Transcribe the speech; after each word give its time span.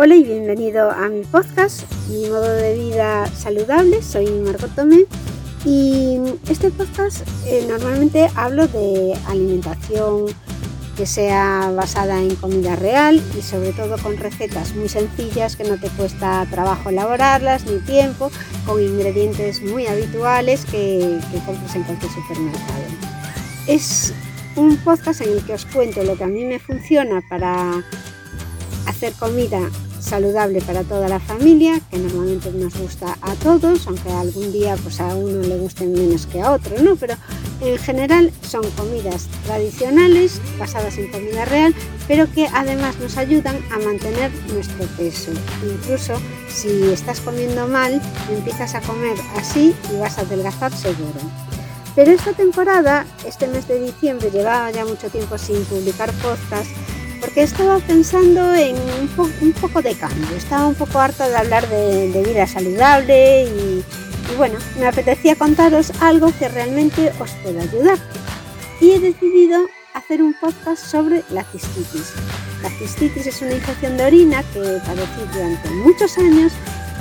Hola 0.00 0.14
y 0.14 0.22
bienvenido 0.22 0.92
a 0.92 1.08
mi 1.08 1.22
podcast, 1.24 1.82
Mi 2.08 2.28
modo 2.28 2.52
de 2.52 2.78
vida 2.78 3.26
saludable. 3.34 4.00
Soy 4.00 4.30
Margot 4.30 4.72
Tomé 4.76 5.06
y 5.64 6.20
este 6.48 6.70
podcast 6.70 7.26
eh, 7.48 7.66
normalmente 7.68 8.30
hablo 8.36 8.68
de 8.68 9.18
alimentación 9.26 10.26
que 10.96 11.04
sea 11.04 11.72
basada 11.74 12.22
en 12.22 12.36
comida 12.36 12.76
real 12.76 13.20
y 13.36 13.42
sobre 13.42 13.72
todo 13.72 13.98
con 13.98 14.16
recetas 14.18 14.72
muy 14.76 14.88
sencillas 14.88 15.56
que 15.56 15.64
no 15.64 15.80
te 15.80 15.88
cuesta 15.88 16.46
trabajo 16.48 16.90
elaborarlas 16.90 17.66
ni 17.66 17.80
tiempo, 17.80 18.30
con 18.66 18.80
ingredientes 18.80 19.60
muy 19.62 19.88
habituales 19.88 20.64
que, 20.64 21.18
que 21.32 21.38
compras 21.44 21.74
en 21.74 21.82
cualquier 21.82 22.12
supermercado. 22.12 22.84
Es 23.66 24.14
un 24.54 24.76
podcast 24.76 25.22
en 25.22 25.30
el 25.30 25.44
que 25.44 25.54
os 25.54 25.66
cuento 25.66 26.04
lo 26.04 26.16
que 26.16 26.22
a 26.22 26.28
mí 26.28 26.44
me 26.44 26.60
funciona 26.60 27.20
para 27.28 27.82
hacer 28.86 29.12
comida 29.14 29.68
saludable 30.00 30.60
para 30.60 30.82
toda 30.84 31.08
la 31.08 31.20
familia, 31.20 31.80
que 31.90 31.98
normalmente 31.98 32.50
nos 32.52 32.76
gusta 32.78 33.16
a 33.20 33.34
todos, 33.34 33.86
aunque 33.86 34.10
algún 34.10 34.52
día 34.52 34.76
pues 34.82 35.00
a 35.00 35.14
uno 35.14 35.40
le 35.40 35.56
gusten 35.58 35.92
menos 35.92 36.26
que 36.26 36.40
a 36.40 36.52
otro, 36.52 36.80
¿no? 36.82 36.96
Pero 36.96 37.14
en 37.60 37.78
general 37.78 38.32
son 38.42 38.62
comidas 38.72 39.28
tradicionales 39.44 40.40
basadas 40.58 40.96
en 40.98 41.10
comida 41.10 41.44
real, 41.44 41.74
pero 42.06 42.30
que 42.32 42.46
además 42.52 42.96
nos 43.00 43.16
ayudan 43.16 43.56
a 43.72 43.78
mantener 43.78 44.30
nuestro 44.52 44.86
peso. 44.96 45.32
Incluso 45.64 46.14
si 46.48 46.90
estás 46.92 47.20
comiendo 47.20 47.66
mal, 47.66 48.00
empiezas 48.30 48.74
a 48.74 48.80
comer 48.80 49.16
así 49.36 49.74
y 49.92 49.96
vas 49.98 50.18
a 50.18 50.22
adelgazar 50.22 50.72
seguro. 50.72 51.20
Pero 51.94 52.12
esta 52.12 52.32
temporada, 52.32 53.04
este 53.26 53.48
mes 53.48 53.66
de 53.66 53.80
diciembre, 53.80 54.30
llevaba 54.30 54.70
ya 54.70 54.84
mucho 54.84 55.08
tiempo 55.08 55.36
sin 55.36 55.64
publicar 55.64 56.12
podcast 56.22 56.70
porque 57.20 57.42
estaba 57.42 57.78
pensando 57.80 58.54
en 58.54 58.76
un, 58.76 59.52
poco 59.60 59.82
de 59.82 59.94
cambio, 59.94 60.36
estaba 60.36 60.66
un 60.66 60.74
poco 60.74 60.98
harta 60.98 61.28
de 61.28 61.36
hablar 61.36 61.68
de, 61.68 62.22
vida 62.26 62.46
saludable 62.46 63.44
y, 63.44 63.84
bueno, 64.36 64.58
me 64.78 64.86
apetecía 64.86 65.36
contaros 65.36 65.92
algo 66.00 66.32
que 66.38 66.48
realmente 66.48 67.12
os 67.18 67.30
pueda 67.42 67.62
ayudar. 67.62 67.98
Y 68.80 68.92
he 68.92 69.00
decidido 69.00 69.66
hacer 69.94 70.22
un 70.22 70.34
podcast 70.40 70.84
sobre 70.84 71.24
la 71.30 71.44
cistitis. 71.44 72.12
La 72.62 72.70
cistitis 72.70 73.26
es 73.26 73.42
una 73.42 73.54
infección 73.54 73.96
de 73.96 74.04
orina 74.04 74.42
que 74.52 74.60
padecí 74.60 75.20
durante 75.32 75.70
muchos 75.70 76.18
años 76.18 76.52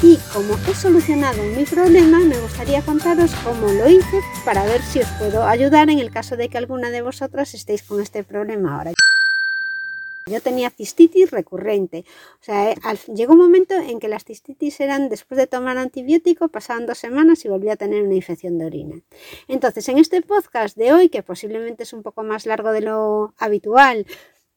y 0.01 0.17
como 0.31 0.55
he 0.69 0.75
solucionado 0.75 1.41
mi 1.55 1.65
problema, 1.65 2.19
me 2.19 2.37
gustaría 2.39 2.81
contaros 2.83 3.31
cómo 3.43 3.67
lo 3.67 3.89
hice 3.89 4.21
para 4.45 4.63
ver 4.65 4.81
si 4.83 4.99
os 4.99 5.07
puedo 5.17 5.43
ayudar 5.43 5.89
en 5.89 5.99
el 5.99 6.11
caso 6.11 6.37
de 6.37 6.49
que 6.49 6.57
alguna 6.57 6.91
de 6.91 7.01
vosotras 7.01 7.53
estéis 7.55 7.81
con 7.81 7.99
este 7.99 8.23
problema 8.23 8.77
ahora. 8.77 8.91
Yo 10.27 10.41
tenía 10.41 10.69
cistitis 10.69 11.31
recurrente. 11.31 12.05
O 12.41 12.43
sea, 12.43 12.71
eh, 12.71 12.75
llegó 13.13 13.33
un 13.33 13.39
momento 13.39 13.73
en 13.75 13.99
que 13.99 14.07
las 14.07 14.25
cistitis 14.25 14.79
eran, 14.79 15.09
después 15.09 15.37
de 15.37 15.47
tomar 15.47 15.77
antibiótico, 15.77 16.49
pasaban 16.49 16.85
dos 16.85 16.97
semanas 16.97 17.45
y 17.45 17.49
volvía 17.49 17.73
a 17.73 17.77
tener 17.77 18.03
una 18.03 18.15
infección 18.15 18.57
de 18.57 18.65
orina. 18.65 19.01
Entonces, 19.47 19.87
en 19.89 19.97
este 19.97 20.21
podcast 20.21 20.77
de 20.77 20.93
hoy, 20.93 21.09
que 21.09 21.23
posiblemente 21.23 21.83
es 21.83 21.93
un 21.93 22.03
poco 22.03 22.23
más 22.23 22.45
largo 22.45 22.71
de 22.71 22.81
lo 22.81 23.33
habitual, 23.37 24.05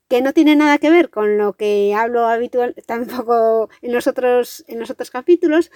que 0.09 0.23
no 0.23 0.33
tiene 0.33 0.57
nada 0.57 0.79
que 0.79 0.91
ver 0.91 1.09
con 1.09 1.39
lo 1.39 1.53
que 1.53 1.95
hablo 1.95 2.27
habitual 2.27 2.75
tampoco 2.87 3.71
en 3.81 3.93
los 3.93 4.09
otros, 4.09 4.65
en 4.67 4.81
los 4.81 4.91
otros 4.91 5.11
capítulos, 5.11 5.71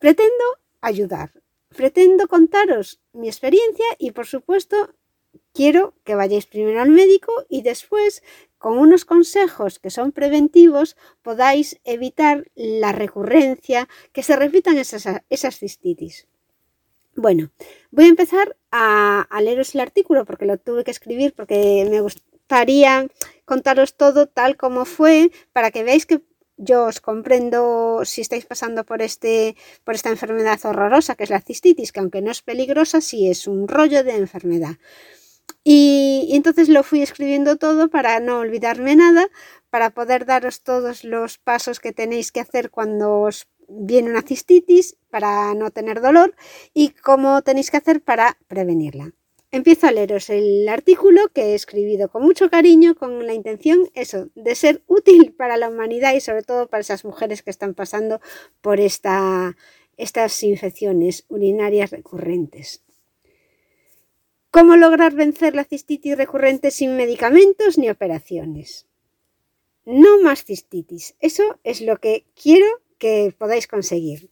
pretendo 0.00 0.44
ayudar. 0.80 1.32
Pretendo 1.76 2.26
contaros 2.26 3.00
mi 3.12 3.28
experiencia 3.28 3.84
y, 3.98 4.10
por 4.10 4.26
supuesto, 4.26 4.94
quiero 5.52 5.94
que 6.04 6.14
vayáis 6.14 6.46
primero 6.46 6.80
al 6.80 6.90
médico 6.90 7.32
y 7.48 7.62
después 7.62 8.22
con 8.58 8.78
unos 8.78 9.04
consejos 9.04 9.78
que 9.78 9.90
son 9.90 10.12
preventivos 10.12 10.96
podáis 11.22 11.80
evitar 11.84 12.50
la 12.54 12.92
recurrencia, 12.92 13.88
que 14.12 14.22
se 14.22 14.36
repitan 14.36 14.76
esas, 14.78 15.06
esas 15.30 15.58
cistitis. 15.58 16.26
Bueno, 17.14 17.50
voy 17.90 18.04
a 18.04 18.08
empezar 18.08 18.56
a, 18.70 19.26
leeros 19.42 19.74
el 19.74 19.80
artículo 19.80 20.24
porque 20.24 20.46
lo 20.46 20.56
tuve 20.56 20.84
que 20.84 20.92
escribir 20.92 21.34
porque 21.34 21.86
me 21.90 22.00
gustaría 22.00 23.08
contaros 23.44 23.96
todo 23.96 24.28
tal 24.28 24.56
como 24.56 24.84
fue 24.84 25.32
para 25.52 25.72
que 25.72 25.82
veáis 25.82 26.06
que 26.06 26.22
yo 26.56 26.86
os 26.86 27.00
comprendo 27.00 28.02
si 28.04 28.20
estáis 28.20 28.46
pasando 28.46 28.84
por, 28.84 29.02
este, 29.02 29.56
por 29.84 29.94
esta 29.96 30.10
enfermedad 30.10 30.58
horrorosa 30.64 31.16
que 31.16 31.24
es 31.24 31.30
la 31.30 31.40
cistitis, 31.40 31.92
que 31.92 32.00
aunque 32.00 32.22
no 32.22 32.30
es 32.30 32.42
peligrosa, 32.42 33.00
sí 33.00 33.28
es 33.28 33.46
un 33.46 33.66
rollo 33.66 34.04
de 34.04 34.16
enfermedad. 34.16 34.76
Y, 35.64 36.30
entonces 36.32 36.68
lo 36.68 36.82
fui 36.82 37.02
escribiendo 37.02 37.56
todo 37.56 37.88
para 37.88 38.20
no 38.20 38.38
olvidarme 38.38 38.96
nada, 38.96 39.28
para 39.70 39.90
poder 39.90 40.24
daros 40.24 40.62
todos 40.62 41.04
los 41.04 41.38
pasos 41.38 41.80
que 41.80 41.92
tenéis 41.92 42.32
que 42.32 42.40
hacer 42.40 42.70
cuando 42.70 43.20
os 43.20 43.48
viene 43.68 44.10
una 44.10 44.22
cistitis 44.22 44.96
para 45.10 45.54
no 45.54 45.70
tener 45.70 46.00
dolor 46.00 46.34
y 46.72 46.90
cómo 46.90 47.42
tenéis 47.42 47.70
que 47.70 47.76
hacer 47.76 48.02
para 48.02 48.38
prevenirla. 48.48 49.12
Empiezo 49.50 49.86
a 49.86 49.92
leeros 49.92 50.28
el 50.28 50.68
artículo 50.68 51.28
que 51.32 51.42
he 51.42 51.54
escrito 51.54 52.10
con 52.10 52.22
mucho 52.22 52.50
cariño, 52.50 52.94
con 52.94 53.26
la 53.26 53.32
intención, 53.32 53.88
eso, 53.94 54.28
de 54.34 54.54
ser 54.54 54.82
útil 54.86 55.34
para 55.34 55.56
la 55.56 55.70
humanidad 55.70 56.14
y 56.14 56.20
sobre 56.20 56.42
todo 56.42 56.68
para 56.68 56.82
esas 56.82 57.04
mujeres 57.04 57.42
que 57.42 57.50
están 57.50 57.72
pasando 57.72 58.20
por 58.60 58.78
esta, 58.78 59.56
estas 59.96 60.42
infecciones 60.42 61.24
urinarias 61.28 61.90
recurrentes. 61.90 62.82
¿Cómo 64.58 64.74
lograr 64.74 65.14
vencer 65.14 65.54
la 65.54 65.62
cistitis 65.62 66.18
recurrente 66.18 66.72
sin 66.72 66.96
medicamentos 66.96 67.78
ni 67.78 67.90
operaciones? 67.90 68.88
No 69.84 70.20
más 70.20 70.42
cistitis. 70.44 71.14
Eso 71.20 71.60
es 71.62 71.80
lo 71.80 71.98
que 71.98 72.26
quiero 72.34 72.66
que 72.98 73.32
podáis 73.38 73.68
conseguir. 73.68 74.30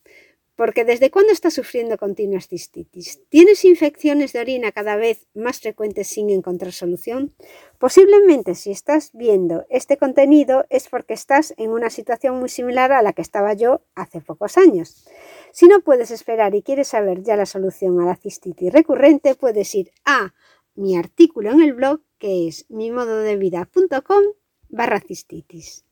Porque 0.57 0.87
¿desde 0.87 1.11
cuándo 1.11 1.33
estás 1.33 1.53
sufriendo 1.53 1.99
continuas 1.99 2.49
cistitis? 2.49 3.21
¿Tienes 3.29 3.65
infecciones 3.67 4.33
de 4.33 4.41
orina 4.41 4.73
cada 4.73 4.97
vez 4.97 5.27
más 5.35 5.61
frecuentes 5.61 6.09
sin 6.09 6.31
encontrar 6.31 6.73
solución? 6.73 7.35
Posiblemente 7.79 8.55
si 8.55 8.71
estás 8.71 9.11
viendo 9.13 9.67
este 9.69 9.99
contenido 9.99 10.65
es 10.71 10.89
porque 10.89 11.13
estás 11.13 11.53
en 11.59 11.71
una 11.71 11.91
situación 11.91 12.39
muy 12.41 12.49
similar 12.49 12.91
a 12.93 13.03
la 13.03 13.13
que 13.13 13.21
estaba 13.21 13.53
yo 13.53 13.83
hace 13.95 14.23
pocos 14.23 14.57
años. 14.57 15.07
Si 15.53 15.69
no 15.69 15.81
puedes 15.83 16.11
esperar 16.11 16.55
y 16.55 16.63
quieres 16.63 16.89
saber 16.89 17.23
ya 17.23 17.37
la 17.37 17.47
solución 17.47 18.01
a 18.01 18.07
la 18.07 18.17
cistitis 18.17 18.73
recurrente, 18.73 19.35
puedes 19.35 19.75
ir 19.75 19.93
a 20.07 20.33
mi 20.75 20.97
artículo 20.97 21.51
en 21.51 21.63
el 21.63 21.75
blog 21.75 22.01
que 22.19 22.49
es 22.49 22.65
mimododevida.com 22.71 24.25
barra 24.69 25.01
cistitis. 25.01 25.86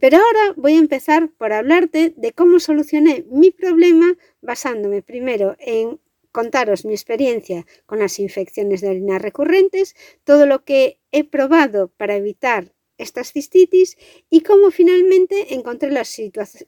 Pero 0.00 0.18
ahora 0.18 0.54
voy 0.56 0.74
a 0.74 0.78
empezar 0.78 1.30
por 1.38 1.52
hablarte 1.52 2.12
de 2.16 2.32
cómo 2.32 2.60
solucioné 2.60 3.24
mi 3.30 3.50
problema 3.50 4.16
basándome 4.40 5.02
primero 5.02 5.56
en 5.58 6.00
contaros 6.32 6.84
mi 6.84 6.94
experiencia 6.94 7.64
con 7.86 8.00
las 8.00 8.18
infecciones 8.18 8.80
de 8.80 8.88
orina 8.88 9.18
recurrentes, 9.18 9.94
todo 10.24 10.46
lo 10.46 10.64
que 10.64 10.98
he 11.12 11.22
probado 11.22 11.88
para 11.96 12.16
evitar 12.16 12.74
estas 12.98 13.32
cistitis 13.32 13.96
y 14.30 14.40
cómo 14.40 14.70
finalmente 14.70 15.54
encontré 15.54 15.90
la, 15.90 16.04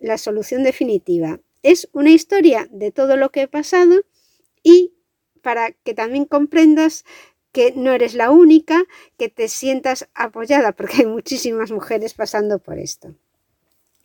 la 0.01 0.19
solución 0.19 0.63
definitiva. 0.63 1.41
Es 1.63 1.89
una 1.93 2.11
historia 2.11 2.69
de 2.71 2.93
todo 2.93 3.17
lo 3.17 3.31
que 3.31 3.43
he 3.43 3.49
pasado 3.49 4.03
y 4.63 4.95
para 5.43 5.73
que 5.73 5.95
también 5.95 6.25
comprendas 6.25 7.05
que 7.57 7.73
no 7.75 7.91
eres 7.91 8.13
la 8.13 8.31
única, 8.31 8.85
que 9.17 9.31
te 9.31 9.49
sientas 9.49 10.11
apoyada, 10.13 10.73
porque 10.73 10.97
hay 10.99 11.07
muchísimas 11.07 11.73
mujeres 11.73 12.13
pasando 12.13 12.59
por 12.59 12.79
esto. 12.79 13.15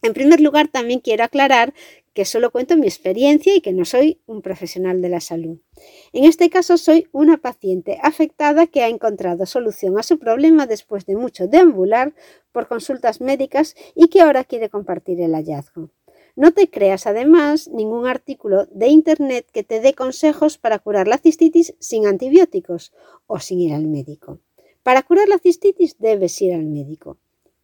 En 0.01 0.13
primer 0.13 0.39
lugar, 0.39 0.69
también 0.69 1.01
quiero 1.01 1.25
aclarar 1.25 1.73
que 2.13 2.23
solo 2.23 2.49
cuento 2.51 2.77
mi 2.77 2.87
experiencia 2.87 3.53
y 3.53 3.59
que 3.59 3.73
no 3.73 3.83
soy 3.83 4.21
un 4.25 4.41
profesional 4.41 5.01
de 5.01 5.09
la 5.09 5.19
salud. 5.19 5.59
En 6.13 6.23
este 6.23 6.49
caso, 6.49 6.77
soy 6.77 7.09
una 7.11 7.39
paciente 7.39 7.99
afectada 8.01 8.67
que 8.67 8.83
ha 8.83 8.87
encontrado 8.87 9.45
solución 9.45 9.99
a 9.99 10.03
su 10.03 10.17
problema 10.17 10.65
después 10.65 11.05
de 11.05 11.17
mucho 11.17 11.47
deambular 11.47 12.13
por 12.53 12.69
consultas 12.69 13.19
médicas 13.19 13.75
y 13.95 14.07
que 14.07 14.21
ahora 14.21 14.45
quiere 14.45 14.69
compartir 14.69 15.19
el 15.19 15.33
hallazgo. 15.33 15.89
No 16.35 16.51
te 16.53 16.69
creas 16.69 17.07
además 17.07 17.67
ningún 17.69 18.07
artículo 18.07 18.67
de 18.71 18.87
Internet 18.87 19.47
que 19.51 19.63
te 19.63 19.79
dé 19.81 19.93
consejos 19.93 20.57
para 20.57 20.79
curar 20.79 21.07
la 21.07 21.17
cistitis 21.17 21.75
sin 21.79 22.07
antibióticos 22.07 22.93
o 23.27 23.39
sin 23.39 23.59
ir 23.59 23.73
al 23.73 23.87
médico. 23.87 24.39
Para 24.83 25.03
curar 25.03 25.27
la 25.27 25.39
cistitis 25.39 25.97
debes 25.99 26.41
ir 26.41 26.53
al 26.53 26.65
médico. 26.65 27.17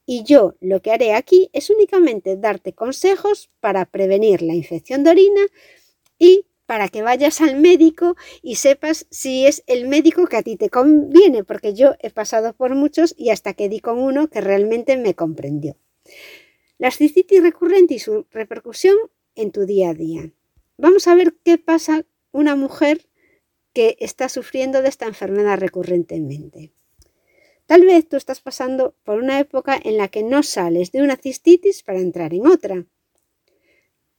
Y 0.06 0.24
yo 0.24 0.56
lo 0.62 0.82
que 0.82 0.92
haré 0.92 1.14
aquí 1.14 1.50
es 1.52 1.70
únicamente 1.70 2.38
darte 2.38 2.74
consejos 2.74 3.50
para 3.60 3.86
prevenir 3.86 4.42
la 4.42 4.56
infección 4.56 5.04
de 5.04 5.10
orina 5.12 5.42
y 6.18 6.46
para 6.66 6.90
que 6.90 7.02
vayas 7.02 7.42
al 7.42 7.60
médico 7.60 8.16
y 8.42 8.56
sepas 8.56 9.08
si 9.10 9.46
es 9.46 9.64
el 9.68 9.88
médico 9.88 10.28
que 10.28 10.38
a 10.38 10.44
ti 10.44 10.58
te 10.58 10.70
conviene, 10.70 11.44
porque 11.44 11.74
yo 11.74 11.96
he 12.00 12.10
pasado 12.10 12.54
por 12.54 12.76
muchos 12.76 13.16
y 13.18 13.32
hasta 13.32 13.54
que 13.54 13.70
di 13.70 13.80
con 13.80 14.00
uno 14.00 14.30
que 14.30 14.42
realmente 14.42 14.98
me 14.98 15.16
comprendió. 15.16 15.78
La 16.80 16.92
cistitis 16.92 17.42
recurrente 17.42 17.96
y 17.96 18.00
su 18.00 18.28
repercusión 18.30 18.96
en 19.36 19.52
tu 19.52 19.66
día 19.66 19.90
a 19.90 19.94
día. 19.96 20.32
Vamos 20.78 21.08
a 21.08 21.16
ver 21.16 21.36
qué 21.44 21.58
pasa 21.58 22.06
una 22.32 22.56
mujer 22.56 23.08
que 23.74 23.98
está 24.00 24.30
sufriendo 24.30 24.84
de 24.84 24.90
esta 24.90 25.08
enfermedad 25.08 25.58
recurrentemente. 25.60 26.72
Tal 27.66 27.84
vez 27.84 28.08
tú 28.08 28.16
estás 28.16 28.42
pasando 28.42 28.96
por 29.04 29.18
una 29.18 29.40
época 29.40 29.80
en 29.84 29.98
la 29.98 30.08
que 30.08 30.22
no 30.22 30.44
sales 30.44 30.92
de 30.92 31.02
una 31.02 31.16
cistitis 31.16 31.82
para 31.82 32.00
entrar 32.00 32.34
en 32.36 32.46
otra. 32.46 32.86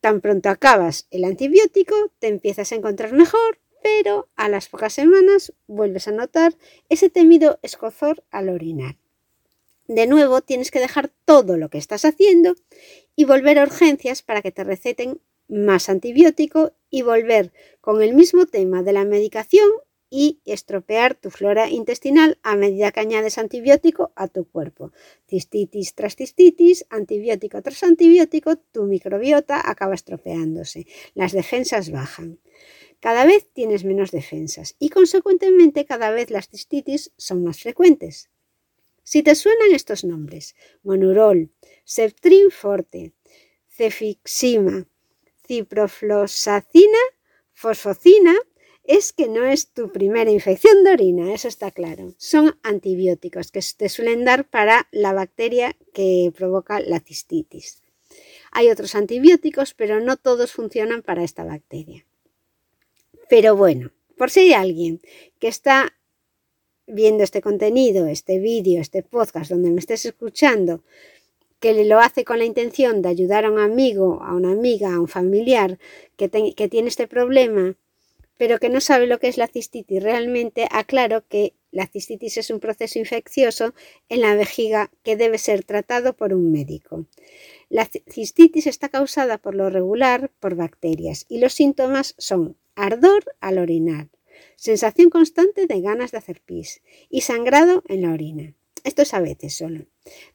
Tan 0.00 0.20
pronto 0.20 0.49
acabas 0.49 1.06
el 1.10 1.25
antibiótico, 1.25 1.94
te 2.19 2.26
empiezas 2.26 2.72
a 2.72 2.75
encontrar 2.75 3.12
mejor, 3.12 3.60
pero 3.82 4.28
a 4.34 4.49
las 4.49 4.69
pocas 4.69 4.93
semanas 4.93 5.52
vuelves 5.69 6.08
a 6.08 6.12
notar 6.12 6.56
ese 6.88 7.08
temido 7.08 7.60
escozor 7.62 8.25
al 8.31 8.49
orinar. 8.49 8.96
De 9.88 10.06
nuevo, 10.06 10.43
tienes 10.43 10.70
que 10.70 10.81
dejar 10.81 11.11
todo 11.25 11.56
lo 11.56 11.70
que 11.70 11.79
estás 11.79 12.05
haciendo 12.05 12.55
y 13.17 13.25
volver 13.25 13.58
a 13.58 13.62
urgencias 13.62 14.23
para 14.23 14.43
que 14.43 14.52
te 14.52 14.62
receten 14.62 15.23
más 15.49 15.88
antibiótico 15.88 16.73
y 16.90 17.00
volver 17.00 17.52
con 17.81 18.02
el 18.02 18.12
mismo 18.12 18.44
tema 18.44 18.82
de 18.82 18.93
la 18.93 19.06
medicación 19.06 19.67
y 20.11 20.40
estropear 20.44 21.14
tu 21.14 21.31
flora 21.31 21.70
intestinal 21.70 22.38
a 22.43 22.55
medida 22.55 22.93
que 22.93 23.00
añades 23.00 23.38
antibiótico 23.38 24.12
a 24.14 24.29
tu 24.29 24.46
cuerpo. 24.46 24.93
Cistitis 25.26 25.94
tras 25.94 26.17
cistitis, 26.17 26.84
antibiótico 26.91 27.62
tras 27.62 27.82
antibiótico, 27.82 28.56
tu 28.56 28.84
microbiota 28.84 29.70
acaba 29.70 29.94
estropeándose. 29.94 30.87
Las 31.14 31.32
defensas 31.32 31.91
bajan. 31.91 32.41
Cada 33.00 33.25
vez 33.25 33.50
tienes 33.55 33.84
menos 33.84 34.11
defensas 34.11 34.76
y 34.79 34.91
consecuentemente 34.91 35.87
cada 35.87 36.11
vez 36.11 36.31
las 36.31 36.49
cistitis 36.49 37.12
son 37.17 37.43
más 37.43 37.61
frecuentes. 37.61 38.29
Si 39.08 39.22
te 39.22 39.34
suenan 39.34 39.72
estos 39.72 40.05
nombres, 40.05 40.55
monurol, 40.82 41.50
septrin 41.84 42.50
forte, 42.50 43.14
cefixima, 43.66 44.87
ciprofloxacina, 45.46 46.99
fosfocina, 47.55 48.34
es 48.84 49.14
que 49.14 49.28
no 49.28 49.46
es 49.46 49.72
tu 49.72 49.90
primera 49.93 50.31
infección 50.31 50.84
de 50.84 50.90
orina, 50.90 51.32
eso 51.32 51.49
está 51.49 51.70
claro. 51.70 52.12
Son 52.19 52.58
antibióticos 52.62 53.50
que 53.50 53.62
te 53.78 53.88
suelen 53.88 54.26
dar 54.26 54.46
para 54.46 54.88
la 54.93 55.14
bacteria 55.14 55.75
que 55.94 56.31
provoca 56.37 56.78
la 56.78 57.00
cistitis. 57.00 57.82
Hay 58.52 58.69
otros 58.69 58.94
antibióticos, 58.94 59.72
pero 59.72 60.00
no 60.00 60.19
todos 60.19 60.52
funcionan 60.52 61.00
para 61.00 61.25
esta 61.25 61.44
bacteria. 61.44 62.05
Pero 63.31 63.56
bueno, 63.56 63.90
por 64.19 64.31
si 64.31 64.40
hay 64.40 64.52
alguien 64.52 65.00
que 65.38 65.49
está 65.49 65.97
viendo 66.88 67.25
este 67.25 67.40
contenido, 67.40 68.06
este 68.06 68.38
vídeo, 68.38 68.81
este 68.81 69.02
podcast 69.02 69.50
donde 69.50 69.70
me 69.70 69.81
estés 69.81 70.05
escuchando, 70.05 70.82
que 71.61 71.85
lo 71.85 72.00
hace 72.00 72.25
con 72.25 72.38
la 72.38 72.44
intención 72.44 73.02
de 73.02 73.08
ayudar 73.08 73.44
a 73.44 73.50
un 73.50 73.58
amigo, 73.58 74.23
a 74.23 74.35
una 74.35 74.52
amiga, 74.52 74.94
a 74.94 75.00
un 75.00 75.08
familiar 75.08 75.79
que, 76.17 76.31
que 76.55 76.69
tiene 76.69 76.88
este 76.88 77.06
problema 77.06 77.76
pero 78.38 78.58
que 78.58 78.70
no 78.70 78.81
sabe 78.81 79.06
lo 79.06 79.19
que 79.19 79.29
es 79.29 79.37
la 79.37 79.49
cistitis, 79.49 80.02
realmente 80.02 80.67
aclaro 80.70 81.26
que 81.29 81.55
la 81.70 81.87
cistitis 81.87 82.38
es 82.38 82.50
un 82.50 82.61
proceso 82.61 82.99
infeccioso 82.99 83.75
en 84.08 84.23
la 84.23 84.34
vejiga 84.34 84.91
que 85.02 85.17
debe 85.17 85.37
ser 85.37 85.64
tratado 85.64 86.14
por 86.14 86.32
un 86.32 86.50
médico. 86.50 87.05
La 87.69 87.84
cistitis 87.84 88.67
está 88.67 88.88
causada 88.88 89.37
por 89.37 89.55
lo 89.55 89.69
regular 89.69 90.31
por 90.41 90.55
bacterias 90.55 91.26
y 91.29 91.41
los 91.41 91.52
síntomas 91.52 92.14
son 92.17 92.56
ardor 92.76 93.25
al 93.41 93.58
orinar, 93.58 94.08
sensación 94.56 95.11
constante 95.11 95.67
de 95.67 95.81
ganas 95.81 96.12
de 96.12 96.19
hacer 96.19 96.40
pis 96.40 96.82
y 97.08 97.23
sangrado 97.23 97.82
en 97.88 98.02
la 98.02 98.12
orina. 98.12 98.55
Esto 98.85 99.02
es 99.02 99.12
a 99.14 99.20
veces 99.20 99.55
solo. 99.55 99.87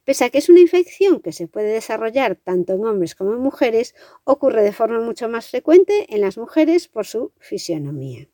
Pese 0.03 0.25
a 0.25 0.29
que 0.29 0.37
es 0.37 0.49
una 0.49 0.59
infección 0.59 1.21
que 1.21 1.31
se 1.31 1.47
puede 1.47 1.73
desarrollar 1.73 2.35
tanto 2.35 2.73
en 2.73 2.85
hombres 2.85 3.15
como 3.15 3.33
en 3.33 3.39
mujeres, 3.39 3.95
ocurre 4.25 4.63
de 4.63 4.73
forma 4.73 4.99
mucho 4.99 5.29
más 5.29 5.49
frecuente 5.49 6.13
en 6.13 6.21
las 6.21 6.37
mujeres 6.37 6.87
por 6.87 7.05
su 7.05 7.31
fisionomía. 7.39 8.27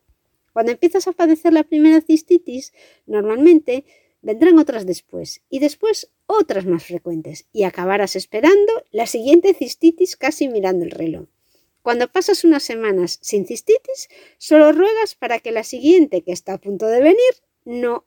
Cuando 0.53 0.71
empiezas 0.71 1.07
a 1.07 1.13
padecer 1.13 1.53
la 1.53 1.63
primera 1.63 2.01
cistitis, 2.01 2.73
normalmente 3.05 3.85
vendrán 4.21 4.59
otras 4.59 4.85
después 4.85 5.41
y 5.49 5.59
después 5.59 6.11
otras 6.25 6.65
más 6.65 6.83
frecuentes 6.83 7.47
y 7.53 7.63
acabarás 7.63 8.15
esperando 8.15 8.71
la 8.91 9.05
siguiente 9.05 9.53
cistitis 9.53 10.17
casi 10.17 10.47
mirando 10.47 10.85
el 10.85 10.91
reloj. 10.91 11.27
Cuando 11.89 12.07
pasas 12.07 12.43
unas 12.43 12.61
semanas 12.61 13.17
sin 13.19 13.47
cistitis, 13.47 14.09
solo 14.37 14.71
ruegas 14.71 15.15
para 15.15 15.39
que 15.39 15.51
la 15.51 15.63
siguiente 15.63 16.21
que 16.21 16.31
está 16.31 16.53
a 16.53 16.59
punto 16.59 16.85
de 16.85 17.01
venir 17.01 17.33
no 17.65 18.05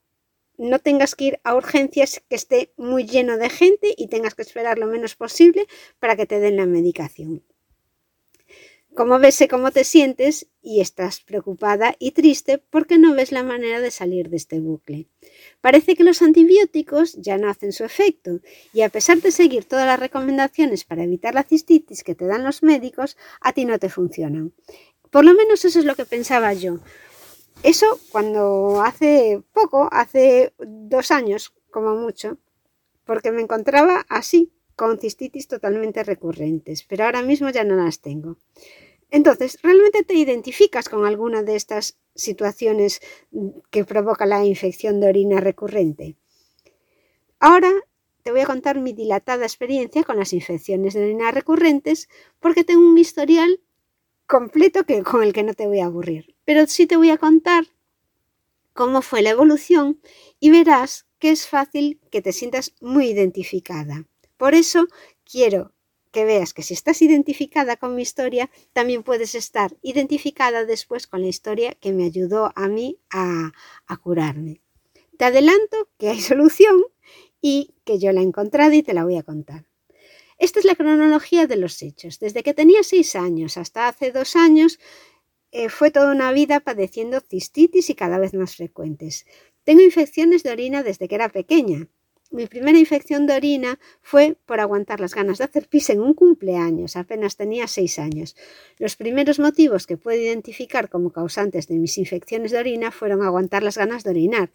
no 0.56 0.78
tengas 0.78 1.16
que 1.16 1.24
ir 1.24 1.40
a 1.42 1.56
urgencias 1.56 2.22
que 2.28 2.36
esté 2.36 2.72
muy 2.76 3.06
lleno 3.06 3.38
de 3.38 3.50
gente 3.50 3.92
y 3.96 4.06
tengas 4.06 4.36
que 4.36 4.42
esperar 4.42 4.78
lo 4.78 4.86
menos 4.86 5.16
posible 5.16 5.66
para 5.98 6.14
que 6.14 6.26
te 6.26 6.38
den 6.38 6.58
la 6.58 6.66
medicación. 6.66 7.42
Como 8.94 9.18
ves, 9.18 9.36
sé 9.36 9.48
cómo 9.48 9.70
te 9.70 9.84
sientes 9.84 10.48
y 10.60 10.82
estás 10.82 11.20
preocupada 11.20 11.94
y 11.98 12.10
triste 12.10 12.58
porque 12.58 12.98
no 12.98 13.14
ves 13.14 13.32
la 13.32 13.42
manera 13.42 13.80
de 13.80 13.90
salir 13.90 14.28
de 14.28 14.36
este 14.36 14.60
bucle. 14.60 15.08
Parece 15.62 15.96
que 15.96 16.04
los 16.04 16.20
antibióticos 16.20 17.14
ya 17.14 17.38
no 17.38 17.48
hacen 17.48 17.72
su 17.72 17.84
efecto 17.84 18.40
y 18.74 18.82
a 18.82 18.90
pesar 18.90 19.22
de 19.22 19.30
seguir 19.30 19.64
todas 19.64 19.86
las 19.86 19.98
recomendaciones 19.98 20.84
para 20.84 21.04
evitar 21.04 21.34
la 21.34 21.42
cistitis 21.42 22.04
que 22.04 22.14
te 22.14 22.26
dan 22.26 22.44
los 22.44 22.62
médicos, 22.62 23.16
a 23.40 23.54
ti 23.54 23.64
no 23.64 23.78
te 23.78 23.88
funcionan. 23.88 24.52
Por 25.10 25.24
lo 25.24 25.32
menos 25.32 25.64
eso 25.64 25.78
es 25.78 25.86
lo 25.86 25.94
que 25.94 26.04
pensaba 26.04 26.52
yo. 26.52 26.78
Eso 27.62 27.98
cuando 28.10 28.82
hace 28.82 29.42
poco, 29.54 29.88
hace 29.90 30.52
dos 30.58 31.10
años 31.10 31.54
como 31.70 31.94
mucho, 31.94 32.36
porque 33.06 33.32
me 33.32 33.40
encontraba 33.40 34.04
así, 34.10 34.52
con 34.76 34.98
cistitis 34.98 35.48
totalmente 35.48 36.02
recurrentes, 36.02 36.82
pero 36.82 37.04
ahora 37.04 37.22
mismo 37.22 37.50
ya 37.50 37.64
no 37.64 37.76
las 37.76 38.00
tengo. 38.00 38.38
Entonces, 39.12 39.58
¿realmente 39.62 40.04
te 40.04 40.14
identificas 40.14 40.88
con 40.88 41.04
alguna 41.04 41.42
de 41.42 41.54
estas 41.54 41.98
situaciones 42.14 43.02
que 43.70 43.84
provoca 43.84 44.24
la 44.24 44.42
infección 44.46 45.00
de 45.00 45.08
orina 45.08 45.38
recurrente? 45.38 46.16
Ahora 47.38 47.70
te 48.22 48.30
voy 48.30 48.40
a 48.40 48.46
contar 48.46 48.80
mi 48.80 48.94
dilatada 48.94 49.44
experiencia 49.44 50.02
con 50.02 50.16
las 50.16 50.32
infecciones 50.32 50.94
de 50.94 51.04
orina 51.04 51.30
recurrentes 51.30 52.08
porque 52.40 52.64
tengo 52.64 52.88
un 52.88 52.96
historial 52.96 53.60
completo 54.26 54.84
que, 54.84 55.02
con 55.02 55.22
el 55.22 55.34
que 55.34 55.42
no 55.42 55.52
te 55.52 55.66
voy 55.66 55.80
a 55.80 55.86
aburrir. 55.86 56.34
Pero 56.46 56.66
sí 56.66 56.86
te 56.86 56.96
voy 56.96 57.10
a 57.10 57.18
contar 57.18 57.66
cómo 58.72 59.02
fue 59.02 59.20
la 59.20 59.30
evolución 59.30 60.00
y 60.40 60.48
verás 60.48 61.06
que 61.18 61.32
es 61.32 61.46
fácil 61.46 62.00
que 62.10 62.22
te 62.22 62.32
sientas 62.32 62.74
muy 62.80 63.08
identificada. 63.08 64.06
Por 64.38 64.54
eso 64.54 64.86
quiero 65.30 65.74
que 66.12 66.24
veas 66.24 66.54
que 66.54 66.62
si 66.62 66.74
estás 66.74 67.02
identificada 67.02 67.76
con 67.76 67.96
mi 67.96 68.02
historia, 68.02 68.50
también 68.72 69.02
puedes 69.02 69.34
estar 69.34 69.76
identificada 69.82 70.64
después 70.64 71.06
con 71.06 71.22
la 71.22 71.28
historia 71.28 71.74
que 71.74 71.92
me 71.92 72.04
ayudó 72.04 72.52
a 72.54 72.68
mí 72.68 72.98
a, 73.10 73.52
a 73.86 73.96
curarme. 73.96 74.60
Te 75.18 75.24
adelanto 75.24 75.88
que 75.98 76.10
hay 76.10 76.20
solución 76.32 76.82
y 77.40 77.74
que 77.84 77.98
yo 77.98 78.12
la 78.12 78.20
he 78.20 78.24
encontrado 78.24 78.72
y 78.72 78.82
te 78.82 78.94
la 78.94 79.04
voy 79.04 79.16
a 79.16 79.22
contar. 79.24 79.66
Esta 80.38 80.58
es 80.58 80.64
la 80.64 80.74
cronología 80.74 81.46
de 81.46 81.56
los 81.56 81.80
hechos. 81.82 82.18
Desde 82.18 82.42
que 82.42 82.54
tenía 82.54 82.82
seis 82.82 83.16
años 83.16 83.56
hasta 83.56 83.88
hace 83.88 84.12
dos 84.12 84.36
años 84.36 84.78
eh, 85.52 85.68
fue 85.68 85.90
toda 85.90 86.12
una 86.12 86.32
vida 86.32 86.60
padeciendo 86.60 87.20
cistitis 87.20 87.90
y 87.90 87.94
cada 87.94 88.18
vez 88.18 88.34
más 88.34 88.56
frecuentes. 88.56 89.26
Tengo 89.64 89.82
infecciones 89.82 90.42
de 90.42 90.50
orina 90.50 90.82
desde 90.82 91.08
que 91.08 91.14
era 91.14 91.28
pequeña. 91.28 91.88
Mi 92.32 92.46
primera 92.46 92.78
infección 92.78 93.26
de 93.26 93.34
orina 93.34 93.78
fue 94.00 94.38
por 94.46 94.58
aguantar 94.58 95.00
las 95.00 95.14
ganas 95.14 95.36
de 95.36 95.44
hacer 95.44 95.68
pis 95.68 95.90
en 95.90 96.00
un 96.00 96.14
cumpleaños, 96.14 96.96
apenas 96.96 97.36
tenía 97.36 97.66
seis 97.66 97.98
años. 97.98 98.36
Los 98.78 98.96
primeros 98.96 99.38
motivos 99.38 99.86
que 99.86 99.98
puedo 99.98 100.18
identificar 100.18 100.88
como 100.88 101.12
causantes 101.12 101.68
de 101.68 101.74
mis 101.74 101.98
infecciones 101.98 102.50
de 102.50 102.58
orina 102.58 102.90
fueron 102.90 103.22
aguantar 103.22 103.62
las 103.62 103.76
ganas 103.76 104.02
de 104.02 104.10
orinar. 104.10 104.50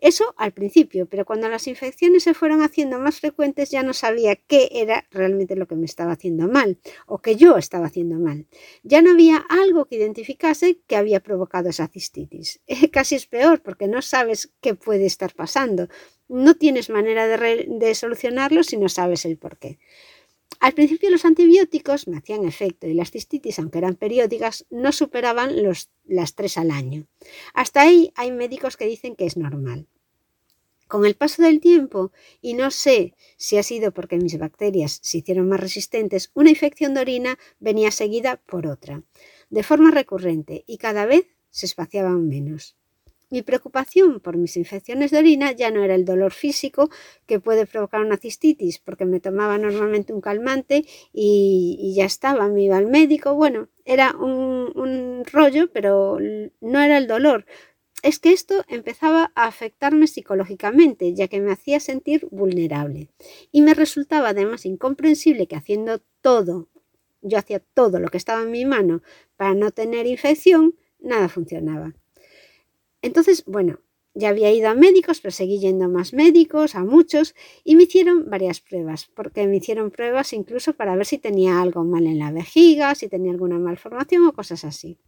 Eso 0.00 0.34
al 0.38 0.52
principio, 0.52 1.04
pero 1.04 1.26
cuando 1.26 1.50
las 1.50 1.66
infecciones 1.66 2.22
se 2.22 2.32
fueron 2.32 2.62
haciendo 2.62 2.98
más 2.98 3.20
frecuentes 3.20 3.70
ya 3.70 3.82
no 3.82 3.92
sabía 3.92 4.34
qué 4.36 4.70
era 4.72 5.06
realmente 5.10 5.54
lo 5.54 5.68
que 5.68 5.76
me 5.76 5.84
estaba 5.84 6.12
haciendo 6.12 6.48
mal 6.48 6.78
o 7.06 7.18
que 7.18 7.36
yo 7.36 7.58
estaba 7.58 7.88
haciendo 7.88 8.18
mal. 8.18 8.46
Ya 8.84 9.02
no 9.02 9.10
había 9.10 9.36
algo 9.50 9.84
que 9.84 9.96
identificase 9.96 10.80
que 10.86 10.96
había 10.96 11.20
provocado 11.20 11.68
esa 11.68 11.88
cistitis. 11.88 12.60
Casi 12.90 13.16
es 13.16 13.26
peor 13.26 13.60
porque 13.60 13.86
no 13.86 14.00
sabes 14.00 14.50
qué 14.62 14.74
puede 14.74 15.04
estar 15.04 15.34
pasando 15.34 15.88
no 16.28 16.54
tienes 16.54 16.90
manera 16.90 17.26
de, 17.26 17.94
solucionarlo 17.94 18.62
si 18.62 18.76
no 18.76 18.88
sabes 18.88 19.24
el 19.24 19.36
por 19.36 19.58
qué. 19.58 19.78
Al 20.60 20.72
principio 20.72 21.10
los 21.10 21.24
antibióticos 21.24 22.08
me 22.08 22.18
hacían 22.18 22.44
efecto 22.44 22.86
y 22.86 22.94
las 22.94 23.10
cistitis, 23.10 23.58
aunque 23.58 23.78
eran 23.78 23.94
periódicas, 23.94 24.66
no 24.70 24.92
superaban 24.92 25.54
las 26.04 26.34
tres 26.34 26.58
al 26.58 26.70
año. 26.70 27.06
Hasta 27.54 27.82
ahí 27.82 28.12
hay 28.16 28.32
médicos 28.32 28.76
que 28.76 28.86
dicen 28.86 29.14
que 29.14 29.26
es 29.26 29.36
normal. 29.36 29.86
Con 30.88 31.04
el 31.04 31.16
paso 31.16 31.42
del 31.42 31.60
tiempo, 31.60 32.12
y 32.40 32.54
no 32.54 32.70
sé 32.70 33.14
si 33.36 33.58
ha 33.58 33.62
sido 33.62 33.92
porque 33.92 34.16
mis 34.16 34.38
bacterias 34.38 34.98
se 35.02 35.18
hicieron 35.18 35.46
más 35.46 35.60
resistentes, 35.60 36.30
una 36.32 36.48
infección 36.48 36.94
de 36.94 37.02
orina 37.02 37.38
venía 37.60 37.90
seguida 37.90 38.40
por 38.46 38.66
otra, 38.66 39.02
de 39.50 39.62
forma 39.62 39.90
recurrente, 39.90 40.64
y 40.66 40.78
cada 40.78 41.04
vez 41.04 41.26
se 41.50 41.66
espaciaban 41.66 42.26
menos. 42.26 42.77
Mi 43.30 43.42
preocupación 43.42 44.20
por 44.20 44.38
mis 44.38 44.56
infecciones 44.56 45.10
de 45.10 45.18
orina 45.18 45.52
ya 45.52 45.70
no 45.70 45.84
era 45.84 45.94
el 45.94 46.06
dolor 46.06 46.32
físico 46.32 46.88
que 47.26 47.40
puede 47.40 47.66
provocar 47.66 48.00
una 48.00 48.16
cistitis, 48.16 48.78
porque 48.78 49.04
me 49.04 49.20
tomaba 49.20 49.58
normalmente 49.58 50.14
un 50.14 50.22
calmante 50.22 50.86
y, 51.12 51.92
ya 51.94 52.06
estaba, 52.06 52.48
me 52.48 52.62
iba 52.62 52.78
al 52.78 52.86
médico. 52.86 53.34
Bueno, 53.34 53.68
era 53.84 54.12
un, 54.16 55.24
rollo, 55.30 55.70
pero 55.72 56.18
no 56.60 56.80
era 56.80 56.96
el 56.96 57.06
dolor. 57.06 57.44
es 58.02 58.18
que 58.18 58.32
esto 58.32 58.64
empezaba 58.68 59.32
a 59.34 59.46
afectarme 59.46 60.06
psicológicamente, 60.06 61.14
ya 61.14 61.28
que 61.28 61.40
me 61.40 61.52
hacía 61.52 61.80
sentir 61.80 62.26
vulnerable. 62.30 63.10
Y 63.52 63.60
me 63.62 63.74
resultaba 63.74 64.30
además 64.30 64.64
incomprensible 64.64 65.46
que 65.48 65.56
haciendo 65.56 66.00
todo, 66.22 66.68
yo 67.20 67.38
hacía 67.38 67.60
todo 67.60 67.98
lo 68.00 68.08
que 68.08 68.18
estaba 68.18 68.42
en 68.42 68.52
mi 68.52 68.64
mano 68.64 69.02
para 69.36 69.54
no 69.54 69.70
tener 69.70 70.06
infección, 70.06 70.76
nada 71.00 71.28
funcionaba. 71.28 71.94
Entonces, 73.02 73.44
bueno, 73.46 73.80
ya 74.14 74.30
había 74.30 74.52
ido 74.52 74.68
a 74.68 74.74
médicos, 74.74 75.20
pero 75.20 75.32
seguí 75.32 75.60
yendo 75.60 75.84
a 75.84 75.88
más 75.88 76.12
médicos, 76.12 76.74
a 76.74 76.82
muchos, 76.84 77.34
y 77.62 77.76
me 77.76 77.84
hicieron 77.84 78.28
varias 78.28 78.60
pruebas, 78.60 79.06
porque 79.14 79.46
me 79.46 79.56
hicieron 79.56 79.90
pruebas 79.90 80.32
incluso 80.32 80.72
para 80.72 80.96
ver 80.96 81.06
si 81.06 81.18
tenía 81.18 81.60
algo 81.60 81.84
mal 81.84 82.06
en 82.06 82.18
la 82.18 82.32
vejiga, 82.32 82.94
si 82.94 83.08
tenía 83.08 83.30
alguna 83.30 83.58
malformación 83.58 84.26
o 84.26 84.32
cosas 84.32 84.64
así. 84.64 84.98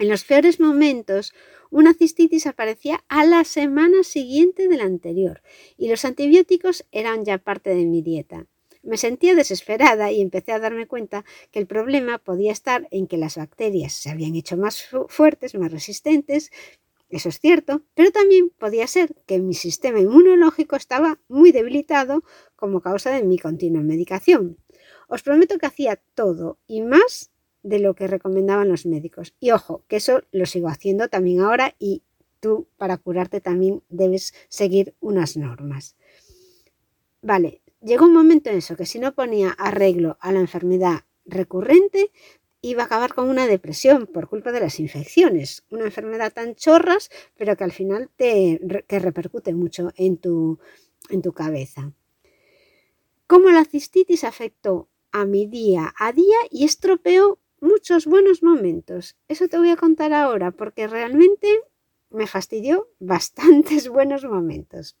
En 0.00 0.08
los 0.08 0.24
peores 0.24 0.58
momentos, 0.60 1.34
una 1.70 1.92
cistitis 1.92 2.46
aparecía 2.46 3.04
a 3.08 3.26
la 3.26 3.44
semana 3.44 4.02
siguiente 4.02 4.66
de 4.66 4.78
la 4.78 4.84
anterior 4.84 5.42
y 5.76 5.88
los 5.88 6.04
antibióticos 6.06 6.86
eran 6.90 7.24
ya 7.24 7.36
parte 7.36 7.74
de 7.74 7.84
mi 7.84 8.00
dieta. 8.00 8.46
Me 8.82 8.96
sentía 8.96 9.34
desesperada 9.34 10.10
y 10.10 10.22
empecé 10.22 10.52
a 10.52 10.58
darme 10.58 10.86
cuenta 10.86 11.26
que 11.50 11.58
el 11.58 11.66
problema 11.66 12.16
podía 12.16 12.50
estar 12.50 12.88
en 12.90 13.06
que 13.06 13.18
las 13.18 13.36
bacterias 13.36 13.92
se 13.92 14.08
habían 14.08 14.34
hecho 14.36 14.56
más 14.56 14.88
fuertes, 15.08 15.54
más 15.54 15.70
resistentes, 15.70 16.50
eso 17.10 17.28
es 17.28 17.40
cierto, 17.40 17.82
pero 17.94 18.10
también 18.10 18.50
podía 18.50 18.86
ser 18.86 19.14
que 19.26 19.40
mi 19.40 19.54
sistema 19.54 20.00
inmunológico 20.00 20.76
estaba 20.76 21.20
muy 21.28 21.52
debilitado 21.52 22.22
como 22.56 22.80
causa 22.80 23.10
de 23.10 23.24
mi 23.24 23.38
continua 23.38 23.82
medicación. 23.82 24.58
Os 25.08 25.22
prometo 25.22 25.58
que 25.58 25.66
hacía 25.66 26.00
todo 26.14 26.58
y 26.66 26.82
más 26.82 27.30
de 27.62 27.78
lo 27.80 27.94
que 27.94 28.06
recomendaban 28.06 28.68
los 28.68 28.86
médicos. 28.86 29.34
Y 29.40 29.50
ojo, 29.50 29.84
que 29.88 29.96
eso 29.96 30.22
lo 30.30 30.46
sigo 30.46 30.68
haciendo 30.68 31.08
también 31.08 31.40
ahora 31.40 31.74
y 31.78 32.02
tú 32.40 32.68
para 32.76 32.96
curarte 32.96 33.40
también 33.40 33.82
debes 33.88 34.34
seguir 34.48 34.94
unas 35.00 35.36
normas. 35.36 35.96
Vale, 37.22 37.60
llegó 37.82 38.06
un 38.06 38.14
momento 38.14 38.50
en 38.50 38.56
eso, 38.56 38.76
que 38.76 38.86
si 38.86 38.98
no 38.98 39.14
ponía 39.14 39.50
arreglo 39.50 40.16
a 40.20 40.32
la 40.32 40.40
enfermedad 40.40 41.04
recurrente, 41.26 42.10
iba 42.62 42.82
a 42.82 42.86
acabar 42.86 43.14
con 43.14 43.28
una 43.28 43.46
depresión 43.46 44.06
por 44.06 44.28
culpa 44.28 44.52
de 44.52 44.60
las 44.60 44.80
infecciones. 44.80 45.64
Una 45.70 45.84
enfermedad 45.84 46.32
tan 46.32 46.54
chorras, 46.54 47.10
pero 47.36 47.56
que 47.56 47.64
al 47.64 47.72
final 47.72 48.10
te 48.16 48.60
que 48.86 48.98
repercute 48.98 49.54
mucho 49.54 49.92
en 49.96 50.18
tu, 50.18 50.58
en 51.08 51.22
tu 51.22 51.32
cabeza. 51.32 51.92
Cómo 53.26 53.50
la 53.50 53.64
cistitis 53.64 54.24
afectó 54.24 54.88
a 55.12 55.24
mi 55.24 55.46
día 55.46 55.92
a 55.98 56.12
día 56.12 56.36
y 56.50 56.64
estropeó 56.64 57.38
muchos 57.60 58.06
buenos 58.06 58.42
momentos. 58.42 59.16
Eso 59.28 59.48
te 59.48 59.58
voy 59.58 59.70
a 59.70 59.76
contar 59.76 60.12
ahora 60.12 60.50
porque 60.50 60.86
realmente 60.86 61.62
me 62.10 62.26
fastidió 62.26 62.88
bastantes 62.98 63.88
buenos 63.88 64.24
momentos. 64.24 64.96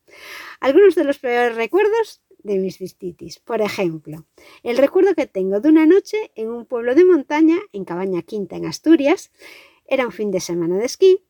Algunos 0.60 0.94
de 0.94 1.04
los 1.04 1.18
peores 1.18 1.56
recuerdos 1.56 2.22
de 2.42 2.58
mis 2.58 2.78
cistitis. 2.78 3.38
Por 3.38 3.60
ejemplo, 3.60 4.26
el 4.62 4.76
recuerdo 4.76 5.14
que 5.14 5.26
tengo 5.26 5.60
de 5.60 5.68
una 5.68 5.86
noche 5.86 6.30
en 6.34 6.50
un 6.50 6.66
pueblo 6.66 6.94
de 6.94 7.04
montaña, 7.04 7.58
en 7.72 7.84
Cabaña 7.84 8.22
Quinta, 8.22 8.56
en 8.56 8.66
Asturias, 8.66 9.30
era 9.86 10.06
un 10.06 10.12
fin 10.12 10.30
de 10.30 10.40
semana 10.40 10.78
de 10.78 10.86
esquí 10.86 11.24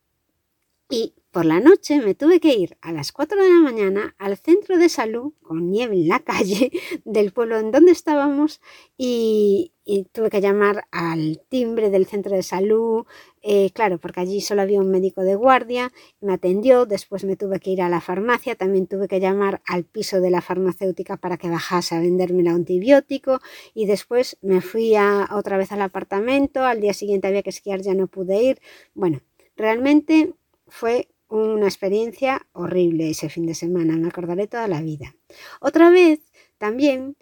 y 0.88 1.14
por 1.30 1.44
la 1.44 1.60
noche 1.60 2.00
me 2.00 2.14
tuve 2.14 2.40
que 2.40 2.54
ir 2.54 2.76
a 2.80 2.92
las 2.92 3.12
4 3.12 3.40
de 3.40 3.48
la 3.48 3.60
mañana 3.60 4.16
al 4.18 4.36
centro 4.36 4.78
de 4.78 4.88
salud, 4.88 5.32
con 5.42 5.70
nieve 5.70 5.94
en 5.94 6.08
la 6.08 6.18
calle 6.18 6.72
del 7.04 7.32
pueblo 7.32 7.58
en 7.58 7.70
donde 7.70 7.92
estábamos, 7.92 8.60
y, 8.96 9.72
tuve 10.12 10.30
que 10.30 10.40
llamar 10.40 10.84
al 10.92 11.40
timbre 11.48 11.90
del 11.90 12.06
centro 12.06 12.36
de 12.36 12.44
salud, 12.44 13.06
eh, 13.42 13.70
claro, 13.72 13.98
porque 13.98 14.20
allí 14.20 14.40
solo 14.40 14.62
había 14.62 14.78
un 14.78 14.90
médico 14.90 15.22
de 15.22 15.34
guardia, 15.34 15.92
me 16.20 16.32
atendió, 16.32 16.86
después 16.86 17.24
me 17.24 17.36
tuve 17.36 17.58
que 17.58 17.70
ir 17.70 17.82
a 17.82 17.88
la 17.88 18.00
farmacia, 18.00 18.54
también 18.54 18.86
tuve 18.86 19.08
que 19.08 19.18
llamar 19.18 19.62
al 19.66 19.84
piso 19.84 20.20
de 20.20 20.30
la 20.30 20.42
farmacéutica 20.42 21.16
para 21.16 21.38
que 21.38 21.50
bajase 21.50 21.96
a 21.96 22.00
venderme 22.00 22.42
el 22.42 22.48
antibiótico, 22.48 23.40
y 23.74 23.86
después 23.86 24.36
me 24.42 24.60
fui 24.60 24.94
a, 24.94 25.28
otra 25.32 25.56
vez 25.56 25.72
al 25.72 25.82
apartamento, 25.82 26.64
al 26.64 26.80
día 26.80 26.94
siguiente 26.94 27.26
había 27.26 27.42
que 27.42 27.50
esquiar, 27.50 27.80
ya 27.80 27.94
no 27.94 28.06
pude 28.06 28.42
ir. 28.42 28.60
Bueno, 28.94 29.22
realmente 29.56 30.34
fue 30.68 31.08
una 31.30 31.66
experiencia 31.66 32.46
horrible 32.52 33.10
ese 33.10 33.28
fin 33.28 33.46
de 33.46 33.54
semana, 33.54 33.96
me 33.96 34.08
acordaré 34.08 34.46
toda 34.46 34.68
la 34.68 34.82
vida. 34.82 35.14
Otra 35.60 35.90
vez 35.90 36.20
también 36.58 37.16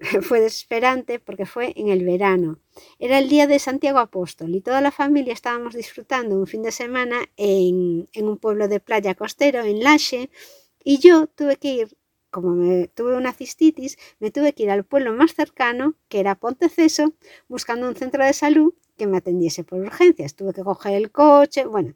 fue 0.22 0.40
desesperante 0.40 1.18
porque 1.18 1.46
fue 1.46 1.72
en 1.76 1.88
el 1.88 2.04
verano. 2.04 2.60
Era 2.98 3.18
el 3.18 3.28
día 3.28 3.46
de 3.46 3.58
Santiago 3.58 3.98
Apóstol 3.98 4.54
y 4.54 4.60
toda 4.60 4.80
la 4.80 4.92
familia 4.92 5.32
estábamos 5.32 5.74
disfrutando 5.74 6.36
un 6.36 6.46
fin 6.46 6.62
de 6.62 6.72
semana 6.72 7.16
en, 7.36 8.08
en 8.12 8.28
un 8.28 8.38
pueblo 8.38 8.68
de 8.68 8.80
playa 8.80 9.14
costero, 9.14 9.62
en 9.64 9.82
Lache, 9.82 10.30
y 10.84 10.98
yo 10.98 11.26
tuve 11.26 11.56
que 11.56 11.68
ir, 11.74 11.98
como 12.30 12.54
me 12.54 12.88
tuve 12.88 13.16
una 13.16 13.32
cistitis, 13.32 13.98
me 14.20 14.30
tuve 14.30 14.52
que 14.54 14.62
ir 14.64 14.70
al 14.70 14.84
pueblo 14.84 15.12
más 15.12 15.34
cercano, 15.34 15.96
que 16.08 16.20
era 16.20 16.36
Ponteceso, 16.36 17.14
buscando 17.48 17.88
un 17.88 17.96
centro 17.96 18.24
de 18.24 18.32
salud 18.32 18.74
que 18.96 19.06
me 19.06 19.18
atendiese 19.18 19.64
por 19.64 19.80
urgencias. 19.80 20.34
Tuve 20.34 20.52
que 20.54 20.62
coger 20.62 20.94
el 20.94 21.10
coche, 21.10 21.66
bueno, 21.66 21.94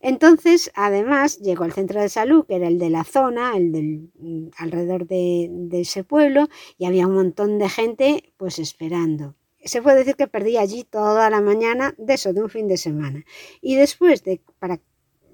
entonces, 0.00 0.70
además, 0.74 1.38
llegó 1.38 1.64
al 1.64 1.72
centro 1.72 2.00
de 2.00 2.08
salud, 2.08 2.46
que 2.46 2.56
era 2.56 2.68
el 2.68 2.78
de 2.78 2.90
la 2.90 3.04
zona, 3.04 3.56
el 3.56 3.72
del 3.72 4.10
mm, 4.18 4.48
alrededor 4.58 5.06
de, 5.06 5.68
ese 5.72 6.04
pueblo, 6.04 6.48
y 6.76 6.84
había 6.84 7.06
un 7.06 7.14
montón 7.14 7.58
de 7.58 7.68
gente 7.68 8.32
pues 8.36 8.58
esperando. 8.58 9.34
Se 9.64 9.82
puede 9.82 9.98
decir 9.98 10.14
que 10.14 10.28
perdí 10.28 10.56
allí 10.56 10.84
toda 10.84 11.28
la 11.30 11.40
mañana 11.40 11.94
de 11.98 12.14
eso, 12.14 12.32
de 12.32 12.42
un 12.42 12.48
fin 12.48 12.68
de 12.68 12.76
semana. 12.76 13.24
Y 13.60 13.74
después 13.74 14.22
de 14.22 14.40
para 14.60 14.80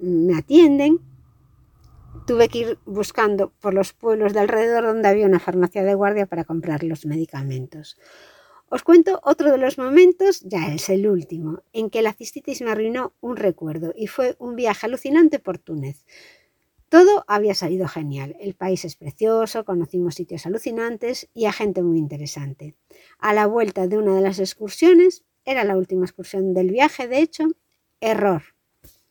me 0.01 0.37
atienden, 0.37 0.99
tuve 2.27 2.49
que 2.49 2.59
ir 2.59 2.79
buscando 2.87 3.53
por 3.61 3.75
los 3.75 3.93
pueblos 3.93 4.33
de 4.33 4.41
alrededor 4.41 4.85
donde 4.85 5.09
había 5.09 5.27
una 5.27 5.41
farmacia 5.41 5.85
de 5.85 5.95
guardia 5.95 6.27
para 6.27 6.45
comprar 6.45 6.83
los 6.85 7.05
medicamentos. 7.05 7.99
Os 8.75 8.83
cuento 8.83 9.21
otro 9.23 9.53
de 9.53 9.59
los 9.59 9.79
momentos, 9.79 10.41
ya 10.41 10.75
es 10.75 10.89
el 10.89 11.07
último, 11.07 11.63
en 11.73 11.91
que 11.91 12.03
la 12.03 12.13
cistitis 12.13 12.61
me 12.61 12.73
arruinó 12.73 13.13
un 13.21 13.37
recuerdo 13.37 13.95
y 13.97 14.09
fue 14.09 14.35
un 14.41 14.57
viaje 14.57 14.87
alucinante 14.87 15.39
por 15.39 15.59
Túnez. 15.59 16.05
Todo 16.89 17.25
había 17.29 17.55
salido 17.55 17.87
genial. 17.87 18.35
El 18.41 18.55
país 18.55 18.85
es 18.85 18.97
precioso, 18.97 19.65
conocimos 19.65 20.17
sitios 20.17 20.45
alucinantes 20.45 21.29
y 21.35 21.45
a 21.45 21.53
gente 21.53 21.85
muy 21.85 21.99
interesante. 21.99 22.75
A 23.21 23.33
la 23.33 23.47
vuelta 23.47 23.87
de 23.87 23.97
una 23.97 24.17
de 24.17 24.23
las 24.23 24.41
excursiones, 24.41 25.23
era 25.45 25.63
la 25.63 25.77
última 25.77 26.05
excursión 26.05 26.53
del 26.53 26.73
viaje, 26.73 27.07
de 27.07 27.21
hecho, 27.21 27.45
error. 28.01 28.43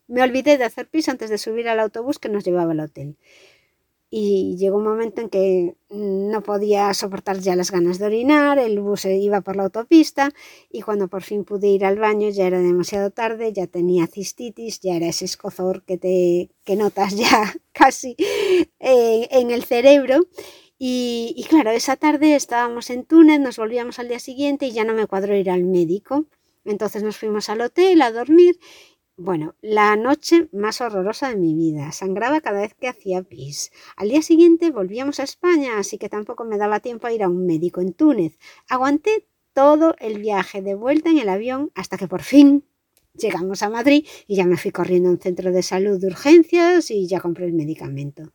Me 0.08 0.24
olvidé 0.24 0.58
de 0.58 0.66
hacer 0.66 0.90
pis 0.90 1.08
antes 1.08 1.30
de 1.30 1.38
subir 1.38 1.70
al 1.70 1.80
autobús 1.80 2.20
que 2.20 2.28
nos 2.28 2.44
llevaba 2.44 2.74
al 2.74 2.82
hotel 2.82 3.16
y 4.16 4.58
llegó 4.58 4.78
un 4.78 4.84
momento 4.84 5.22
en 5.22 5.30
que 5.30 5.76
no 5.90 6.44
podía 6.44 6.94
soportar 6.94 7.40
ya 7.40 7.56
las 7.56 7.72
ganas 7.72 7.98
de 7.98 8.06
orinar, 8.06 8.60
el 8.60 8.80
bus 8.80 9.06
iba 9.06 9.42
por 9.42 9.56
la 9.56 9.64
autopista 9.64 10.30
y 10.72 10.82
cuando 10.84 11.08
por 11.08 11.24
fin 11.24 11.44
pude 11.44 11.70
ir 11.70 11.84
al 11.84 11.98
baño 11.98 12.30
ya 12.30 12.46
era 12.46 12.60
demasiado 12.60 13.10
tarde, 13.10 13.52
ya 13.54 13.66
tenía 13.66 14.06
cistitis, 14.06 14.82
ya 14.82 14.98
era 14.98 15.08
ese 15.08 15.26
escozor 15.26 15.84
que, 15.84 15.98
te, 15.98 16.52
que 16.64 16.76
notas 16.76 17.16
ya 17.18 17.56
casi 17.72 18.16
eh, 18.80 19.28
en 19.32 19.50
el 19.50 19.64
cerebro. 19.64 20.28
Y, 20.78 21.34
y 21.36 21.46
claro, 21.46 21.72
esa 21.72 21.96
tarde 21.96 22.36
estábamos 22.36 22.92
en 22.92 23.06
Túnez, 23.06 23.40
nos 23.40 23.58
volvíamos 23.58 23.98
al 23.98 24.10
día 24.10 24.20
siguiente 24.20 24.68
y 24.68 24.74
ya 24.74 24.84
no 24.84 24.94
me 24.94 25.08
cuadró 25.08 25.36
ir 25.36 25.50
al 25.50 25.64
médico. 25.64 26.28
Entonces 26.66 27.02
nos 27.02 27.18
fuimos 27.18 27.50
al 27.50 27.62
hotel 27.62 28.00
a 28.04 28.12
dormir 28.12 28.60
bueno, 29.16 29.56
la 29.62 29.96
noche 29.96 30.50
más 30.52 30.82
horrorosa 30.82 31.30
de 31.30 31.36
mi 31.36 31.54
vida. 31.54 31.92
Sangraba 31.92 32.42
cada 32.42 32.62
vez 32.62 32.74
que 32.74 32.88
hacía 32.88 33.22
pis. 33.22 33.72
Al 33.96 34.10
día 34.10 34.24
siguiente 34.24 34.72
volvíamos 34.72 35.20
a 35.20 35.24
España, 35.24 35.78
así 35.78 35.98
que 35.98 36.10
tampoco 36.10 36.46
me 36.46 36.58
daba 36.58 36.80
tiempo 36.80 37.06
a 37.08 37.14
ir 37.14 37.24
a 37.24 37.30
un 37.30 37.46
médico 37.46 37.82
en 37.82 37.94
Túnez. 37.94 38.40
Aguanté 38.68 39.28
todo 39.54 39.96
el 40.00 40.18
viaje 40.20 40.64
de 40.64 40.74
vuelta 40.74 41.12
en 41.12 41.20
el 41.20 41.30
avión 41.30 41.72
hasta 41.76 41.98
que 41.98 42.08
por 42.08 42.24
fin 42.24 42.66
llegamos 43.14 43.62
a 43.62 43.70
Madrid 43.70 44.08
y 44.26 44.36
ya 44.36 44.46
me 44.46 44.58
fui 44.58 44.72
corriendo 44.72 45.10
a 45.10 45.12
un 45.12 45.20
centro 45.20 45.52
de 45.52 45.62
salud 45.62 46.00
de 46.00 46.08
urgencias 46.08 46.90
y 46.90 47.08
ya 47.08 47.20
compré 47.20 47.46
el 47.46 47.54
medicamento. 47.54 48.34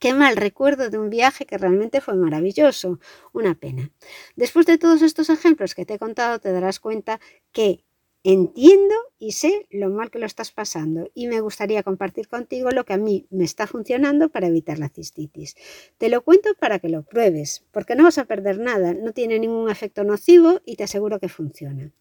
Qué 0.00 0.14
mal 0.14 0.36
recuerdo 0.36 0.90
de 0.90 0.98
un 0.98 1.10
viaje 1.10 1.46
que 1.46 1.58
realmente 1.58 2.00
fue 2.00 2.14
maravilloso. 2.16 2.98
Una 3.32 3.54
pena. 3.54 3.92
Después 4.34 4.66
de 4.66 4.78
todos 4.78 5.02
estos 5.02 5.28
ejemplos 5.28 5.74
que 5.74 5.84
te 5.84 5.94
he 5.94 5.98
contado, 5.98 6.40
te 6.40 6.50
darás 6.50 6.80
cuenta 6.80 7.20
que 7.52 7.84
Entiendo 8.22 8.94
y 9.18 9.32
sé 9.32 9.66
lo 9.70 9.88
mal 9.88 10.10
que 10.10 10.18
lo 10.18 10.26
estás 10.26 10.52
pasando 10.52 11.10
y 11.14 11.26
me 11.26 11.40
gustaría 11.40 11.82
compartir 11.82 12.28
contigo 12.28 12.70
lo 12.70 12.84
que 12.84 12.92
a 12.92 12.98
mí 12.98 13.26
me 13.30 13.44
está 13.44 13.66
funcionando 13.66 14.28
para 14.28 14.48
evitar 14.48 14.78
la 14.78 14.90
cistitis. 14.90 15.56
Te 15.96 16.10
lo 16.10 16.22
cuento 16.22 16.50
para 16.58 16.80
que 16.80 16.90
lo 16.90 17.02
pruebes, 17.02 17.64
porque 17.70 17.94
no 17.94 18.04
vas 18.04 18.18
a 18.18 18.26
perder 18.26 18.58
nada, 18.58 18.92
no 18.92 19.12
tiene 19.12 19.38
ningún 19.38 19.70
efecto 19.70 20.04
nocivo 20.04 20.60
y 20.66 20.76
te 20.76 20.84
aseguro 20.84 21.18
que 21.18 21.30
funciona. 21.30 21.92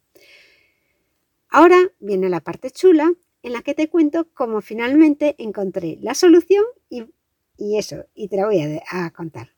Ahora 1.47 1.77
viene 1.99 2.27
la 2.27 2.41
parte 2.41 2.69
chula 2.69 3.13
en 3.41 3.53
la 3.53 3.61
que 3.61 3.73
te 3.73 3.89
cuento 3.89 4.27
cómo 4.33 4.59
finalmente 4.59 5.35
encontré 5.37 5.99
la 6.01 6.15
solución 6.15 6.65
y, 6.89 7.77
eso, 7.77 8.07
y 8.13 8.27
te 8.27 8.35
la 8.35 8.45
voy 8.45 8.81
a, 8.91 9.11
contar. 9.11 9.51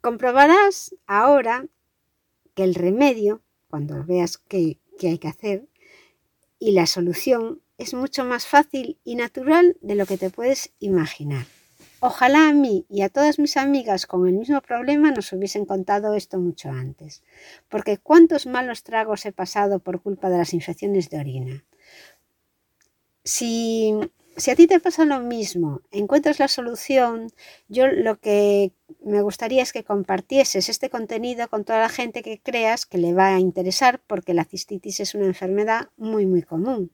Comprobarás 0.00 0.96
ahora 1.06 1.66
que 2.54 2.64
el 2.64 2.74
remedio, 2.74 3.42
cuando 3.68 4.02
veas 4.04 4.38
que 4.38 4.78
hay 5.02 5.18
que 5.18 5.28
hacer, 5.28 5.68
y 6.64 6.72
la 6.72 6.86
solución 6.86 7.60
es 7.76 7.92
mucho 7.92 8.24
más 8.24 8.46
fácil 8.46 8.98
y 9.04 9.16
natural 9.16 9.76
de 9.82 9.96
lo 9.96 10.06
que 10.06 10.16
te 10.16 10.30
puedes 10.30 10.72
imaginar. 10.78 11.44
Ojalá 12.00 12.48
a 12.48 12.54
mí 12.54 12.86
y 12.88 13.02
a 13.02 13.10
todas 13.10 13.38
mis 13.38 13.58
amigas 13.58 14.06
con 14.06 14.26
el 14.26 14.32
mismo 14.32 14.62
problema 14.62 15.10
nos 15.10 15.30
hubiesen 15.34 15.66
contado 15.66 16.14
esto 16.14 16.38
mucho 16.38 16.70
antes, 16.70 17.22
porque 17.68 17.98
cuántos 17.98 18.46
malos 18.46 18.82
tragos 18.82 19.26
he 19.26 19.32
pasado 19.32 19.78
por 19.80 20.00
culpa 20.00 20.30
de 20.30 20.38
las 20.38 20.54
infecciones 20.54 21.10
de 21.10 21.18
orina. 21.18 21.64
Si, 23.24 23.94
si 24.36 24.50
a 24.50 24.56
ti 24.56 24.66
te 24.66 24.80
pasa 24.80 25.04
lo 25.04 25.20
mismo, 25.20 25.80
encuentras 25.90 26.38
la 26.38 26.48
solución, 26.48 27.30
yo 27.68 27.86
lo 27.86 28.18
que 28.18 28.72
me 29.04 29.22
gustaría 29.22 29.62
es 29.62 29.72
que 29.72 29.84
compartieses 29.84 30.68
este 30.68 30.90
contenido 30.90 31.48
con 31.48 31.64
toda 31.64 31.80
la 31.80 31.88
gente 31.88 32.22
que 32.22 32.40
creas 32.40 32.86
que 32.86 32.98
le 32.98 33.14
va 33.14 33.34
a 33.34 33.38
interesar 33.38 34.00
porque 34.06 34.34
la 34.34 34.44
cistitis 34.44 35.00
es 35.00 35.14
una 35.14 35.26
enfermedad 35.26 35.88
muy 35.96 36.26
muy 36.26 36.42
común. 36.42 36.90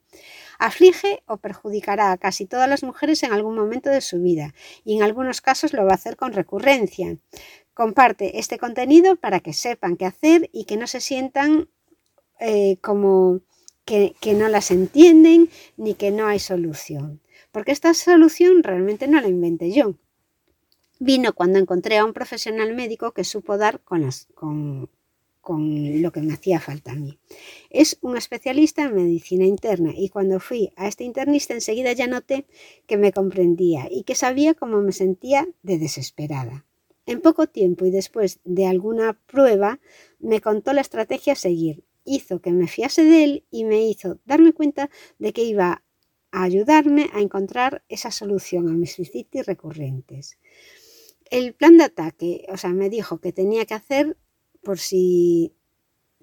Aflige 0.59 1.23
o 1.27 1.39
perjudicará 1.39 2.13
a 2.13 2.19
casi 2.19 2.47
todas 2.47 2.69
las 2.69 2.83
mujeres 2.83 3.23
en 3.23 3.33
algún 3.33 3.57
momento 3.57 3.91
de 3.91 4.01
su 4.01 4.21
vida 4.21 4.55
y 4.85 4.97
en 4.97 5.03
algunos 5.03 5.41
casos 5.41 5.73
lo 5.73 5.85
va 5.85 5.93
a 5.93 5.95
hacer 5.95 6.17
con 6.17 6.33
recurrencia. 6.33 7.17
Comparte 7.75 8.39
este 8.39 8.59
contenido 8.59 9.17
para 9.17 9.41
que 9.41 9.53
sepan 9.53 9.97
qué 9.97 10.05
hacer 10.05 10.51
y 10.53 10.65
que 10.65 10.77
no 10.77 10.87
se 10.87 11.01
sientan 11.01 11.69
eh, 12.39 12.77
como 12.83 13.41
que, 13.85 14.15
que 14.21 14.35
no 14.35 14.49
las 14.49 14.71
entienden 14.71 15.49
ni 15.77 15.95
que 15.95 16.11
no 16.11 16.27
hay 16.27 16.39
solución. 16.39 17.21
Porque 17.53 17.73
esta 17.73 17.95
solución 17.95 18.63
realmente 18.63 19.09
no 19.09 19.21
la 19.21 19.29
inventé 19.29 19.73
yo 19.73 19.97
vino 21.01 21.35
cuando 21.35 21.59
encontré 21.59 21.97
a 21.97 22.05
un 22.05 22.13
profesional 22.13 22.75
médico 22.75 23.13
que 23.13 23.25
supo 23.25 23.59
dar 23.59 23.81
con, 23.83 24.89
lo 26.03 26.13
que 26.13 26.21
me 26.21 26.35
hacía 26.35 26.61
falta 26.61 26.93
a 26.93 26.95
mí. 26.95 27.19
Es 27.71 27.99
un 28.03 28.17
especialista 28.17 28.85
en 28.85 28.95
medicina 28.95 29.47
interna 29.47 29.93
y 29.97 30.11
cuando 30.11 30.39
fui 30.39 30.71
a 30.77 30.87
este 30.87 31.03
internista 31.03 31.55
enseguida 31.55 31.93
ya 31.93 32.07
noté 32.07 32.47
que 32.87 32.99
me 32.99 33.13
comprendía 33.13 33.89
y 33.91 34.05
que 34.05 34.15
sabía 34.15 34.55
cómo 34.55 34.81
me 34.83 34.93
sentía 34.93 35.49
de 35.63 35.79
desesperada. 35.79 36.67
En 37.07 37.21
poco 37.21 37.49
tiempo 37.49 37.87
y 37.87 37.91
después 37.91 38.39
de 38.45 38.67
alguna 38.67 39.19
prueba 39.27 39.81
me 40.21 40.41
contó 40.41 40.73
la 40.75 40.83
estrategia 40.83 41.33
a 41.33 41.37
seguir, 41.37 41.83
hizo 42.05 42.41
que 42.41 42.53
me 42.53 42.69
fiase 42.69 43.05
de 43.05 43.25
él 43.25 43.45
y 43.51 43.65
me 43.65 43.89
hizo 43.89 44.21
darme 44.27 44.53
cuenta 44.53 44.91
de 45.19 45.33
que 45.33 45.43
iba 45.43 45.83
a 46.33 46.43
ayudarme 46.43 47.11
a 47.13 47.21
encontrar 47.21 47.83
esa 47.89 48.11
solución 48.11 48.69
a 48.69 48.73
mis 48.73 48.97
cistitis 48.97 49.47
recurrentes. 49.47 50.39
El 51.31 51.55
plan 51.55 51.77
de 51.77 51.85
ataque, 51.85 52.47
o 52.49 52.57
sea, 52.57 52.71
me 52.71 52.91
dijo 52.91 53.19
que 53.19 53.33
tenía 53.33 53.65
que 53.67 53.75
hacer 53.75 54.17
por 54.63 54.79
si 54.79 55.55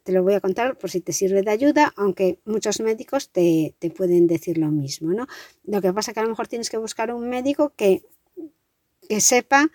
te 0.08 0.14
lo 0.14 0.24
voy 0.24 0.36
a 0.36 0.40
contar 0.40 0.78
por 0.78 0.90
si 0.90 1.02
te 1.02 1.12
sirve 1.12 1.42
de 1.42 1.52
ayuda, 1.52 1.94
aunque 1.98 2.40
muchos 2.46 2.80
médicos 2.80 3.30
te, 3.30 3.76
pueden 3.94 4.26
decir 4.26 4.58
lo 4.58 4.72
mismo, 4.72 5.12
¿no? 5.12 5.28
Lo 5.66 5.82
que 5.82 5.92
pasa 5.92 6.12
es 6.12 6.14
que 6.14 6.22
a 6.22 6.24
lo 6.24 6.30
mejor 6.30 6.48
tienes 6.48 6.70
que 6.70 6.78
buscar 6.78 7.14
un 7.14 7.28
médico 7.28 7.74
que, 7.76 8.04
que 9.10 9.20
sepa 9.20 9.70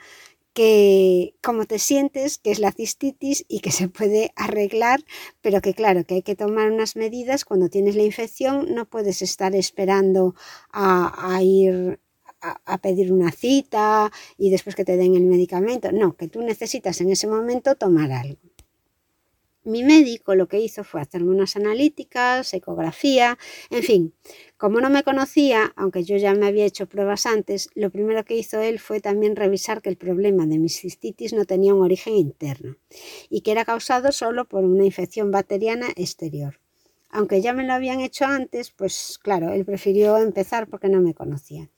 que 0.53 1.35
cómo 1.43 1.65
te 1.67 1.79
sientes, 1.79 2.39
que 2.39 2.51
es 2.51 2.59
la 2.59 2.73
cistitis 2.73 3.45
y 3.49 3.61
que 3.61 3.71
se 3.73 3.89
puede 3.89 4.33
arreglar, 4.37 5.05
pero 5.41 5.61
que 5.61 5.75
claro, 5.75 6.05
que 6.05 6.17
hay 6.17 6.23
que 6.23 6.37
tomar 6.37 6.71
unas 6.71 6.97
medidas 6.97 7.45
cuando 7.45 7.69
tienes 7.69 7.97
la 7.97 8.05
infección, 8.05 8.75
no 8.75 8.87
puedes 8.89 9.23
estar 9.23 9.55
esperando 9.55 10.35
a, 10.73 11.35
a 11.35 11.43
ir 11.43 12.01
a, 12.43 12.79
pedir 12.79 13.13
una 13.13 13.31
cita 13.31 14.11
y 14.37 14.51
después 14.51 14.75
que 14.75 14.85
te 14.85 14.97
den 14.97 15.15
el 15.15 15.25
medicamento, 15.27 15.93
no, 15.93 16.17
que 16.17 16.29
tú 16.29 16.43
necesitas 16.43 17.01
en 17.01 17.11
ese 17.11 17.27
momento 17.29 17.77
tomar 17.77 18.11
algo. 18.13 18.52
Mi 19.65 19.85
médico 19.85 20.35
lo 20.35 20.49
que 20.49 20.59
hizo 20.59 20.83
fue 20.83 21.01
hacerme 21.01 21.31
unas 21.31 21.55
analíticas, 21.55 22.53
ecografía, 22.53 23.39
en 23.71 23.83
fin, 23.85 24.15
como 24.57 24.81
no 24.81 24.91
me 24.91 25.05
conocía, 25.05 25.73
aunque 25.77 26.03
yo 26.03 26.17
ya 26.17 26.35
me 26.35 26.47
había 26.47 26.65
hecho 26.65 26.89
pruebas 26.89 27.27
antes, 27.27 27.71
lo 27.77 27.91
primero 27.91 28.25
que 28.25 28.37
hizo 28.37 28.61
él 28.61 28.81
fue 28.81 29.01
también 29.01 29.37
revisar 29.37 29.81
que 29.81 29.89
el 29.89 29.97
problema 29.97 30.47
de 30.47 30.59
mi 30.59 30.69
cistitis 30.69 31.33
no 31.33 31.45
tenía 31.45 31.75
un 31.75 31.83
origen 31.83 32.15
interno 32.17 32.77
y 33.31 33.43
que 33.43 33.53
era 33.53 33.65
causado 33.65 34.11
solo 34.11 34.47
por 34.49 34.65
una 34.65 34.85
infección 34.85 35.31
bacteriana 35.31 35.87
exterior. 35.95 36.59
Aunque 37.09 37.41
ya 37.41 37.53
me 37.53 37.65
lo 37.65 37.73
habían 37.75 38.01
hecho 38.01 38.25
antes, 38.25 38.71
pues 38.73 39.21
claro, 39.23 39.53
él 39.53 39.65
prefirió 39.65 40.17
empezar 40.17 40.67
porque 40.67 40.89
no 40.89 41.01
me 41.01 41.15
conocía. 41.15 41.71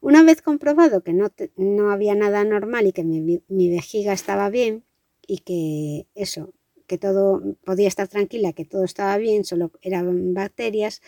Una 0.00 0.24
vez 0.24 0.42
comprobado 0.42 1.02
que 1.02 1.12
no, 1.12 1.30
no 1.56 1.92
había 1.92 2.16
nada 2.16 2.42
normal 2.42 2.88
y 2.88 2.92
que 2.92 3.04
mi, 3.04 3.42
mi 3.46 3.70
vejiga 3.70 4.12
estaba 4.12 4.50
bien 4.50 4.84
y 5.26 5.38
que 5.38 6.08
eso, 6.14 6.52
que 6.92 6.98
todo 6.98 7.40
podía 7.64 7.88
estar 7.88 8.06
tranquila, 8.06 8.52
que 8.52 8.66
todo 8.66 8.84
estaba 8.84 9.16
bien, 9.16 9.46
solo 9.46 9.72
eran 9.80 10.34
bacterias, 10.34 11.00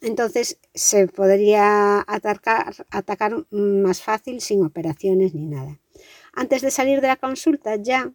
entonces 0.00 0.60
se 0.72 1.08
podría 1.08 2.04
atacar, 2.06 2.86
atacar 2.92 3.44
más 3.50 4.02
fácil 4.02 4.40
sin 4.40 4.64
operaciones 4.64 5.34
ni 5.34 5.46
nada. 5.46 5.80
Antes 6.32 6.62
de 6.62 6.70
salir 6.70 7.00
de 7.00 7.08
la 7.08 7.16
consulta 7.16 7.74
ya 7.74 8.12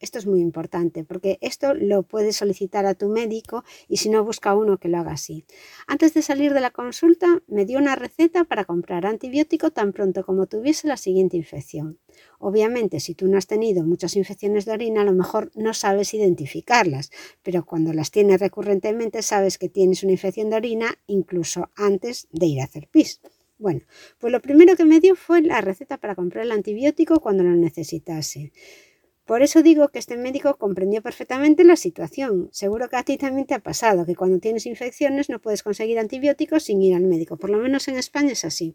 esto 0.00 0.18
es 0.18 0.26
muy 0.26 0.40
importante 0.40 1.04
porque 1.04 1.38
esto 1.40 1.74
lo 1.74 2.02
puedes 2.02 2.36
solicitar 2.36 2.86
a 2.86 2.94
tu 2.94 3.08
médico 3.08 3.64
y 3.88 3.98
si 3.98 4.08
no 4.08 4.24
busca 4.24 4.54
uno 4.54 4.78
que 4.78 4.88
lo 4.88 4.98
haga 4.98 5.12
así. 5.12 5.44
Antes 5.86 6.14
de 6.14 6.22
salir 6.22 6.54
de 6.54 6.60
la 6.60 6.70
consulta 6.70 7.42
me 7.46 7.64
dio 7.64 7.78
una 7.78 7.96
receta 7.96 8.44
para 8.44 8.64
comprar 8.64 9.06
antibiótico 9.06 9.70
tan 9.70 9.92
pronto 9.92 10.24
como 10.24 10.46
tuviese 10.46 10.88
la 10.88 10.96
siguiente 10.96 11.36
infección. 11.36 11.98
Obviamente 12.38 13.00
si 13.00 13.14
tú 13.14 13.26
no 13.28 13.38
has 13.38 13.46
tenido 13.46 13.84
muchas 13.84 14.16
infecciones 14.16 14.64
de 14.64 14.72
orina 14.72 15.02
a 15.02 15.04
lo 15.04 15.12
mejor 15.12 15.50
no 15.54 15.74
sabes 15.74 16.14
identificarlas, 16.14 17.10
pero 17.42 17.64
cuando 17.64 17.92
las 17.92 18.10
tienes 18.10 18.40
recurrentemente 18.40 19.22
sabes 19.22 19.58
que 19.58 19.68
tienes 19.68 20.02
una 20.02 20.12
infección 20.12 20.50
de 20.50 20.56
orina 20.56 20.98
incluso 21.06 21.70
antes 21.74 22.28
de 22.32 22.46
ir 22.46 22.60
a 22.60 22.64
hacer 22.64 22.88
pis. 22.88 23.20
Bueno, 23.58 23.80
pues 24.18 24.32
lo 24.32 24.40
primero 24.40 24.76
que 24.76 24.84
me 24.84 25.00
dio 25.00 25.16
fue 25.16 25.42
la 25.42 25.60
receta 25.60 25.98
para 25.98 26.14
comprar 26.14 26.44
el 26.44 26.52
antibiótico 26.52 27.18
cuando 27.20 27.42
lo 27.42 27.56
necesitase. 27.56 28.52
Por 29.28 29.42
eso 29.42 29.62
digo 29.62 29.88
que 29.88 29.98
este 29.98 30.16
médico 30.16 30.56
comprendió 30.56 31.02
perfectamente 31.02 31.62
la 31.62 31.76
situación. 31.76 32.48
Seguro 32.50 32.88
que 32.88 32.96
a 32.96 33.02
ti 33.02 33.18
también 33.18 33.46
te 33.46 33.52
ha 33.52 33.58
pasado, 33.58 34.06
que 34.06 34.16
cuando 34.16 34.38
tienes 34.38 34.64
infecciones 34.64 35.28
no 35.28 35.38
puedes 35.38 35.62
conseguir 35.62 35.98
antibióticos 35.98 36.62
sin 36.62 36.80
ir 36.80 36.94
al 36.94 37.02
médico. 37.02 37.36
Por 37.36 37.50
lo 37.50 37.58
menos 37.58 37.88
en 37.88 37.98
España 37.98 38.32
es 38.32 38.46
así. 38.46 38.74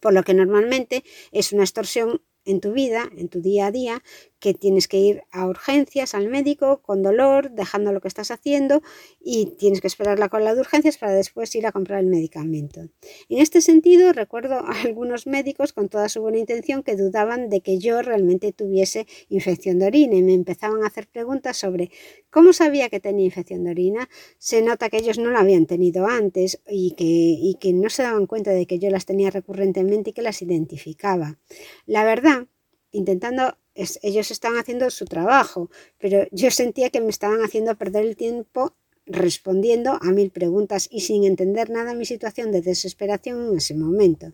Por 0.00 0.14
lo 0.14 0.24
que 0.24 0.34
normalmente 0.34 1.04
es 1.30 1.52
una 1.52 1.62
extorsión 1.62 2.22
en 2.44 2.60
tu 2.60 2.72
vida, 2.72 3.08
en 3.16 3.28
tu 3.28 3.40
día 3.40 3.66
a 3.66 3.70
día, 3.70 4.02
que 4.42 4.54
tienes 4.54 4.88
que 4.88 4.98
ir 4.98 5.22
a 5.30 5.46
urgencias 5.46 6.16
al 6.16 6.28
médico 6.28 6.82
con 6.82 7.00
dolor, 7.00 7.52
dejando 7.52 7.92
lo 7.92 8.00
que 8.00 8.08
estás 8.08 8.32
haciendo 8.32 8.82
y 9.20 9.54
tienes 9.56 9.80
que 9.80 9.86
esperar 9.86 10.18
la 10.18 10.28
cola 10.28 10.52
de 10.52 10.60
urgencias 10.60 10.98
para 10.98 11.12
después 11.12 11.54
ir 11.54 11.64
a 11.64 11.70
comprar 11.70 12.00
el 12.00 12.08
medicamento. 12.08 12.80
En 13.28 13.38
este 13.38 13.60
sentido, 13.60 14.12
recuerdo 14.12 14.54
a 14.56 14.72
algunos 14.82 15.28
médicos 15.28 15.72
con 15.72 15.88
toda 15.88 16.08
su 16.08 16.20
buena 16.22 16.38
intención 16.38 16.82
que 16.82 16.96
dudaban 16.96 17.50
de 17.50 17.60
que 17.60 17.78
yo 17.78 18.02
realmente 18.02 18.52
tuviese 18.52 19.06
infección 19.28 19.78
de 19.78 19.86
orina 19.86 20.16
y 20.16 20.24
me 20.24 20.34
empezaban 20.34 20.82
a 20.82 20.88
hacer 20.88 21.06
preguntas 21.06 21.56
sobre 21.56 21.92
cómo 22.28 22.52
sabía 22.52 22.88
que 22.88 22.98
tenía 22.98 23.26
infección 23.26 23.62
de 23.62 23.70
orina. 23.70 24.08
Se 24.38 24.60
nota 24.60 24.90
que 24.90 24.96
ellos 24.96 25.18
no 25.18 25.30
la 25.30 25.38
habían 25.38 25.66
tenido 25.66 26.08
antes 26.08 26.60
y 26.68 26.96
que, 26.96 27.04
y 27.04 27.58
que 27.60 27.72
no 27.72 27.88
se 27.90 28.02
daban 28.02 28.26
cuenta 28.26 28.50
de 28.50 28.66
que 28.66 28.80
yo 28.80 28.90
las 28.90 29.06
tenía 29.06 29.30
recurrentemente 29.30 30.10
y 30.10 30.12
que 30.12 30.22
las 30.22 30.42
identificaba. 30.42 31.38
La 31.86 32.02
verdad, 32.02 32.48
intentando 32.90 33.56
ellos 33.74 34.30
estaban 34.30 34.58
haciendo 34.58 34.90
su 34.90 35.04
trabajo, 35.04 35.70
pero 35.98 36.26
yo 36.30 36.50
sentía 36.50 36.90
que 36.90 37.00
me 37.00 37.10
estaban 37.10 37.42
haciendo 37.42 37.76
perder 37.76 38.06
el 38.06 38.16
tiempo 38.16 38.74
respondiendo 39.06 39.98
a 40.00 40.12
mil 40.12 40.30
preguntas 40.30 40.88
y 40.90 41.00
sin 41.00 41.24
entender 41.24 41.70
nada 41.70 41.94
mi 41.94 42.04
situación 42.04 42.52
de 42.52 42.62
desesperación 42.62 43.48
en 43.48 43.56
ese 43.56 43.74
momento. 43.74 44.32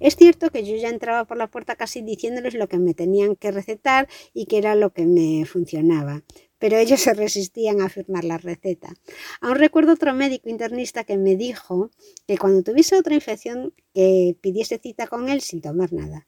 Es 0.00 0.16
cierto 0.16 0.50
que 0.50 0.64
yo 0.64 0.76
ya 0.76 0.88
entraba 0.88 1.24
por 1.26 1.36
la 1.36 1.46
puerta 1.46 1.76
casi 1.76 2.02
diciéndoles 2.02 2.54
lo 2.54 2.68
que 2.68 2.78
me 2.78 2.94
tenían 2.94 3.36
que 3.36 3.52
recetar 3.52 4.08
y 4.34 4.46
que 4.46 4.58
era 4.58 4.74
lo 4.74 4.92
que 4.92 5.06
me 5.06 5.44
funcionaba, 5.46 6.24
pero 6.58 6.76
ellos 6.76 7.00
se 7.00 7.14
resistían 7.14 7.80
a 7.82 7.88
firmar 7.88 8.24
la 8.24 8.38
receta. 8.38 8.92
Aún 9.40 9.56
recuerdo 9.56 9.92
otro 9.92 10.12
médico 10.12 10.48
internista 10.48 11.04
que 11.04 11.16
me 11.16 11.36
dijo 11.36 11.90
que 12.26 12.36
cuando 12.36 12.62
tuviese 12.62 12.96
otra 12.96 13.14
infección 13.14 13.72
que 13.94 14.36
pidiese 14.40 14.78
cita 14.78 15.06
con 15.06 15.28
él 15.28 15.40
sin 15.40 15.60
tomar 15.60 15.92
nada, 15.92 16.26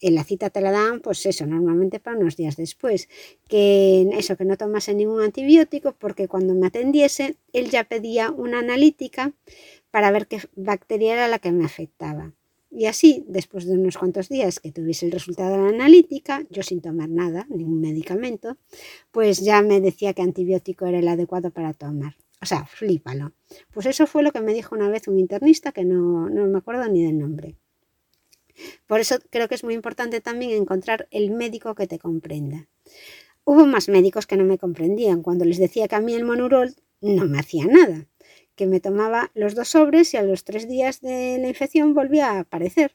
en 0.00 0.14
la 0.14 0.24
cita 0.24 0.50
te 0.50 0.60
la 0.60 0.70
dan, 0.70 1.00
pues 1.00 1.24
eso, 1.26 1.46
normalmente 1.46 2.00
para 2.00 2.16
unos 2.16 2.36
días 2.36 2.56
después. 2.56 3.08
Que 3.48 4.08
eso, 4.12 4.36
que 4.36 4.44
no 4.44 4.56
tomase 4.56 4.94
ningún 4.94 5.22
antibiótico, 5.22 5.92
porque 5.92 6.28
cuando 6.28 6.54
me 6.54 6.66
atendiese, 6.66 7.36
él 7.52 7.70
ya 7.70 7.84
pedía 7.84 8.30
una 8.30 8.58
analítica 8.60 9.32
para 9.90 10.10
ver 10.10 10.26
qué 10.26 10.40
bacteria 10.56 11.14
era 11.14 11.28
la 11.28 11.38
que 11.38 11.52
me 11.52 11.64
afectaba. 11.64 12.32
Y 12.70 12.86
así, 12.86 13.24
después 13.28 13.66
de 13.66 13.74
unos 13.74 13.96
cuantos 13.96 14.28
días 14.28 14.58
que 14.58 14.72
tuviese 14.72 15.06
el 15.06 15.12
resultado 15.12 15.52
de 15.52 15.62
la 15.62 15.68
analítica, 15.68 16.44
yo 16.50 16.64
sin 16.64 16.80
tomar 16.80 17.08
nada, 17.08 17.46
ningún 17.48 17.80
medicamento, 17.80 18.56
pues 19.12 19.40
ya 19.40 19.62
me 19.62 19.80
decía 19.80 20.12
que 20.12 20.22
antibiótico 20.22 20.86
era 20.86 20.98
el 20.98 21.06
adecuado 21.06 21.52
para 21.52 21.72
tomar. 21.72 22.16
O 22.42 22.46
sea, 22.46 22.66
flípalo. 22.66 23.32
Pues 23.72 23.86
eso 23.86 24.08
fue 24.08 24.24
lo 24.24 24.32
que 24.32 24.40
me 24.40 24.52
dijo 24.52 24.74
una 24.74 24.88
vez 24.88 25.06
un 25.06 25.20
internista 25.20 25.70
que 25.70 25.84
no, 25.84 26.28
no 26.28 26.46
me 26.46 26.58
acuerdo 26.58 26.88
ni 26.88 27.04
del 27.04 27.16
nombre. 27.16 27.56
Por 28.86 29.00
eso 29.00 29.18
creo 29.30 29.48
que 29.48 29.54
es 29.54 29.64
muy 29.64 29.74
importante 29.74 30.20
también 30.20 30.52
encontrar 30.52 31.08
el 31.10 31.30
médico 31.30 31.74
que 31.74 31.86
te 31.86 31.98
comprenda. 31.98 32.68
Hubo 33.44 33.66
más 33.66 33.88
médicos 33.88 34.26
que 34.26 34.36
no 34.36 34.44
me 34.44 34.58
comprendían 34.58 35.22
cuando 35.22 35.44
les 35.44 35.58
decía 35.58 35.88
que 35.88 35.96
a 35.96 36.00
mí 36.00 36.14
el 36.14 36.24
monurol 36.24 36.74
no 37.00 37.26
me 37.26 37.38
hacía 37.38 37.66
nada, 37.66 38.06
que 38.54 38.66
me 38.66 38.80
tomaba 38.80 39.30
los 39.34 39.54
dos 39.54 39.68
sobres 39.68 40.14
y 40.14 40.16
a 40.16 40.22
los 40.22 40.44
tres 40.44 40.68
días 40.68 41.00
de 41.00 41.38
la 41.38 41.48
infección 41.48 41.92
volvía 41.94 42.30
a 42.30 42.40
aparecer. 42.40 42.94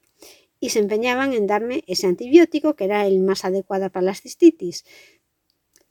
Y 0.59 0.69
se 0.71 0.79
empeñaban 0.79 1.33
en 1.33 1.47
darme 1.47 1.83
ese 1.87 2.07
antibiótico 2.07 2.75
que 2.75 2.85
era 2.85 3.05
el 3.05 3.21
más 3.21 3.45
adecuado 3.45 3.89
para 3.91 4.05
las 4.05 4.21
cistitis. 4.21 4.83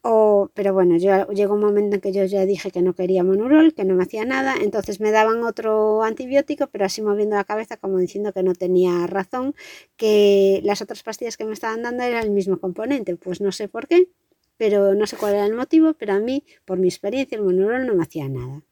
O, 0.02 0.50
pero 0.54 0.72
bueno, 0.72 0.96
yo 0.96 1.26
llegó 1.32 1.54
un 1.54 1.60
momento 1.60 1.96
en 1.96 2.00
que 2.00 2.12
yo 2.12 2.24
ya 2.24 2.46
dije 2.46 2.70
que 2.70 2.82
no 2.82 2.94
quería 2.94 3.24
monurol, 3.24 3.74
que 3.74 3.84
no 3.84 3.94
me 3.94 4.04
hacía 4.04 4.24
nada, 4.24 4.54
entonces 4.60 5.00
me 5.00 5.10
daban 5.10 5.42
otro 5.42 6.02
antibiótico, 6.04 6.68
pero 6.68 6.84
así 6.84 7.02
moviendo 7.02 7.36
la 7.36 7.44
cabeza 7.44 7.76
como 7.76 7.98
diciendo 7.98 8.32
que 8.32 8.42
no 8.44 8.54
tenía 8.54 9.06
razón, 9.08 9.54
que 9.96 10.60
las 10.64 10.82
otras 10.82 11.02
pastillas 11.02 11.36
que 11.36 11.44
me 11.44 11.52
estaban 11.52 11.82
dando 11.82 12.04
eran 12.04 12.22
el 12.24 12.30
mismo 12.30 12.58
componente. 12.60 13.16
Pues 13.16 13.40
no 13.40 13.50
sé 13.52 13.68
por 13.68 13.88
qué, 13.88 14.08
pero 14.56 14.94
no 14.94 15.06
sé 15.06 15.16
cuál 15.16 15.34
era 15.34 15.46
el 15.46 15.54
motivo, 15.54 15.94
pero 15.94 16.14
a 16.14 16.20
mí, 16.20 16.44
por 16.64 16.78
mi 16.78 16.88
experiencia, 16.88 17.36
el 17.36 17.44
monurol 17.44 17.86
no 17.86 17.94
me 17.94 18.02
hacía 18.04 18.28
nada. 18.28 18.62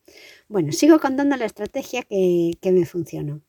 Bueno, 0.48 0.72
sigo 0.72 1.00
contando 1.00 1.36
la 1.36 1.46
estrategia 1.46 2.02
que, 2.04 2.52
que 2.60 2.72
me 2.72 2.86
funcionó. 2.86 3.42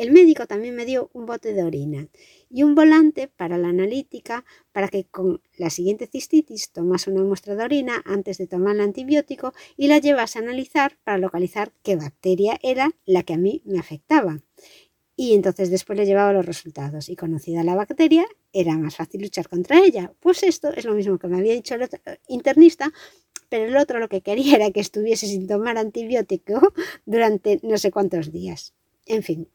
El 0.00 0.12
médico 0.12 0.46
también 0.46 0.74
me 0.74 0.86
dio 0.86 1.10
un 1.12 1.26
bote 1.26 1.52
de 1.52 1.62
orina 1.62 2.08
y 2.48 2.62
un 2.62 2.74
volante 2.74 3.28
para 3.28 3.58
la 3.58 3.68
analítica 3.68 4.46
para 4.72 4.88
que 4.88 5.04
con 5.04 5.42
la 5.58 5.68
siguiente 5.68 6.06
cistitis 6.06 6.72
tomase 6.72 7.10
una 7.10 7.22
muestra 7.22 7.54
de 7.54 7.64
orina 7.64 8.00
antes 8.06 8.38
de 8.38 8.46
tomar 8.46 8.76
el 8.76 8.80
antibiótico 8.80 9.52
y 9.76 9.88
la 9.88 9.98
llevase 9.98 10.38
a 10.38 10.42
analizar 10.42 10.96
para 11.04 11.18
localizar 11.18 11.74
qué 11.82 11.96
bacteria 11.96 12.58
era 12.62 12.92
la 13.04 13.24
que 13.24 13.34
a 13.34 13.36
mí 13.36 13.60
me 13.66 13.78
afectaba. 13.78 14.40
Y 15.16 15.34
entonces 15.34 15.68
después 15.68 15.98
le 15.98 16.06
llevaba 16.06 16.32
los 16.32 16.46
resultados 16.46 17.10
y 17.10 17.14
conocida 17.14 17.62
la 17.62 17.74
bacteria 17.74 18.24
era 18.54 18.78
más 18.78 18.96
fácil 18.96 19.20
luchar 19.20 19.50
contra 19.50 19.84
ella. 19.84 20.14
Pues 20.18 20.42
esto 20.44 20.72
es 20.72 20.86
lo 20.86 20.94
mismo 20.94 21.18
que 21.18 21.28
me 21.28 21.36
había 21.36 21.52
dicho 21.52 21.74
el 21.74 21.86
internista, 22.26 22.90
pero 23.50 23.66
el 23.66 23.76
otro 23.76 23.98
lo 23.98 24.08
que 24.08 24.22
quería 24.22 24.56
era 24.56 24.70
que 24.70 24.80
estuviese 24.80 25.26
sin 25.26 25.46
tomar 25.46 25.76
antibiótico 25.76 26.72
durante 27.04 27.60
no 27.62 27.76
sé 27.76 27.90
cuántos 27.90 28.32
días. 28.32 28.72
En 29.04 29.22
fin, 29.22 29.46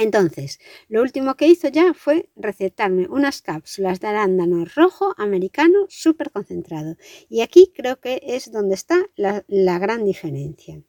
entonces, 0.00 0.60
lo 0.88 1.02
último 1.02 1.36
que 1.36 1.46
hizo 1.46 1.68
ya 1.68 1.92
fue 1.92 2.30
recetarme 2.34 3.06
unas 3.08 3.42
cápsulas 3.42 4.00
de 4.00 4.08
arándano 4.08 4.64
rojo 4.74 5.14
americano 5.18 5.84
súper 5.90 6.30
concentrado. 6.30 6.96
Y 7.28 7.42
aquí 7.42 7.70
creo 7.76 8.00
que 8.00 8.18
es 8.22 8.50
donde 8.50 8.76
está 8.76 8.98
la, 9.14 9.44
la, 9.46 9.78
gran 9.78 10.06
diferencia. 10.06 10.82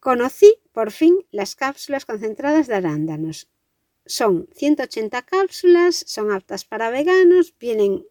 Conocí 0.00 0.58
por 0.72 0.90
fin 0.90 1.24
las 1.30 1.54
cápsulas 1.54 2.04
concentradas 2.04 2.66
de 2.66 2.74
arándanos. 2.74 3.48
Son 4.06 4.48
180 4.56 5.22
cápsulas, 5.22 6.02
son 6.04 6.32
aptas 6.32 6.64
para 6.64 6.90
veganos, 6.90 7.54
vienen, 7.60 8.04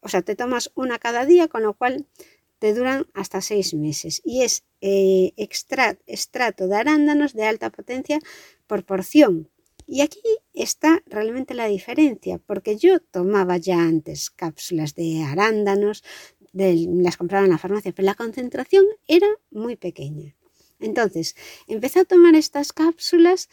o 0.00 0.08
sea, 0.08 0.22
te 0.22 0.34
tomas 0.34 0.72
una 0.74 0.98
cada 0.98 1.26
día, 1.26 1.46
con 1.46 1.62
lo 1.62 1.74
cual 1.74 2.08
te 2.62 2.74
duran 2.74 3.08
hasta 3.12 3.40
seis 3.40 3.74
meses. 3.74 4.22
Y 4.24 4.42
es 4.42 4.62
eh, 4.80 5.32
extrato 5.36 6.68
de 6.68 6.76
arándanos 6.76 7.32
de 7.32 7.44
alta 7.44 7.70
potencia 7.70 8.20
por 8.68 8.84
porción. 8.84 9.50
Y 9.84 10.00
aquí 10.00 10.22
está 10.54 11.02
realmente 11.06 11.54
la 11.54 11.66
diferencia, 11.66 12.38
porque 12.38 12.76
yo 12.76 13.00
tomaba 13.00 13.56
ya 13.56 13.80
antes 13.80 14.30
cápsulas 14.30 14.94
de 14.94 15.24
arándanos, 15.24 16.04
las 16.52 17.16
compraba 17.16 17.44
en 17.44 17.50
la 17.50 17.58
farmacia, 17.58 17.92
pero 17.92 18.06
la 18.06 18.14
concentración 18.14 18.84
era 19.08 19.26
muy 19.50 19.74
pequeña. 19.74 20.36
Entonces, 20.78 21.34
empecé 21.66 21.98
a 21.98 22.04
tomar 22.04 22.36
estas 22.36 22.72
cápsulas 22.72 23.48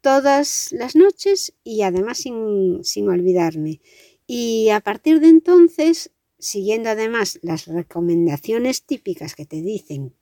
todas 0.00 0.72
las 0.72 0.96
noches 0.96 1.52
y 1.64 1.82
además 1.82 2.16
sin, 2.16 2.82
sin 2.82 3.10
olvidarme. 3.10 3.82
Y 4.26 4.70
a 4.70 4.80
partir 4.80 5.20
de 5.20 5.28
entonces, 5.28 6.12
siguiendo 6.38 6.90
además 6.90 7.38
las 7.42 7.66
recomendaciones 7.66 8.82
típicas 8.84 9.34
que 9.34 9.46
te 9.46 9.62
dicen 9.62 10.14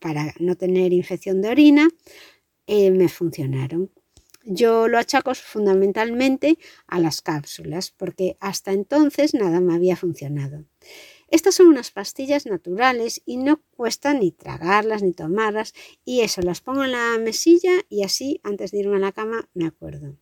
para 0.00 0.34
no 0.38 0.56
tener 0.56 0.92
infección 0.92 1.42
de 1.42 1.50
orina, 1.50 1.88
eh, 2.66 2.90
me 2.90 3.08
funcionaron. 3.08 3.90
Yo 4.44 4.86
lo 4.86 4.98
achaco 4.98 5.34
fundamentalmente 5.34 6.56
a 6.86 7.00
las 7.00 7.20
cápsulas, 7.20 7.90
porque 7.90 8.36
hasta 8.38 8.72
entonces 8.72 9.34
nada 9.34 9.60
me 9.60 9.74
había 9.74 9.96
funcionado. 9.96 10.64
Estas 11.28 11.56
son 11.56 11.66
unas 11.66 11.90
pastillas 11.90 12.46
naturales 12.46 13.20
y 13.26 13.38
no 13.38 13.60
cuesta 13.76 14.14
ni 14.14 14.30
tragarlas 14.30 15.02
ni 15.02 15.12
tomarlas 15.12 15.74
y 16.04 16.20
eso, 16.20 16.40
las 16.42 16.60
pongo 16.60 16.84
en 16.84 16.92
la 16.92 17.18
mesilla 17.18 17.72
y 17.88 18.04
así 18.04 18.40
antes 18.44 18.70
de 18.70 18.78
irme 18.78 18.96
a 18.96 19.00
la 19.00 19.12
cama 19.12 19.48
me 19.52 19.66
acuerdo. 19.66 20.16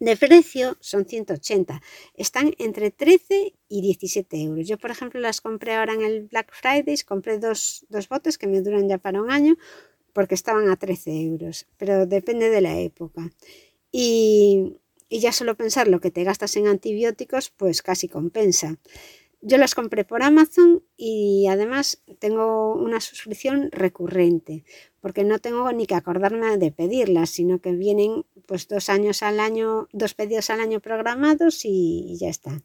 De 0.00 0.16
precio 0.16 0.76
son 0.80 1.04
180. 1.06 1.80
Están 2.14 2.52
entre 2.58 2.90
13 2.90 3.54
y 3.68 3.80
17 3.80 4.42
euros. 4.42 4.66
Yo, 4.66 4.76
por 4.78 4.90
ejemplo, 4.90 5.20
las 5.20 5.40
compré 5.40 5.74
ahora 5.74 5.94
en 5.94 6.02
el 6.02 6.22
Black 6.22 6.52
Friday. 6.52 6.96
Compré 7.06 7.38
dos, 7.38 7.86
dos 7.88 8.08
botes 8.08 8.36
que 8.36 8.46
me 8.46 8.60
duran 8.60 8.88
ya 8.88 8.98
para 8.98 9.22
un 9.22 9.30
año 9.30 9.56
porque 10.12 10.34
estaban 10.34 10.68
a 10.68 10.76
13 10.76 11.22
euros. 11.22 11.66
Pero 11.76 12.06
depende 12.06 12.50
de 12.50 12.60
la 12.60 12.78
época. 12.78 13.30
Y, 13.92 14.76
y 15.08 15.20
ya 15.20 15.32
solo 15.32 15.56
pensar 15.56 15.88
lo 15.88 16.00
que 16.00 16.10
te 16.10 16.24
gastas 16.24 16.56
en 16.56 16.66
antibióticos, 16.66 17.50
pues 17.50 17.82
casi 17.82 18.08
compensa. 18.08 18.78
Yo 19.46 19.58
las 19.58 19.74
compré 19.74 20.04
por 20.04 20.22
Amazon 20.22 20.82
y 20.96 21.48
además 21.50 22.02
tengo 22.18 22.74
una 22.76 22.98
suscripción 23.02 23.68
recurrente, 23.72 24.64
porque 25.02 25.22
no 25.22 25.38
tengo 25.38 25.70
ni 25.70 25.86
que 25.86 25.94
acordarme 25.94 26.56
de 26.56 26.72
pedirlas, 26.72 27.28
sino 27.28 27.60
que 27.60 27.72
vienen 27.72 28.24
pues 28.46 28.68
dos 28.68 28.88
años 28.88 29.22
al 29.22 29.40
año, 29.40 29.86
dos 29.92 30.14
pedidos 30.14 30.48
al 30.48 30.60
año 30.60 30.80
programados 30.80 31.66
y, 31.66 32.16
ya 32.18 32.30
está. 32.30 32.62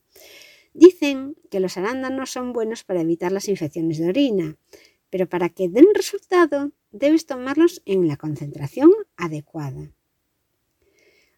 Dicen 0.73 1.35
que 1.51 1.59
los 1.59 1.75
arándanos 1.75 2.31
son 2.31 2.53
buenos 2.53 2.85
para 2.85 3.01
evitar 3.01 3.33
las 3.33 3.49
infecciones 3.49 3.97
de 3.97 4.07
orina, 4.07 4.55
pero 5.09 5.27
para 5.27 5.49
que 5.49 5.67
den 5.67 5.87
resultado 5.93 6.71
debes 6.91 7.25
tomarlos 7.25 7.81
en 7.83 8.07
la 8.07 8.15
concentración 8.15 8.89
adecuada. 9.17 9.91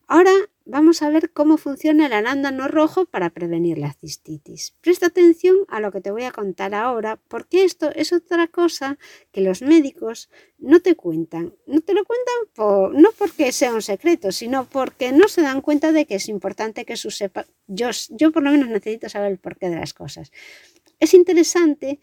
Ahora 0.05 0.33
vamos 0.65 1.01
a 1.01 1.09
ver 1.09 1.31
cómo 1.31 1.57
funciona 1.57 2.05
el 2.05 2.13
arándano 2.13 2.67
rojo 2.67 3.05
para 3.05 3.29
prevenir 3.29 3.77
la 3.77 3.93
cistitis. 3.93 4.75
Presta 4.81 5.07
atención 5.07 5.55
a 5.67 5.79
lo 5.79 5.91
que 5.91 6.01
te 6.01 6.11
voy 6.11 6.23
a 6.23 6.31
contar 6.31 6.73
ahora, 6.75 7.19
porque 7.27 7.63
esto 7.63 7.89
es 7.95 8.13
otra 8.13 8.47
cosa 8.47 8.97
que 9.31 9.41
los 9.41 9.61
médicos 9.61 10.29
no 10.57 10.79
te 10.79 10.95
cuentan. 10.95 11.55
No 11.65 11.81
te 11.81 11.93
lo 11.93 12.03
cuentan 12.05 12.91
no 13.01 13.09
porque 13.17 13.51
sea 13.51 13.73
un 13.73 13.81
secreto, 13.81 14.31
sino 14.31 14.65
porque 14.65 15.11
no 15.11 15.27
se 15.27 15.41
dan 15.41 15.61
cuenta 15.61 15.91
de 15.91 16.05
que 16.05 16.15
es 16.15 16.29
importante 16.29 16.85
que 16.85 16.97
su 16.97 17.11
sepa. 17.11 17.45
Yo, 17.67 17.89
yo 18.09 18.31
por 18.31 18.43
lo 18.43 18.51
menos 18.51 18.69
necesito 18.69 19.09
saber 19.09 19.31
el 19.31 19.39
porqué 19.39 19.69
de 19.69 19.77
las 19.77 19.93
cosas. 19.93 20.31
Es 20.99 21.13
interesante 21.13 21.99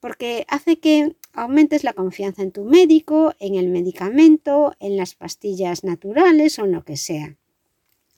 porque 0.00 0.44
hace 0.48 0.80
que 0.80 1.16
aumentes 1.32 1.84
la 1.84 1.92
confianza 1.92 2.42
en 2.42 2.52
tu 2.52 2.64
médico, 2.64 3.34
en 3.38 3.54
el 3.54 3.68
medicamento, 3.68 4.74
en 4.80 4.96
las 4.96 5.14
pastillas 5.14 5.84
naturales 5.84 6.58
o 6.58 6.64
en 6.64 6.72
lo 6.72 6.84
que 6.84 6.96
sea. 6.96 7.36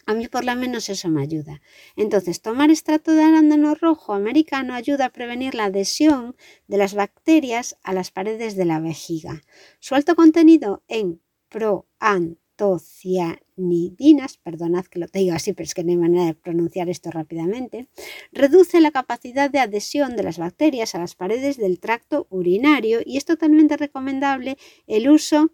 A 0.07 0.15
mí 0.15 0.29
por 0.29 0.45
lo 0.45 0.55
menos 0.57 0.89
eso 0.89 1.09
me 1.09 1.23
ayuda. 1.23 1.61
Entonces, 1.97 2.43
tomar 2.43 2.71
extracto 2.71 3.13
de 3.13 3.23
arándano 3.23 3.75
rojo 3.75 4.15
americano 4.15 4.75
ayuda 4.75 5.07
a 5.07 5.13
prevenir 5.13 5.55
la 5.55 5.67
adhesión 5.67 6.35
de 6.67 6.77
las 6.77 6.95
bacterias 6.95 7.79
a 7.83 7.93
las 7.93 8.11
paredes 8.11 8.57
de 8.57 8.65
la 8.65 8.81
vejiga. 8.81 9.43
Su 9.79 9.95
alto 9.95 10.17
contenido 10.17 10.83
en 10.89 11.21
proantocianidinas, 11.49 14.39
perdonad 14.39 14.87
que 14.87 14.99
lo 14.99 15.07
diga 15.07 15.37
así, 15.37 15.53
pero 15.53 15.67
es 15.67 15.75
que 15.75 15.85
no 15.85 15.93
hay 15.93 15.99
manera 15.99 16.25
de 16.25 16.35
pronunciar 16.35 16.89
esto 16.89 17.13
rápidamente, 17.13 17.89
reduce 18.33 18.81
la 18.81 18.91
capacidad 18.91 19.51
de 19.51 19.61
adhesión 19.61 20.17
de 20.17 20.25
las 20.25 20.39
bacterias 20.39 20.97
a 20.97 20.99
las 20.99 21.15
paredes 21.15 21.59
del 21.59 21.79
tracto 21.79 22.27
urinario 22.31 23.03
y 23.05 23.19
es 23.19 23.25
totalmente 23.25 23.77
recomendable 23.77 24.57
el 24.87 25.11
uso 25.11 25.53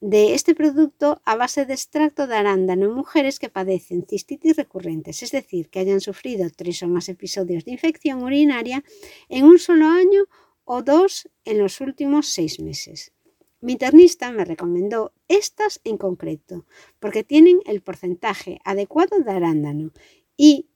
este 0.00 0.54
producto 0.54 1.20
a 1.24 1.36
base 1.36 1.64
de 1.64 1.74
extracto 1.74 2.26
de 2.26 2.36
arándano 2.36 2.86
en 2.86 2.92
mujeres 2.92 3.38
que 3.38 3.48
padecen 3.48 4.06
cistitis 4.06 4.56
recurrentes, 4.56 5.22
es 5.22 5.32
decir, 5.32 5.70
que 5.70 5.78
hayan 5.78 6.00
sufrido 6.00 6.48
tres 6.54 6.82
o 6.82 6.88
más 6.88 7.08
episodios 7.08 7.64
de 7.64 7.72
infección 7.72 8.22
urinaria 8.22 8.84
en 9.28 9.44
un 9.44 9.58
solo 9.58 9.86
año 9.86 10.24
o 10.64 10.82
dos 10.82 11.28
en 11.44 11.58
los 11.58 11.80
últimos 11.80 12.28
seis 12.28 12.60
meses. 12.60 13.12
Mi 13.60 13.72
internista 13.72 14.30
me 14.32 14.44
recomendó 14.44 15.12
estas 15.28 15.80
en 15.84 15.96
concreto 15.96 16.66
porque 17.00 17.24
tienen 17.24 17.60
el 17.64 17.80
porcentaje 17.80 18.60
adecuado 18.64 19.18
de 19.18 19.30
arándano 19.30 19.92
y 20.36 20.68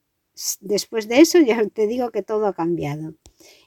después 0.61 1.09
de 1.09 1.21
eso 1.21 1.39
ya 1.41 1.63
te 1.69 1.87
digo 1.87 2.11
que 2.11 2.23
todo 2.23 2.47
ha 2.47 2.55
cambiado. 2.55 3.15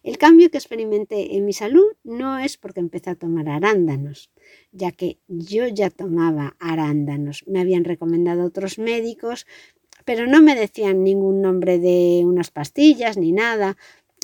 El 0.03 0.17
cambio 0.17 0.49
que 0.49 0.57
experimenté 0.57 1.35
en 1.35 1.45
mi 1.45 1.53
salud 1.53 1.85
no 2.03 2.39
es 2.39 2.57
porque 2.57 2.79
empecé 2.79 3.11
a 3.11 3.15
tomar 3.15 3.49
arándanos, 3.49 4.31
ya 4.71 4.91
que 4.91 5.19
yo 5.27 5.67
ya 5.67 5.89
tomaba 5.89 6.55
arándanos. 6.59 7.43
Me 7.47 7.61
habían 7.61 7.83
recomendado 7.83 8.45
otros 8.45 8.79
médicos, 8.79 9.47
pero 10.05 10.27
no 10.27 10.41
me 10.41 10.55
decían 10.55 11.03
ningún 11.03 11.41
nombre 11.41 11.79
de 11.79 12.23
unas 12.25 12.51
pastillas 12.51 13.17
ni 13.17 13.31
nada. 13.31 13.77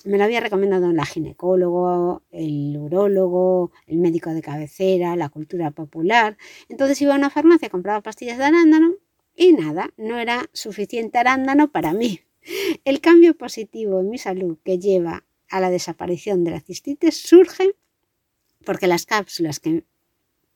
Me 0.05 0.17
lo 0.17 0.23
había 0.23 0.39
recomendado 0.39 0.91
la 0.93 1.05
ginecólogo, 1.05 2.23
el 2.31 2.77
urólogo, 2.77 3.71
el 3.85 3.97
médico 3.97 4.31
de 4.31 4.41
cabecera, 4.41 5.15
la 5.15 5.29
cultura 5.29 5.71
popular. 5.71 6.37
Entonces 6.69 7.01
iba 7.01 7.13
a 7.13 7.17
una 7.17 7.29
farmacia, 7.29 7.69
compraba 7.69 8.01
pastillas 8.01 8.37
de 8.37 8.45
arándano 8.45 8.95
y 9.35 9.53
nada, 9.53 9.93
no 9.97 10.17
era 10.19 10.49
suficiente 10.53 11.17
arándano 11.17 11.71
para 11.71 11.93
mí. 11.93 12.21
El 12.85 13.01
cambio 13.01 13.37
positivo 13.37 13.99
en 13.99 14.09
mi 14.09 14.17
salud 14.17 14.57
que 14.63 14.79
lleva 14.79 15.25
a 15.49 15.59
la 15.59 15.69
desaparición 15.69 16.43
de 16.43 16.51
la 16.51 16.61
cistitis 16.61 17.21
surge 17.21 17.75
porque 18.65 18.87
las 18.87 19.05
cápsulas 19.05 19.59
que 19.59 19.83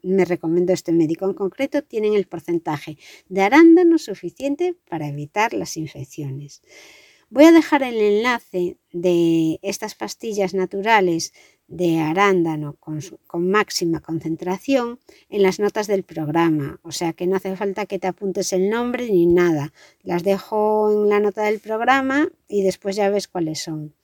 me 0.03 0.25
recomendó 0.25 0.73
este 0.73 0.91
médico 0.91 1.25
en 1.25 1.33
concreto 1.33 1.81
tienen 1.81 2.13
el 2.13 2.27
porcentaje 2.27 2.97
de 3.29 3.41
arándano 3.41 3.97
suficiente 3.97 4.75
para 4.89 5.07
evitar 5.07 5.53
las 5.53 5.77
infecciones. 5.77 6.61
Voy 7.29 7.45
a 7.45 7.51
dejar 7.51 7.81
el 7.81 7.99
enlace 7.99 8.77
de 8.91 9.57
estas 9.63 9.95
pastillas 9.95 10.53
naturales 10.53 11.33
de 11.67 11.99
arándano 11.99 12.75
con, 12.79 13.01
máxima 13.49 14.01
concentración 14.01 14.99
en 15.29 15.41
las 15.41 15.59
notas 15.59 15.87
del 15.87 16.03
programa, 16.03 16.79
o 16.83 16.91
sea 16.91 17.13
que 17.13 17.25
no 17.25 17.35
hace 17.35 17.55
falta 17.55 17.87
que 17.87 17.97
te 17.97 18.05
apuntes 18.05 18.53
el 18.53 18.69
nombre 18.69 19.09
ni 19.09 19.25
nada. 19.25 19.73
Las 20.03 20.23
dejo 20.23 20.91
en 20.91 21.09
la 21.09 21.19
nota 21.19 21.43
del 21.43 21.59
programa 21.59 22.29
y 22.47 22.61
después 22.61 22.95
ya 22.95 23.09
ves 23.09 23.27
cuáles 23.27 23.63
son. 23.63 23.95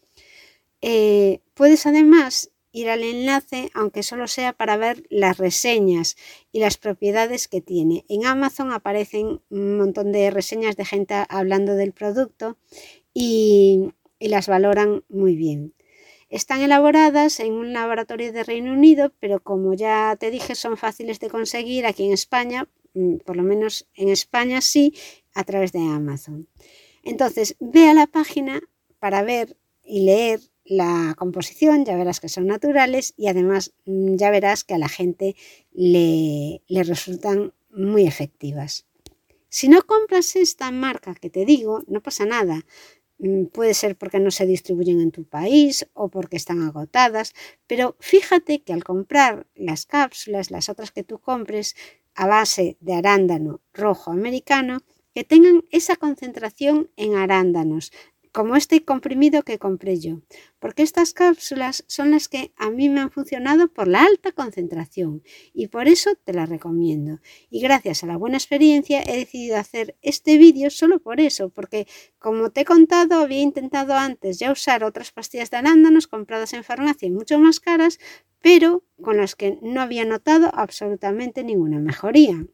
Eh, 0.82 1.42
puedes 1.54 1.86
además 1.86 2.52
ir 2.72 2.89
al 2.89 3.04
enlace, 3.04 3.72
aunque 3.74 4.04
solo 4.04 4.28
sea 4.28 4.54
para 4.54 4.78
ver 4.78 5.04
las 5.10 5.38
reseñas 5.38 6.15
y 6.52 6.60
las 6.60 6.78
propiedades 6.78 7.48
que 7.48 7.62
tiene. 7.62 8.06
En 8.10 8.26
Amazon 8.26 8.72
aparecen 8.72 9.42
un 9.50 9.78
montón 9.78 10.12
de 10.12 10.30
reseñas 10.30 10.76
de 10.76 10.86
gente 10.86 11.15
hablando 11.30 11.76
del 11.76 11.94
producto 11.94 12.58
y, 13.13 13.92
las 14.20 14.48
valoran 14.48 15.04
muy 15.08 15.36
bien. 15.36 15.74
Están 16.30 16.62
elaboradas 16.62 17.39
en 17.39 17.54
un 17.54 17.74
laboratorio 17.74 18.32
de 18.34 18.44
Reino 18.44 18.74
Unido, 18.74 19.13
pero 19.20 19.39
como 19.42 19.74
ya 19.74 20.15
te 20.20 20.30
dije, 20.30 20.56
son 20.56 20.78
fáciles 20.78 21.20
de 21.20 21.30
conseguir 21.30 21.86
aquí 21.86 22.06
en 22.06 22.12
España, 22.12 22.68
mm, 22.94 23.18
por 23.26 23.38
lo 23.38 23.44
menos 23.44 23.88
en 23.96 24.10
España 24.10 24.62
sí, 24.62 24.94
a 25.34 25.44
través 25.46 25.72
de 25.72 25.80
Amazon. 25.80 26.48
Entonces, 27.04 27.56
ve 27.60 27.88
a 27.88 27.94
la 27.94 28.08
página 28.08 28.62
para 29.00 29.24
ver 29.24 29.58
y 29.84 30.02
leer 30.02 30.42
la 30.70 31.16
composición, 31.18 31.84
ya 31.84 31.98
verás 31.98 32.20
que 32.20 32.30
son 32.30 32.46
naturales 32.46 33.16
y 33.18 33.28
además 33.28 33.74
mm, 33.86 34.16
ya 34.16 34.30
verás 34.30 34.64
que 34.64 34.76
a 34.76 34.78
la 34.78 34.88
gente 34.88 35.36
le, 35.74 36.62
resultan 36.70 37.54
muy 37.72 38.06
efectivas. 38.06 38.86
Si 39.50 39.68
no 39.68 39.82
compras 39.82 40.36
esta 40.36 40.70
marca 40.70 41.16
que 41.16 41.32
te 41.32 41.44
digo, 41.44 41.82
no 41.88 42.02
pasa 42.02 42.26
nada. 42.26 42.66
Mm, 43.18 43.46
puede 43.46 43.74
ser 43.74 43.98
porque 43.98 44.20
no 44.20 44.30
se 44.30 44.46
distribuyen 44.46 45.02
en 45.02 45.12
tu 45.12 45.24
país 45.26 45.88
o 45.94 46.10
porque 46.10 46.38
están 46.38 46.62
agotadas, 46.62 47.34
pero 47.66 47.96
fíjate 48.00 48.62
que 48.62 48.72
al 48.72 48.84
comprar 48.84 49.48
las 49.56 49.88
cápsulas, 49.88 50.52
las 50.52 50.70
otras 50.70 50.92
que 50.92 51.04
tú 51.04 51.18
compres 51.18 51.76
a 52.14 52.28
base 52.28 52.78
de 52.80 52.94
arándano 52.94 53.62
rojo 53.74 54.12
americano, 54.12 54.82
que 55.14 55.24
tengan 55.24 55.64
esa 55.72 55.96
concentración 55.96 56.92
en 56.96 57.16
arándanos, 57.16 57.92
como 58.32 58.56
este 58.56 58.84
comprimido 58.84 59.44
que 59.44 59.58
compré 59.58 60.00
yo, 60.00 60.22
porque 60.60 60.84
estas 60.84 61.13
cápsulas 61.13 61.84
son 61.88 62.12
las 62.12 62.28
que 62.28 62.52
a 62.58 62.70
mí 62.70 62.89
me 62.89 63.00
han 63.00 63.12
funcionado 63.12 63.68
por 63.68 63.88
la 63.88 64.04
alta 64.04 64.32
concentración 64.32 65.24
y 65.54 65.68
por 65.68 65.88
eso 65.88 66.12
te 66.24 66.34
las 66.34 66.50
recomiendo. 66.50 67.20
Y 67.50 67.62
gracias 67.62 68.04
a 68.04 68.08
la 68.08 68.18
buena 68.18 68.38
experiencia 68.38 69.02
he 69.02 69.18
decidido 69.18 69.58
hacer 69.58 69.96
este 70.02 70.38
vídeo 70.38 70.70
solo 70.70 71.00
por 71.00 71.20
eso, 71.20 71.50
porque 71.50 71.88
como 72.20 72.52
te 72.52 72.62
he 72.62 72.65
contado 72.65 73.20
había 73.20 73.42
intentado 73.42 73.94
antes 73.94 74.39
ya 74.39 74.52
usar 74.52 74.84
otras 74.84 75.12
pastillas 75.12 75.50
de 75.50 75.58
arándanos 75.58 76.08
compradas 76.08 76.54
en 76.54 76.63
farmacia 76.63 77.08
y 77.08 77.12
mucho 77.12 77.39
más 77.39 77.60
caras, 77.60 78.00
pero 78.42 78.84
con 79.02 79.18
las 79.18 79.36
que 79.36 79.58
no 79.62 79.82
había 79.82 80.06
notado 80.06 80.52
absolutamente 80.54 81.44
ninguna 81.44 81.80
mejoría. 81.80 82.46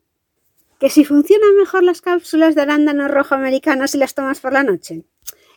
¿Que 0.80 0.90
si 0.90 1.06
funcionan 1.06 1.56
mejor 1.58 1.84
las 1.84 2.02
cápsulas 2.02 2.54
de 2.56 2.62
arándano 2.62 3.08
rojo 3.08 3.36
americano 3.36 3.88
si 3.88 3.98
las 3.98 4.14
tomas 4.14 4.42
por 4.42 4.54
la 4.54 4.64
noche? 4.64 5.06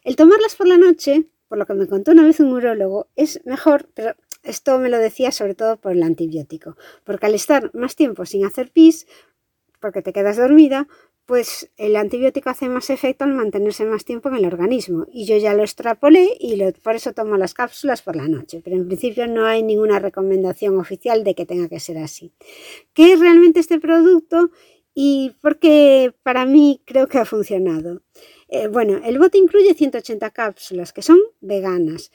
El 0.08 0.16
tomarlas 0.16 0.56
por 0.56 0.66
la 0.66 0.78
noche, 0.78 1.26
por 1.48 1.58
lo 1.58 1.66
que 1.66 1.74
me 1.74 1.86
contó 1.86 2.12
una 2.12 2.24
vez 2.24 2.40
un 2.40 2.50
urólogo, 2.50 3.08
es 3.14 3.44
mejor, 3.44 3.90
pero 3.92 4.14
esto 4.42 4.78
me 4.78 4.88
lo 4.88 4.96
decía 4.96 5.32
sobre 5.32 5.54
todo 5.54 5.76
por 5.76 5.92
el 5.92 6.02
antibiótico, 6.02 6.78
porque 7.04 7.26
al 7.26 7.34
estar 7.34 7.70
más 7.74 7.94
tiempo 7.94 8.24
sin 8.24 8.46
hacer 8.46 8.70
pis, 8.70 9.06
porque 9.82 10.00
te 10.00 10.14
quedas 10.14 10.38
dormida, 10.38 10.88
pues 11.26 11.70
el 11.76 11.94
antibiótico 11.96 12.48
hace 12.48 12.70
más 12.70 12.88
efecto 12.88 13.24
al 13.24 13.34
mantenerse 13.34 13.84
más 13.84 14.06
tiempo 14.06 14.30
en 14.30 14.36
el 14.36 14.46
organismo. 14.46 15.04
Y 15.12 15.26
yo 15.26 15.36
ya 15.36 15.52
lo 15.52 15.60
extrapolé 15.62 16.38
y 16.40 16.58
por 16.82 16.94
eso 16.94 17.12
tomo 17.12 17.36
las 17.36 17.52
cápsulas 17.52 18.00
por 18.00 18.16
la 18.16 18.28
noche. 18.28 18.62
Pero 18.64 18.76
en 18.76 18.86
principio 18.86 19.26
no 19.26 19.44
hay 19.44 19.62
ninguna 19.62 19.98
recomendación 19.98 20.78
oficial 20.78 21.22
de 21.22 21.34
que 21.34 21.44
tenga 21.44 21.68
que 21.68 21.80
ser 21.80 21.98
así. 21.98 22.32
¿Qué 22.94 23.12
es 23.12 23.20
realmente 23.20 23.60
este 23.60 23.78
producto? 23.78 24.52
Y 24.94 25.36
porque 25.42 26.14
para 26.22 26.46
mí 26.46 26.80
creo 26.86 27.08
que 27.08 27.18
ha 27.18 27.26
funcionado. 27.26 28.00
Eh, 28.48 28.68
bueno, 28.68 29.00
el 29.04 29.18
bote 29.18 29.38
incluye 29.38 29.74
180 29.74 30.30
cápsulas 30.30 30.92
que 30.92 31.02
son 31.02 31.18
veganas 31.40 32.10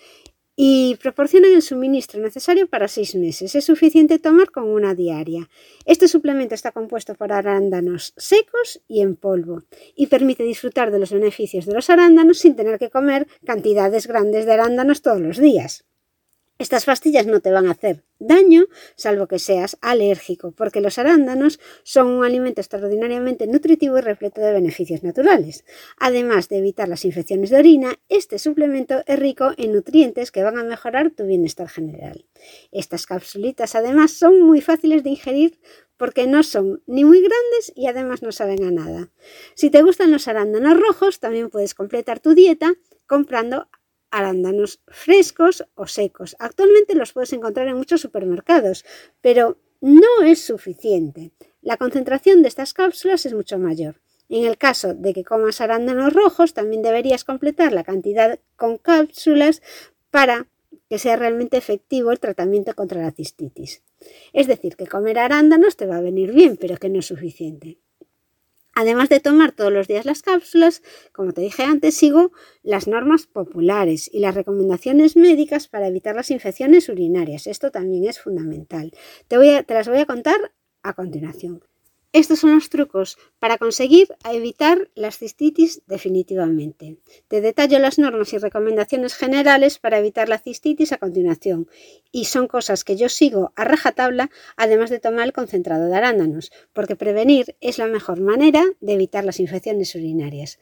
y 0.56 0.96
proporcionan 1.02 1.54
el 1.54 1.62
suministro 1.62 2.22
necesario 2.22 2.67
para 2.67 2.88
seis 2.88 3.15
meses. 3.15 3.56
Es 3.56 3.65
suficiente 3.65 4.19
tomar 4.19 4.52
con 4.52 4.65
una 4.65 4.93
diaria. 4.93 5.50
Este 5.86 6.08
suplemento 6.08 6.54
está 6.54 6.72
compuesto 6.72 7.15
por 7.15 7.32
arándanos 7.32 8.13
secos 8.17 8.82
y 8.88 9.02
en 9.02 9.15
polvo 9.15 9.63
y 9.96 10.08
permite 10.08 10.43
disfrutar 10.43 10.91
de 10.91 11.00
los 11.00 11.12
beneficios 11.12 11.65
de 11.65 11.74
los 11.74 11.89
arándanos 11.89 12.39
sin 12.39 12.56
tener 12.56 12.78
que 12.78 12.89
comer 12.89 13.28
cantidades 13.46 14.08
grandes 14.08 14.46
de 14.46 14.54
arándanos 14.54 15.02
todos 15.02 15.22
los 15.22 15.38
días. 15.38 15.86
Estas 16.60 16.86
pastillas 16.86 17.26
no 17.26 17.39
te 17.39 17.52
van 17.52 17.68
a 17.68 17.72
hacer 17.72 18.04
daño, 18.20 18.66
salvo 18.96 19.28
que 19.28 19.39
seas 19.39 19.76
alérgico, 19.82 20.52
porque 20.52 20.82
los 20.82 21.00
arándanos 21.00 21.60
son 21.84 22.08
un 22.08 22.24
alimento 22.24 22.62
extraordinariamente 22.62 23.48
nutritivo 23.48 23.98
y 23.98 24.02
repleto 24.02 24.39
de 24.39 24.54
beneficios 24.54 25.04
naturales. 25.04 25.66
Además 25.98 26.50
de 26.50 26.60
evitar 26.60 26.88
las 26.88 27.06
infecciones 27.06 27.50
de 27.50 27.58
orina, 27.58 28.00
este 28.08 28.38
suplemento 28.38 29.04
es 29.08 29.20
rico 29.20 29.52
en 29.58 29.74
nutrientes 29.74 30.32
que 30.32 30.44
van 30.44 30.58
a 30.60 30.63
mejorar 30.63 31.10
tu 31.10 31.26
bienestar 31.26 31.68
general. 31.70 32.26
Estas 32.72 33.08
capsulitas 33.08 33.74
además 33.76 34.12
son 34.12 34.42
muy 34.42 34.62
fáciles 34.62 35.04
de 35.04 35.10
ingerir 35.10 35.60
porque 35.98 36.28
no 36.28 36.44
son 36.44 36.84
ni 36.86 37.04
muy 37.04 37.20
grandes 37.20 37.74
y 37.76 37.88
además 37.88 38.22
no 38.22 38.32
saben 38.32 38.63
a 38.63 38.72
nada. 38.72 39.10
Si 39.56 39.70
te 39.70 39.82
gustan 39.82 40.12
los 40.12 40.28
arándanos 40.28 40.80
rojos, 40.80 41.20
también 41.20 41.50
puedes 41.50 41.74
completar 41.74 42.20
tu 42.20 42.36
dieta 42.36 42.74
comprando 43.08 43.70
arándanos 44.13 44.80
frescos 44.88 45.65
o 45.73 45.88
secos. 45.88 46.36
Actualmente 46.38 46.93
los 46.93 47.13
puedes 47.13 47.34
encontrar 47.34 47.67
en 47.67 47.78
muchos 47.78 47.99
supermercados, 47.99 48.86
pero 49.21 49.58
no 49.82 50.21
es 50.23 50.39
suficiente. 50.39 51.32
La 51.62 51.78
concentración 51.78 52.43
de 52.43 52.47
estas 52.47 52.76
cápsulas 52.76 53.26
es 53.26 53.34
mucho 53.34 53.58
mayor. 53.58 54.02
En 54.30 54.45
el 54.45 54.58
caso 54.58 54.93
de 54.93 55.13
que 55.13 55.23
comas 55.23 55.62
arándanos 55.62 56.13
rojos, 56.13 56.54
también 56.54 56.84
deberías 56.84 57.23
completar 57.23 57.73
la 57.73 57.84
cantidad 57.84 58.39
con 58.56 58.78
cápsulas 58.78 59.63
para 60.12 60.47
que 60.89 60.99
sea 60.99 61.15
realmente 61.15 61.58
efectivo 61.58 62.12
el 62.12 62.19
tratamiento 62.19 62.76
contra 62.76 63.02
la 63.02 63.12
cistitis. 63.12 63.82
Es 64.32 64.45
decir, 64.45 64.76
que 64.76 64.86
comer 64.86 65.17
arándanos 65.17 65.76
te 65.76 65.88
va 65.88 65.97
a 65.97 66.02
venir 66.02 66.34
bien, 66.34 66.56
pero 66.58 66.78
que 66.78 66.89
no 66.89 66.99
es 66.99 67.08
suficiente. 67.08 67.80
Además 68.76 69.10
de 69.10 69.20
tomar 69.20 69.52
todos 69.52 69.72
los 69.72 69.88
días 69.88 70.06
las 70.06 70.22
cápsulas, 70.22 70.82
como 71.12 71.32
te 71.32 71.42
dije 71.42 71.64
antes, 71.64 71.96
sigo 71.96 72.32
las 72.64 72.88
normas 72.88 73.28
populares 73.28 74.10
y 74.12 74.20
las 74.20 74.36
recomendaciones 74.36 75.16
médicas 75.16 75.68
para 75.68 75.88
evitar 75.88 76.16
las 76.16 76.32
infecciones 76.32 76.90
urinarias. 76.90 77.48
Esto 77.48 77.72
también 77.72 78.06
es 78.06 78.20
fundamental. 78.20 78.92
Te, 79.28 79.38
las 79.68 79.88
voy 79.88 80.00
a 80.00 80.06
contar 80.06 80.54
a 80.82 80.94
continuación. 80.94 81.64
Estos 82.13 82.41
son 82.41 82.54
los 82.54 82.69
trucos 82.69 83.17
para 83.39 83.58
conseguir 83.58 84.08
evitar 84.32 84.91
las 84.93 85.17
cistitis 85.17 85.82
definitivamente. 85.88 86.99
Te 87.28 87.41
detallo 87.41 87.80
las 87.80 87.97
normas 87.97 88.34
y 88.34 88.38
recomendaciones 88.38 89.15
generales 89.15 89.80
para 89.80 89.97
evitar 89.97 90.30
la 90.30 90.38
cistitis 90.38 90.91
a 90.91 90.99
continuación. 90.99 91.67
Y 92.12 92.26
son 92.26 92.47
cosas 92.47 92.84
que 92.84 92.97
yo 92.97 93.10
sigo 93.10 93.52
a 93.56 93.63
rajatabla, 93.63 94.30
además 94.58 94.91
de 94.91 94.99
tomar 94.99 95.26
el 95.26 95.34
concentrado 95.34 95.88
de 95.88 95.95
arándanos, 95.95 96.52
porque 96.71 96.95
prevenir 96.95 97.56
es 97.62 97.80
la 97.80 97.88
mejor 97.88 98.21
manera 98.21 98.63
de 98.80 98.93
evitar 98.93 99.26
las 99.26 99.39
infecciones 99.39 99.95
urinarias. 99.95 100.60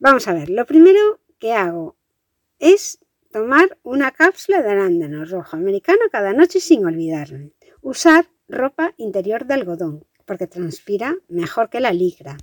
Vamos 0.00 0.26
a 0.26 0.34
ver, 0.34 0.50
lo 0.50 0.66
primero 0.66 1.20
que 1.38 1.52
hago 1.52 1.96
es 2.58 2.98
tomar 3.30 3.78
una 3.84 4.10
cápsula 4.10 4.62
de 4.62 4.70
arándano 4.70 5.24
rojo 5.26 5.56
americano 5.56 6.00
cada 6.10 6.32
noche 6.32 6.58
sin 6.58 6.84
olvidarme. 6.84 7.52
Usar 7.82 8.26
ropa 8.48 8.94
interior 8.96 9.46
de 9.46 9.54
algodón, 9.54 10.04
porque 10.24 10.46
transpira 10.46 11.16
mejor 11.28 11.70
que 11.70 11.80
la 11.80 11.92
ligra. 11.92 12.36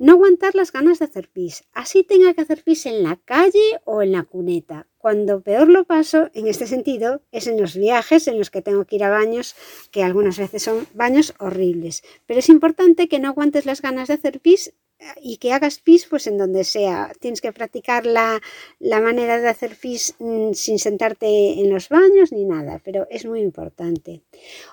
No 0.00 0.12
aguantar 0.12 0.54
las 0.54 0.70
ganas 0.70 1.00
de 1.00 1.06
hacer 1.06 1.28
pis, 1.28 1.64
así 1.72 2.04
tenga 2.04 2.32
que 2.32 2.42
hacer 2.42 2.62
pis 2.62 2.86
en 2.86 3.02
la 3.02 3.16
calle 3.24 3.80
o 3.84 4.00
en 4.00 4.12
la 4.12 4.22
cuneta. 4.22 4.86
Cuando 4.96 5.40
peor 5.40 5.68
lo 5.68 5.86
paso, 5.86 6.30
en 6.34 6.46
este 6.46 6.68
sentido, 6.68 7.22
es 7.32 7.48
en 7.48 7.60
los 7.60 7.76
viajes 7.76 8.28
en 8.28 8.38
los 8.38 8.50
que 8.50 8.62
tengo 8.62 8.84
que 8.84 8.94
ir 8.94 9.02
a 9.02 9.10
baños, 9.10 9.56
que 9.90 10.04
algunas 10.04 10.38
veces 10.38 10.62
son 10.62 10.86
baños 10.94 11.34
horribles. 11.40 12.04
Pero 12.26 12.38
es 12.38 12.48
importante 12.48 13.08
que 13.08 13.18
no 13.18 13.26
aguantes 13.26 13.66
las 13.66 13.82
ganas 13.82 14.06
de 14.06 14.14
hacer 14.14 14.38
pis 14.38 14.72
y 15.20 15.36
que 15.36 15.52
hagas 15.52 15.78
pis 15.78 16.06
pues 16.06 16.26
en 16.26 16.38
donde 16.38 16.64
sea. 16.64 17.12
Tienes 17.20 17.40
que 17.40 17.52
practicar 17.52 18.06
la, 18.06 18.40
manera 18.80 19.40
de 19.40 19.48
hacer 19.48 19.76
pis 19.76 20.14
mm, 20.18 20.52
sin 20.52 20.78
sentarte 20.78 21.26
en 21.60 21.70
los 21.70 21.88
baños 21.88 22.32
ni 22.32 22.44
nada, 22.44 22.80
pero 22.84 23.06
es 23.10 23.24
muy 23.24 23.40
importante. 23.40 24.22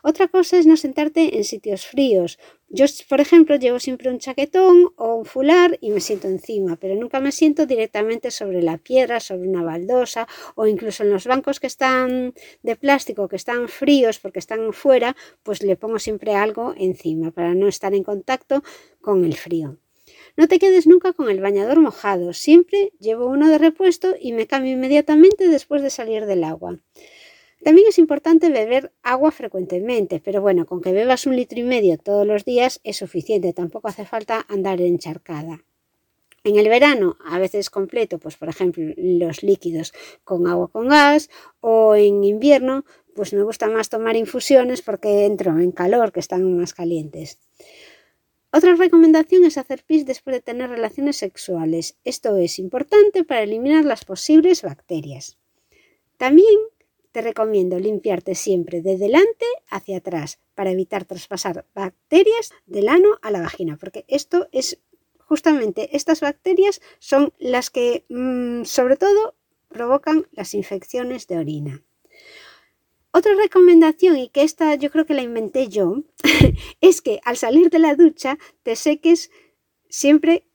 Otra 0.03 0.27
cosa 0.27 0.57
es 0.57 0.65
no 0.65 0.77
sentarte 0.77 1.37
en 1.37 1.43
sitios 1.43 1.85
fríos, 1.85 2.39
Yo, 2.67 2.85
por 3.07 3.21
ejemplo, 3.21 3.55
llevo 3.55 3.79
siempre 3.79 4.09
un 4.09 4.17
chaquetón 4.19 4.91
o 4.97 5.15
un 5.15 5.25
fular 5.25 5.77
y 5.81 5.91
me 5.91 6.01
siento 6.01 6.27
encima, 6.27 6.75
pero 6.77 6.95
nunca 6.95 7.19
me 7.19 7.31
siento 7.31 7.65
directamente 7.67 8.31
sobre 8.31 8.61
la 8.61 8.77
piedra, 8.77 9.19
sobre 9.19 9.47
una 9.47 9.63
baldosa 9.63 10.27
o 10.55 10.65
incluso 10.65 11.03
en 11.03 11.11
los 11.11 11.25
bancos 11.27 11.59
que 11.59 11.67
están 11.67 12.33
de 12.63 12.75
plástico, 12.75 13.27
que 13.27 13.35
están 13.35 13.67
fríos 13.69 14.19
porque 14.19 14.39
están 14.39 14.73
fuera, 14.73 15.15
pues 15.43 15.61
le 15.61 15.75
pongo 15.75 15.99
siempre 15.99 16.33
algo 16.33 16.73
encima 16.77 17.31
para 17.31 17.53
no 17.53 17.67
estar 17.67 17.93
en 17.93 18.03
contacto 18.03 18.63
con 18.99 19.23
el 19.23 19.35
frío. 19.35 19.77
No 20.37 20.49
te 20.49 20.59
quedes 20.59 20.85
nunca 20.85 21.13
con 21.13 21.29
el 21.29 21.39
bañador 21.39 21.79
mojado, 21.79 22.33
siempre 22.33 22.91
llevo 22.99 23.27
uno 23.27 23.49
de 23.49 23.57
repuesto 23.57 24.15
y 24.19 24.33
me 24.33 24.47
cambio 24.47 24.73
inmediatamente 24.73 25.47
después 25.47 25.81
de 25.81 25.89
salir 25.89 26.25
del 26.25 26.43
agua. 26.43 26.77
También 27.63 27.87
es 27.87 27.97
importante 27.97 28.49
beber 28.49 28.91
agua 29.01 29.31
frecuentemente, 29.31 30.21
pero 30.23 30.41
bueno, 30.41 30.65
con 30.65 30.81
que 30.81 30.91
bebas 30.91 31.25
un 31.25 31.37
litro 31.37 31.57
y 31.59 31.63
medio 31.63 31.97
todos 31.97 32.27
los 32.27 32.43
días 32.43 32.81
es 32.83 32.97
suficiente, 32.97 33.53
tampoco 33.53 33.87
hace 33.87 34.05
falta 34.05 34.45
andar 34.49 34.81
encharcada. 34.81 35.63
En 36.43 36.57
el 36.57 36.67
verano, 36.67 37.17
a 37.25 37.39
veces 37.39 37.69
completo, 37.69 38.19
pues 38.19 38.35
por 38.35 38.49
ejemplo 38.49 38.93
los 38.97 39.41
líquidos 39.41 39.93
con 40.25 40.47
agua 40.47 40.67
con 40.67 40.89
gas, 40.89 41.29
o 41.61 41.95
en 41.95 42.23
invierno, 42.25 42.83
pues 43.15 43.33
me 43.33 43.41
gusta 43.41 43.67
más 43.69 43.87
tomar 43.87 44.17
infusiones 44.17 44.81
porque 44.81 45.25
entro 45.25 45.57
en 45.57 45.71
calor, 45.71 46.11
que 46.11 46.19
están 46.19 46.57
más 46.57 46.73
calientes. 46.73 47.39
Otra 48.55 48.73
recomendación 48.75 49.43
es 49.43 49.57
hacer 49.57 49.83
pis 49.83 50.05
después 50.05 50.33
de 50.33 50.41
tener 50.41 50.69
relaciones 50.69 51.17
sexuales. 51.17 51.97
Esto 52.05 52.37
es 52.37 52.57
importante 52.57 53.25
para 53.25 53.41
eliminar 53.41 53.83
las 53.83 54.05
posibles 54.05 54.61
bacterias. 54.61 55.37
También 56.15 56.55
te 57.11 57.21
recomiendo 57.21 57.77
limpiarte 57.79 58.33
siempre 58.33 58.81
de 58.81 58.95
delante 58.97 59.45
hacia 59.67 59.97
atrás 59.97 60.39
para 60.53 60.71
evitar 60.71 61.03
traspasar 61.03 61.65
bacterias 61.75 62.53
del 62.65 62.87
ano 62.87 63.19
a 63.21 63.29
la 63.29 63.41
vagina, 63.41 63.75
porque 63.75 64.05
esto 64.07 64.47
es 64.53 64.79
justamente 65.17 65.89
estas 65.91 66.21
bacterias 66.21 66.79
son 66.99 67.33
las 67.37 67.69
que 67.69 68.05
mm, 68.07 68.63
sobre 68.63 68.95
todo 68.95 69.35
provocan 69.67 70.27
las 70.31 70.53
infecciones 70.53 71.27
de 71.27 71.39
orina. 71.39 71.83
Otra 73.17 73.33
recomendación, 73.33 74.17
y 74.17 74.27
que 74.27 74.41
esta 74.41 74.75
yo 74.75 74.91
creo 74.91 75.05
que 75.05 75.13
la 75.13 75.21
inventé 75.21 75.69
yo, 75.69 76.03
es 76.81 77.01
que 77.01 77.21
al 77.23 77.37
salir 77.37 77.69
de 77.69 77.79
la 77.79 77.95
ducha 77.95 78.37
te 78.61 78.75
seques 78.75 79.31
siempre 79.87 80.49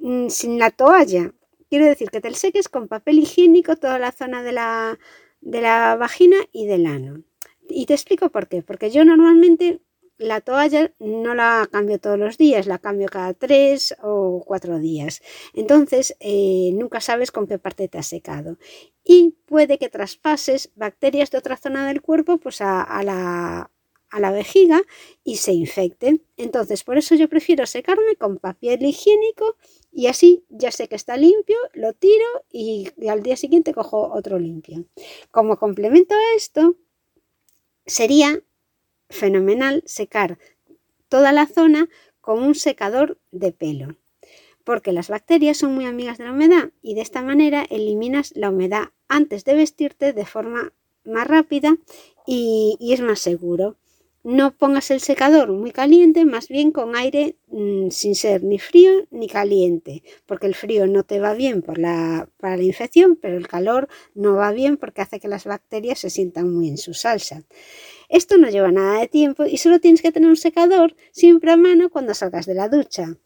mm, 0.00 0.26
sin 0.26 0.58
la 0.58 0.72
toalla. 0.72 1.32
Quiero 1.70 1.86
decir 1.86 2.10
que 2.10 2.20
te 2.20 2.34
seques 2.34 2.68
con 2.68 2.88
papel 2.88 3.20
higiénico 3.20 3.76
toda 3.76 4.00
la 4.00 4.10
zona 4.10 4.42
de 4.42 4.50
la, 4.50 4.98
de 5.42 5.60
la 5.60 5.94
vagina 5.94 6.38
y 6.50 6.66
del 6.66 6.86
ano. 6.86 7.22
Y 7.68 7.86
te 7.86 7.94
explico 7.94 8.30
por 8.30 8.48
qué. 8.48 8.62
Porque 8.62 8.90
yo 8.90 9.04
normalmente 9.04 9.80
la 10.22 10.40
toalla 10.40 10.92
no 10.98 11.34
la 11.34 11.68
cambio 11.70 11.98
todos 11.98 12.18
los 12.18 12.38
días, 12.38 12.66
la 12.66 12.78
cambio 12.78 13.08
cada 13.08 13.34
tres 13.34 13.94
o 14.02 14.42
cuatro 14.46 14.78
días. 14.78 15.22
Entonces, 15.54 16.16
eh, 16.20 16.70
nunca 16.74 17.00
sabes 17.00 17.30
con 17.30 17.46
qué 17.46 17.58
parte 17.58 17.88
te 17.88 17.98
has 17.98 18.06
secado. 18.06 18.58
Y 19.04 19.36
puede 19.46 19.78
que 19.78 19.88
traspases 19.88 20.70
bacterias 20.76 21.30
de 21.30 21.38
otra 21.38 21.56
zona 21.56 21.86
del 21.86 22.02
cuerpo 22.02 22.38
pues 22.38 22.60
a, 22.60 23.02
la, 23.02 23.70
a 24.10 24.20
la 24.20 24.30
vejiga 24.30 24.82
y 25.24 25.36
se 25.36 25.52
infecten. 25.52 26.22
Entonces, 26.36 26.84
por 26.84 26.98
eso 26.98 27.14
yo 27.14 27.28
prefiero 27.28 27.66
secarme 27.66 28.16
con 28.16 28.38
papel 28.38 28.84
higiénico 28.84 29.56
y 29.90 30.06
así 30.06 30.44
ya 30.48 30.70
sé 30.70 30.88
que 30.88 30.96
está 30.96 31.16
limpio, 31.16 31.56
lo 31.74 31.92
tiro 31.94 32.24
y, 32.50 32.88
al 33.08 33.22
día 33.22 33.36
siguiente 33.36 33.74
cojo 33.74 34.12
otro 34.12 34.38
limpio. 34.38 34.84
Como 35.30 35.58
complemento 35.58 36.14
a 36.14 36.36
esto, 36.36 36.76
sería 37.86 38.42
fenomenal 39.12 39.82
secar 39.86 40.38
toda 41.08 41.32
la 41.32 41.46
zona 41.46 41.88
con 42.20 42.42
un 42.42 42.54
secador 42.54 43.18
de 43.30 43.52
pelo, 43.52 43.96
porque 44.64 44.92
las 44.92 45.08
bacterias 45.08 45.58
son 45.58 45.74
muy 45.74 45.86
amigas 45.86 46.18
de 46.18 46.24
la 46.24 46.32
humedad 46.32 46.70
y 46.82 46.94
de 46.94 47.02
esta 47.02 47.22
manera 47.22 47.64
eliminas 47.68 48.32
la 48.34 48.50
humedad 48.50 48.88
antes 49.08 49.44
de 49.44 49.54
vestirte 49.54 50.12
de 50.12 50.26
forma 50.26 50.72
más 51.04 51.26
rápida 51.26 51.76
y 52.26 52.78
es 52.92 53.00
más 53.00 53.20
seguro 53.20 53.76
no 54.24 54.56
pongas 54.56 54.90
el 54.92 55.00
secador 55.00 55.50
muy 55.52 55.72
caliente, 55.72 56.24
más 56.24 56.48
bien 56.48 56.70
con 56.70 56.94
aire 56.94 57.36
mm, 57.48 57.90
sin 57.90 58.14
ser 58.14 58.44
ni 58.44 58.58
frío 58.58 59.06
ni 59.10 59.28
caliente, 59.28 60.02
porque 60.26 60.46
el 60.46 60.54
frío 60.54 60.86
no 60.86 61.02
te 61.02 61.18
va 61.18 61.34
bien 61.34 61.62
por 61.62 61.78
la, 61.78 62.28
para 62.38 62.56
la 62.56 62.62
infección, 62.62 63.16
pero 63.20 63.36
el 63.36 63.48
calor 63.48 63.88
no 64.14 64.36
va 64.36 64.52
bien 64.52 64.76
porque 64.76 65.02
hace 65.02 65.18
que 65.18 65.28
las 65.28 65.44
bacterias 65.44 65.98
se 65.98 66.10
sientan 66.10 66.52
muy 66.52 66.68
en 66.68 66.78
su 66.78 66.94
salsa. 66.94 67.42
Esto 68.12 68.36
no 68.36 68.50
lleva 68.50 68.70
nada 68.70 69.00
de 69.00 69.08
tiempo 69.08 69.46
y 69.46 69.56
solo 69.56 69.80
tienes 69.80 70.02
que 70.02 70.12
tener 70.12 70.28
un 70.28 70.36
secador 70.36 70.94
siempre 71.12 71.50
a 71.50 71.56
mano 71.56 71.88
cuando 71.88 72.12
salgas 72.12 72.44
de 72.44 72.52
la 72.52 72.68
ducha. 72.68 73.16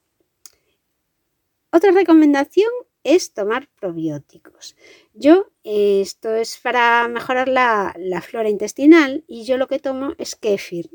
Otra 1.72 1.90
recomendación 1.90 2.70
es 3.03 3.33
tomar 3.33 3.68
probióticos. 3.81 4.77
Yo, 5.12 5.51
esto 5.64 6.37
es 6.37 6.59
para 6.59 7.09
mejorar 7.09 7.49
la, 7.49 7.96
flora 8.22 8.49
intestinal 8.49 9.25
y 9.27 9.42
yo 9.44 9.57
lo 9.57 9.66
que 9.66 9.81
tomo 9.81 10.12
es 10.18 10.37
kéfir. 10.37 10.88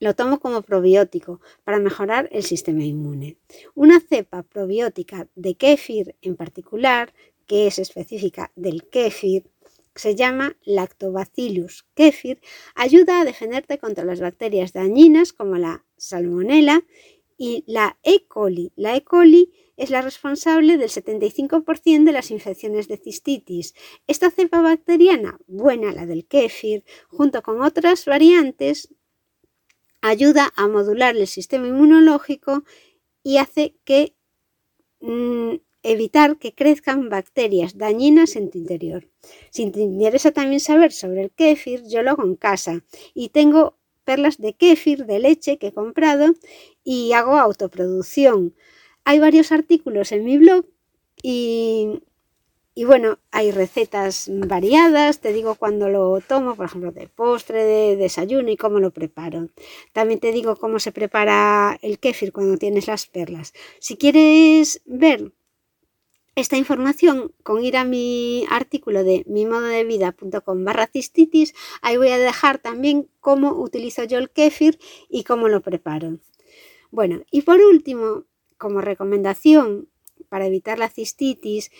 Lo 0.00 0.16
tomo 0.16 0.40
como 0.40 0.62
probiótico 0.62 1.40
para 1.62 1.78
mejorar 1.78 2.28
el 2.32 2.42
sistema 2.42 2.82
inmune. 2.82 3.36
Una 3.76 4.00
cepa 4.00 4.42
probiótica 4.42 5.28
de 5.36 5.54
kéfir 5.54 6.16
en 6.22 6.34
particular, 6.34 7.14
que 7.46 7.68
es 7.68 7.78
específica 7.78 8.50
del 8.56 8.88
kéfir, 8.88 9.51
se 9.94 10.14
llama 10.14 10.56
Lactobacillus 10.64 11.86
kéfir, 11.94 12.40
ayuda 12.74 13.20
a 13.20 13.24
defenderte 13.24 13.78
contra 13.78 14.04
las 14.04 14.20
bacterias 14.20 14.72
dañinas 14.72 15.32
como 15.32 15.56
la 15.56 15.84
salmonella 15.96 16.82
y 17.36 17.64
la 17.66 17.98
E. 18.02 18.26
coli. 18.26 18.72
La 18.76 18.96
E. 18.96 19.04
coli 19.04 19.52
es 19.76 19.90
la 19.90 20.02
responsable 20.02 20.76
del 20.76 20.90
75% 20.90 22.04
de 22.04 22.12
las 22.12 22.30
infecciones 22.30 22.88
de 22.88 22.98
cistitis. 22.98 23.74
Esta 24.06 24.30
cepa 24.30 24.60
bacteriana, 24.60 25.38
buena 25.46 25.92
la 25.92 26.06
del 26.06 26.26
kéfir, 26.26 26.84
junto 27.08 27.42
con 27.42 27.62
otras 27.62 28.04
variantes, 28.04 28.94
ayuda 30.00 30.52
a 30.56 30.68
modular 30.68 31.16
el 31.16 31.26
sistema 31.26 31.66
inmunológico 31.66 32.64
y 33.22 33.38
hace 33.38 33.76
que 33.84 34.14
mm, 35.00 35.54
evitar 35.82 36.38
que 36.38 36.54
crezcan 36.54 37.08
bacterias 37.08 37.76
dañinas 37.76 38.36
en 38.36 38.50
tu 38.50 38.58
interior. 38.58 39.08
Si 39.50 39.70
te 39.70 39.80
interesa 39.80 40.30
también 40.30 40.60
saber 40.60 40.92
sobre 40.92 41.22
el 41.22 41.30
kéfir, 41.30 41.82
yo 41.86 42.02
lo 42.02 42.12
hago 42.12 42.24
en 42.24 42.36
casa 42.36 42.84
y 43.14 43.30
tengo 43.30 43.76
perlas 44.04 44.38
de 44.38 44.54
kéfir 44.54 45.06
de 45.06 45.18
leche 45.18 45.58
que 45.58 45.68
he 45.68 45.72
comprado 45.72 46.34
y 46.84 47.12
hago 47.12 47.38
autoproducción. 47.38 48.54
Hay 49.04 49.18
varios 49.18 49.52
artículos 49.52 50.12
en 50.12 50.24
mi 50.24 50.38
blog 50.38 50.66
y, 51.22 52.02
bueno, 52.84 53.18
hay 53.30 53.50
recetas 53.50 54.30
variadas, 54.32 55.20
te 55.20 55.32
digo 55.32 55.56
cuando 55.56 55.88
lo 55.88 56.20
tomo, 56.20 56.56
por 56.56 56.66
ejemplo, 56.66 56.90
de 56.90 57.06
postre, 57.08 57.64
de 57.64 57.96
desayuno 57.96 58.50
y 58.50 58.56
cómo 58.56 58.80
lo 58.80 58.92
preparo. 58.92 59.48
También 59.92 60.20
te 60.20 60.32
digo 60.32 60.56
cómo 60.56 60.78
se 60.78 60.90
prepara 60.90 61.78
el 61.82 61.98
kéfir 61.98 62.32
cuando 62.32 62.56
tienes 62.56 62.86
las 62.86 63.06
perlas. 63.06 63.52
Si 63.78 63.96
quieres 63.96 64.82
ver 64.86 65.32
esta 66.34 66.56
información 66.56 67.32
con 67.42 67.62
ir 67.62 67.76
a 67.76 67.84
mi 67.84 68.46
artículo 68.50 69.04
de 69.04 69.24
mimododevida.com 69.26 70.64
barra 70.64 70.86
cistitis, 70.86 71.54
ahí 71.82 71.96
voy 71.96 72.08
a 72.08 72.18
dejar 72.18 72.58
también 72.58 73.08
cómo 73.20 73.52
utilizo 73.52 74.04
yo 74.04 74.18
el 74.18 74.30
kéfir 74.30 74.78
y 75.08 75.24
cómo 75.24 75.48
lo 75.48 75.60
preparo. 75.60 76.18
Bueno, 76.90 77.22
y 77.30 77.42
por 77.42 77.60
último, 77.60 78.24
como 78.56 78.80
recomendación 78.80 79.88
para 80.28 80.46
evitar 80.46 80.78
la 80.78 80.88
cistitis, 80.88 81.70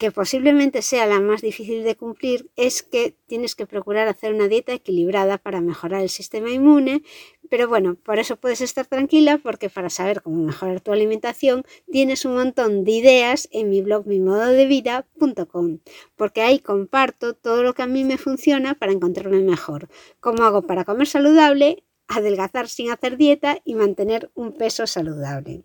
que 0.00 0.10
posiblemente 0.10 0.80
sea 0.80 1.04
la 1.04 1.20
más 1.20 1.42
difícil 1.42 1.84
de 1.84 1.94
cumplir, 1.94 2.50
es 2.56 2.82
que 2.82 3.14
tienes 3.26 3.54
que 3.54 3.66
procurar 3.66 4.08
hacer 4.08 4.32
una 4.32 4.48
dieta 4.48 4.72
equilibrada 4.72 5.36
para 5.36 5.60
mejorar 5.60 6.00
el 6.00 6.08
sistema 6.08 6.48
inmune. 6.48 7.02
Pero 7.50 7.68
bueno, 7.68 7.96
por 7.96 8.18
eso 8.18 8.36
puedes 8.36 8.62
estar 8.62 8.86
tranquila 8.86 9.36
porque 9.36 9.68
para 9.68 9.90
saber 9.90 10.22
cómo 10.22 10.42
mejorar 10.42 10.80
tu 10.80 10.92
alimentación 10.92 11.64
tienes 11.92 12.24
un 12.24 12.34
montón 12.34 12.82
de 12.84 12.92
ideas 12.92 13.46
en 13.52 13.68
mi 13.68 13.82
blog 13.82 14.06
mimododevida.com, 14.06 15.80
porque 16.16 16.40
ahí 16.40 16.60
comparto 16.60 17.34
todo 17.34 17.62
lo 17.62 17.74
que 17.74 17.82
a 17.82 17.86
mí 17.86 18.02
me 18.02 18.16
funciona 18.16 18.76
para 18.76 18.92
encontrarme 18.92 19.40
mejor, 19.40 19.90
cómo 20.18 20.44
hago 20.44 20.62
para 20.62 20.86
comer 20.86 21.08
saludable, 21.08 21.84
adelgazar 22.08 22.70
sin 22.70 22.90
hacer 22.90 23.18
dieta 23.18 23.58
y 23.66 23.74
mantener 23.74 24.30
un 24.32 24.56
peso 24.56 24.86
saludable. 24.86 25.64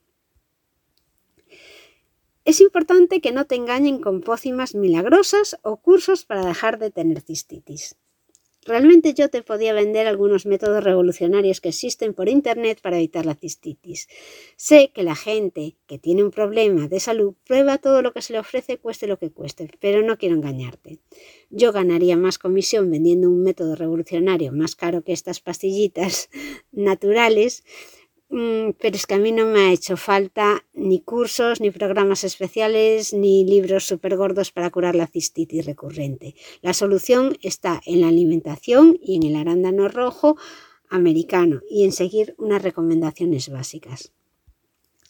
Es 2.46 2.62
importante 2.62 3.22
que 3.22 3.32
no 3.32 3.48
te 3.48 3.56
engañen 3.56 4.00
con 4.00 4.22
pócimas 4.22 4.76
milagrosas 4.76 5.58
o 5.64 5.78
cursos 5.78 6.26
para 6.26 6.46
dejar 6.46 6.78
de 6.78 6.92
tener 6.92 7.22
cistitis. 7.22 7.96
Realmente 8.66 9.16
yo 9.16 9.30
te 9.30 9.42
podía 9.42 9.74
vender 9.74 10.06
algunos 10.06 10.46
métodos 10.46 10.84
revolucionarios 10.84 11.60
que 11.60 11.70
existen 11.70 12.14
por 12.14 12.30
Internet 12.30 12.82
para 12.82 12.98
evitar 12.98 13.26
la 13.26 13.34
cistitis. 13.34 14.08
Sé 14.58 14.92
que 14.94 15.02
la 15.02 15.16
gente 15.16 15.76
que 15.88 15.98
tiene 15.98 16.24
un 16.24 16.30
problema 16.30 16.88
de 16.88 17.00
salud 17.00 17.34
prueba 17.46 17.80
todo 17.80 18.04
lo 18.04 18.14
que 18.14 18.22
se 18.22 18.34
le 18.34 18.40
ofrece, 18.40 18.78
cueste 18.78 19.08
lo 19.08 19.18
que 19.18 19.32
cueste, 19.32 19.68
pero 19.80 20.04
no 20.04 20.18
quiero 20.20 20.36
engañarte. 20.36 21.00
Yo 21.50 21.72
ganaría 21.72 22.16
más 22.16 22.38
comisión 22.38 22.92
vendiendo 22.92 23.28
un 23.28 23.42
método 23.42 23.76
revolucionario 23.76 24.52
más 24.52 24.76
caro 24.76 25.04
que 25.04 25.14
estas 25.14 25.40
pastillitas 25.40 26.30
naturales, 26.72 27.64
pero 28.30 28.96
es 28.96 29.06
que 29.06 29.14
a 29.14 29.20
mí 29.20 29.32
no 29.32 29.46
me 29.46 29.60
ha 29.62 29.72
hecho 29.72 29.98
falta 29.98 30.66
ni 30.74 31.02
cursos, 31.02 31.62
ni 31.62 31.72
programas 31.72 32.24
especiales, 32.24 33.14
ni 33.14 33.46
libros 33.46 33.86
súper 33.86 34.18
gordos 34.18 34.52
para 34.52 34.70
curar 34.72 34.96
la 34.96 35.08
cistitis 35.08 35.66
recurrente. 35.66 36.36
La 36.62 36.74
solución 36.74 37.38
está 37.42 37.82
en 37.86 38.02
la 38.02 38.08
alimentación 38.08 38.98
y 39.02 39.16
en 39.16 39.24
el 39.24 39.36
arándano 39.36 39.88
rojo 39.88 40.38
americano 40.90 41.62
y 41.70 41.84
en 41.84 41.92
seguir 41.92 42.36
unas 42.38 42.62
recomendaciones 42.62 43.50
básicas. 43.50 44.12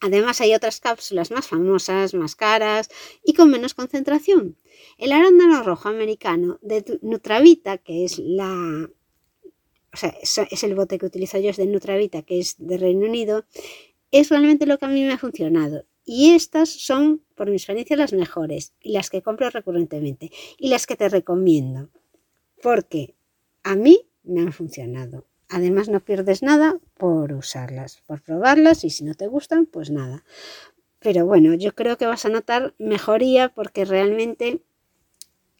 Además 0.01 0.41
hay 0.41 0.53
otras 0.53 0.79
cápsulas 0.81 1.31
más 1.31 1.47
famosas, 1.47 2.13
más 2.13 2.35
caras 2.35 2.89
y 3.23 3.33
con 3.33 3.49
menos 3.49 3.73
concentración. 3.73 4.57
El 4.97 5.13
arándano 5.13 5.63
rojo 5.63 5.89
americano 5.89 6.59
de 6.61 6.99
Nutravita, 7.01 7.77
que 7.77 8.03
es 8.03 8.19
la 8.19 8.89
o 9.95 10.25
sea, 10.25 10.47
es 10.51 10.63
el 10.63 10.75
bote 10.75 10.97
que 10.97 11.05
utilizo 11.05 11.39
yo, 11.39 11.49
es 11.49 11.57
de 11.57 11.65
Nutravita, 11.65 12.21
que 12.21 12.39
es 12.39 12.55
de 12.57 12.77
Reino 12.77 13.07
Unido, 13.07 13.45
es 14.11 14.29
realmente 14.29 14.65
lo 14.65 14.77
que 14.77 14.85
a 14.85 14.89
mí 14.89 15.03
me 15.03 15.13
ha 15.13 15.17
funcionado. 15.17 15.85
Y 16.05 16.35
estas 16.35 16.69
son, 16.69 17.23
por 17.35 17.49
mi 17.49 17.55
experiencia, 17.55 17.97
las 17.97 18.13
mejores 18.13 18.73
y 18.79 18.91
las 18.91 19.09
que 19.09 19.21
compro 19.21 19.49
recurrentemente 19.49 20.31
y 20.57 20.69
las 20.69 20.85
que 20.85 20.95
te 20.95 21.09
recomiendo, 21.09 21.89
porque 22.61 23.15
a 23.63 23.75
mí 23.75 24.01
me 24.23 24.41
han 24.41 24.53
funcionado. 24.53 25.25
Además, 25.49 25.89
no 25.89 25.99
pierdes 25.99 26.43
nada 26.43 26.79
por 26.95 27.33
usarlas, 27.33 28.01
por 28.05 28.21
probarlas 28.21 28.83
y 28.83 28.89
si 28.89 29.03
no 29.03 29.15
te 29.15 29.27
gustan, 29.27 29.65
pues 29.65 29.89
nada. 29.89 30.23
Pero 30.99 31.25
bueno, 31.25 31.53
yo 31.53 31.73
creo 31.73 31.97
que 31.97 32.05
vas 32.05 32.25
a 32.25 32.29
notar 32.29 32.73
mejoría 32.77 33.49
porque 33.49 33.85
realmente 33.85 34.61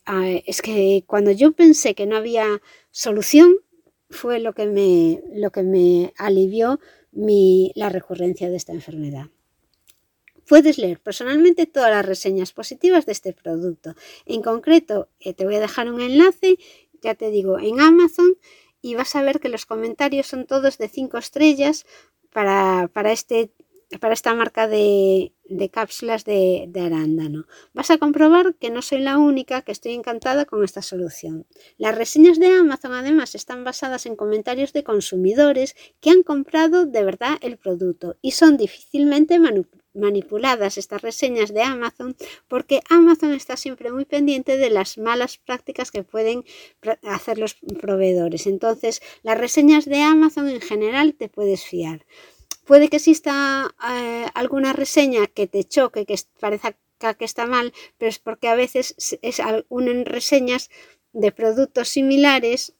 ah, 0.05 0.27
es 0.45 0.61
que 0.61 1.03
cuando 1.07 1.31
yo 1.31 1.51
pensé 1.51 1.95
que 1.95 2.05
no 2.05 2.15
había 2.15 2.61
solución, 2.91 3.57
fue 4.09 4.39
lo 4.39 4.53
que 4.53 4.65
me, 4.67 5.21
lo 5.33 5.51
que 5.51 5.63
me 5.63 6.13
alivió 6.17 6.79
mi, 7.11 7.71
la 7.75 7.89
recurrencia 7.89 8.49
de 8.49 8.57
esta 8.57 8.73
enfermedad. 8.73 9.27
Puedes 10.47 10.77
leer 10.77 10.99
personalmente 10.99 11.65
todas 11.65 11.89
las 11.89 12.05
reseñas 12.05 12.53
positivas 12.53 13.05
de 13.05 13.13
este 13.13 13.33
producto. 13.33 13.95
En 14.25 14.43
concreto, 14.43 15.09
eh, 15.19 15.33
te 15.33 15.45
voy 15.45 15.55
a 15.55 15.59
dejar 15.59 15.91
un 15.91 16.01
enlace, 16.01 16.57
ya 17.01 17.15
te 17.15 17.31
digo, 17.31 17.59
en 17.59 17.79
Amazon 17.79 18.37
y 18.81 18.93
vas 18.93 19.15
a 19.15 19.23
ver 19.23 19.39
que 19.39 19.49
los 19.49 19.65
comentarios 19.65 20.27
son 20.27 20.45
todos 20.45 20.77
de 20.77 20.87
5 20.87 21.17
estrellas 21.17 21.85
para, 22.31 22.89
para 22.93 23.11
este 23.11 23.51
para 23.99 24.13
esta 24.13 24.33
marca 24.33 24.67
de, 24.67 25.34
cápsulas 25.71 26.25
de, 26.25 26.69
arándano. 26.75 27.45
Vas 27.73 27.91
a 27.91 27.97
comprobar 27.97 28.55
que 28.55 28.69
no 28.69 28.81
soy 28.81 28.99
la 28.99 29.17
única 29.17 29.61
que 29.61 29.71
estoy 29.71 29.93
encantada 29.93 30.45
con 30.45 30.63
esta 30.63 30.81
solución. 30.81 31.45
Las 31.77 31.95
reseñas 31.95 32.39
de 32.39 32.47
Amazon 32.47 32.93
además 32.93 33.35
están 33.35 33.63
basadas 33.63 34.05
en 34.05 34.15
comentarios 34.15 34.73
de 34.73 34.83
consumidores 34.83 35.75
que 36.01 36.09
han 36.09 36.23
comprado 36.23 36.85
de 36.85 37.03
verdad 37.03 37.37
el 37.41 37.57
producto 37.57 38.17
y 38.21 38.31
son 38.31 38.57
difícilmente 38.57 39.39
manipuladas 39.93 40.77
estas 40.77 41.01
reseñas 41.01 41.53
de 41.53 41.61
Amazon 41.61 42.15
porque 42.47 42.81
Amazon 42.89 43.33
está 43.33 43.55
siempre 43.55 43.91
muy 43.91 44.05
pendiente 44.05 44.57
de 44.57 44.69
las 44.69 44.97
malas 44.97 45.37
prácticas 45.37 45.91
que 45.91 46.03
pueden 46.03 46.43
hacer 47.03 47.37
los 47.37 47.55
proveedores. 47.79 48.47
Entonces, 48.47 49.01
las 49.23 49.37
reseñas 49.37 49.85
de 49.85 50.01
Amazon 50.01 50.49
en 50.49 50.61
general 50.61 51.13
te 51.13 51.29
puedes 51.29 51.63
fiar. 51.63 52.05
Puede 52.66 52.89
que 52.89 52.97
exista 52.97 53.76
eh, 53.89 54.26
alguna 54.34 54.74
reseña 54.74 55.28
que 55.28 55.47
te 55.47 55.63
choque, 55.63 56.05
que 56.05 56.16
parezca 56.39 56.78
que 57.18 57.26
está 57.26 57.45
mal, 57.45 57.74
pero 57.97 58.09
es 58.09 58.20
porque 58.20 58.47
a 58.47 58.55
veces 58.55 58.95
es, 59.22 59.41
unen 59.70 60.05
reseñas 60.05 60.70
de 61.13 61.32
productos 61.32 61.89
similares 61.89 62.74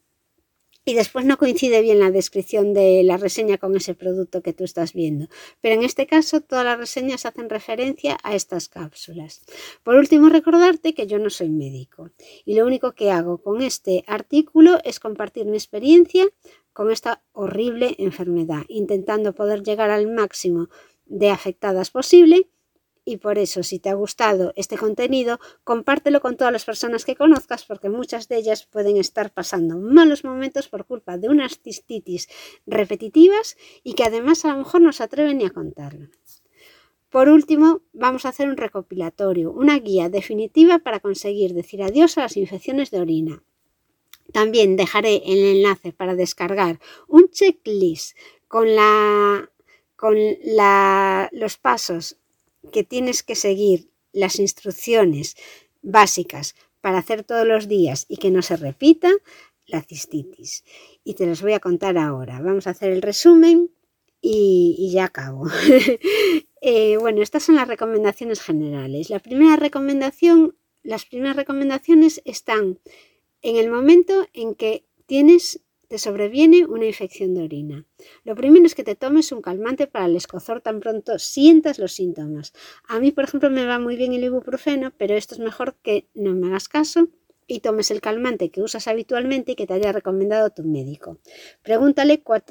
y 0.88 0.94
después 0.94 1.26
no 1.26 1.38
coincide 1.38 1.82
bien 1.82 2.00
la 2.00 2.12
descripción 2.12 2.74
de 2.74 3.02
la 3.04 3.18
reseña 3.18 3.58
con 3.58 3.76
ese 3.76 3.96
producto 3.96 4.42
que 4.42 4.54
tú 4.54 4.64
estás 4.64 4.94
viendo. 4.94 5.28
Pero 5.60 5.76
en 5.76 5.84
este 5.84 6.06
caso 6.06 6.42
todas 6.42 6.64
las 6.64 6.78
reseñas 6.78 7.26
hacen 7.26 7.50
referencia 7.50 8.18
a 8.22 8.36
estas 8.36 8.70
cápsulas. 8.70 9.42
Por 9.84 9.96
último, 9.96 10.30
recordarte 10.30 10.94
que 10.94 11.08
yo 11.08 11.18
no 11.18 11.32
soy 11.32 11.50
médico 11.50 12.12
y 12.46 12.54
lo 12.54 12.66
único 12.66 12.94
que 12.94 13.10
hago 13.10 13.40
con 13.40 13.64
este 13.64 14.04
artículo 14.06 14.80
es 14.84 15.00
compartir 15.00 15.48
mi 15.48 15.58
experiencia 15.58 16.26
con 16.76 16.92
esta 16.92 17.24
horrible 17.32 17.96
enfermedad, 18.00 18.64
intentando 18.68 19.34
poder 19.34 19.64
llegar 19.64 19.92
al 19.92 20.12
máximo 20.12 20.68
de 21.06 21.30
afectadas 21.30 21.90
posible. 21.90 22.50
Y 23.06 23.18
por 23.18 23.38
eso, 23.38 23.64
si 23.64 23.80
te 23.80 23.90
ha 23.90 23.94
gustado 23.94 24.52
este 24.58 24.78
contenido, 24.78 25.40
compártelo 25.64 26.20
con 26.20 26.36
todas 26.36 26.52
las 26.52 26.66
personas 26.66 27.06
que 27.06 27.16
conozcas, 27.16 27.64
porque 27.64 27.88
muchas 27.88 28.28
de 28.28 28.36
ellas 28.36 28.66
pueden 28.66 28.98
estar 28.98 29.32
pasando 29.32 29.78
malos 29.78 30.26
momentos 30.26 30.68
por 30.68 30.86
culpa 30.86 31.18
de 31.18 31.30
unas 31.30 31.62
cistitis 31.62 32.28
repetitivas 32.66 33.56
y 33.82 33.94
que 33.94 34.04
además 34.04 34.44
a 34.44 34.50
lo 34.50 34.58
mejor 34.58 34.82
no 34.82 34.92
se 34.92 35.04
atreven 35.04 35.38
ni 35.38 35.46
a 35.46 35.52
contarlo. 35.52 36.10
Por 37.10 37.30
último, 37.30 37.84
vamos 37.94 38.26
a 38.26 38.30
hacer 38.30 38.50
un 38.50 38.58
recopilatorio, 38.58 39.54
una 39.54 39.80
guía 39.80 40.10
definitiva 40.10 40.80
para 40.80 41.00
conseguir 41.00 41.54
decir 41.54 41.84
adiós 41.84 42.18
a 42.18 42.24
las 42.24 42.36
infecciones 42.36 42.92
de 42.92 43.00
orina. 43.00 43.44
También 44.32 44.76
dejaré 44.76 45.22
el 45.26 45.58
enlace 45.58 45.94
para 45.94 46.16
descargar 46.16 46.80
un 47.08 47.30
checklist 47.30 48.18
con, 48.48 48.76
la, 48.76 49.50
con 49.96 50.18
los 51.32 51.58
pasos 51.58 52.18
que 52.72 52.84
tienes 52.84 53.24
que 53.24 53.36
seguir, 53.36 53.90
las 54.12 54.40
instrucciones 54.40 55.36
básicas 55.82 56.56
para 56.82 57.00
hacer 57.00 57.24
todos 57.24 57.46
los 57.46 57.68
días 57.68 58.06
y 58.08 58.18
que 58.18 58.32
no 58.32 58.42
se 58.42 58.56
repita 58.58 59.12
la 59.68 59.82
cistitis. 59.82 60.64
Y 61.04 61.16
te 61.16 61.26
los 61.26 61.42
voy 61.42 61.54
a 61.54 61.60
contar 61.60 61.98
ahora. 61.98 62.40
Vamos 62.42 62.68
a 62.68 62.72
hacer 62.72 62.92
el 62.92 63.02
resumen 63.02 63.72
y, 64.22 64.92
ya 64.94 65.06
acabo. 65.06 65.48
Eh, 66.68 66.98
bueno, 66.98 67.22
estas 67.22 67.44
son 67.44 67.58
las 67.58 67.68
recomendaciones 67.68 68.42
generales. 68.42 69.12
La 69.12 69.20
primera 69.20 69.56
recomendación, 69.56 70.58
las 70.82 71.06
primeras 71.06 71.36
recomendaciones 71.36 72.24
están 72.26 72.80
en 73.46 73.58
el 73.58 73.70
momento 73.70 74.26
en 74.34 74.56
que 74.56 74.86
tienes 75.06 75.62
te 75.88 76.00
sobreviene 76.00 76.66
una 76.66 76.88
infección 76.88 77.36
de 77.36 77.44
orina. 77.44 77.86
Lo 78.24 78.34
primero 78.34 78.66
es 78.66 78.74
que 78.74 78.84
te 78.84 78.96
tomes 78.96 79.32
un 79.32 79.44
calmante 79.44 79.86
para 79.86 80.08
el 80.08 80.16
escozor 80.16 80.62
tan 80.62 80.80
pronto 80.80 81.20
sientas 81.20 81.78
los 81.78 81.94
síntomas. 81.94 82.54
A 82.88 83.00
mí, 83.00 83.12
por 83.12 83.26
ejemplo, 83.26 83.52
me 83.52 83.68
va 83.68 83.78
muy 83.78 83.98
bien 83.98 84.14
el 84.14 84.24
ibuprofeno, 84.24 84.92
pero 84.98 85.14
esto 85.14 85.36
es 85.36 85.40
mejor 85.40 85.76
que 85.84 86.08
no 86.16 86.34
me 86.34 86.48
hagas 86.48 86.68
caso 86.68 87.10
y 87.48 87.60
tomes 87.60 87.92
el 87.92 88.02
calmante 88.02 88.50
que 88.50 88.62
usas 88.62 88.88
habitualmente 88.88 89.52
y 89.52 89.56
que 89.56 89.68
te 89.68 89.74
haya 89.74 89.92
recomendado 89.92 90.50
tu 90.50 90.64
médico. 90.64 91.20
Pregúntale 91.62 92.22
cuál, 92.22 92.44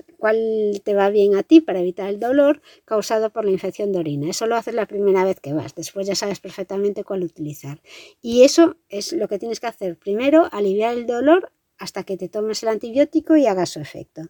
te 0.85 0.95
va 0.95 1.11
bien 1.11 1.37
a 1.37 1.43
ti 1.43 1.61
para 1.61 1.81
evitar 1.81 2.09
el 2.09 2.21
dolor 2.21 2.63
causado 2.85 3.31
por 3.31 3.45
la 3.45 3.51
infección 3.51 3.93
de 3.93 3.99
orina. 3.99 4.31
Eso 4.31 4.47
lo 4.47 4.57
haces 4.57 4.75
la 4.75 4.87
primera 4.87 5.25
vez 5.25 5.41
que 5.41 5.53
vas, 5.53 5.75
después 5.75 6.07
ya 6.07 6.15
sabes 6.15 6.41
perfectamente 6.41 7.05
cuál 7.05 7.23
utilizar. 7.23 7.81
Y 8.23 8.43
eso 8.43 8.77
es 8.89 9.13
lo 9.13 9.29
que 9.29 9.39
tienes 9.39 9.61
que 9.61 9.67
hacer. 9.67 9.99
Primero, 9.99 10.49
aliviar 10.53 10.95
el 10.95 11.07
dolor 11.07 11.51
hasta 11.79 12.05
que 12.05 12.17
te 12.17 12.29
tomes 12.29 12.63
el 12.63 12.69
antibiótico 12.69 13.37
y 13.37 13.47
haga 13.47 13.67
su 13.67 13.81
efecto. 13.81 14.23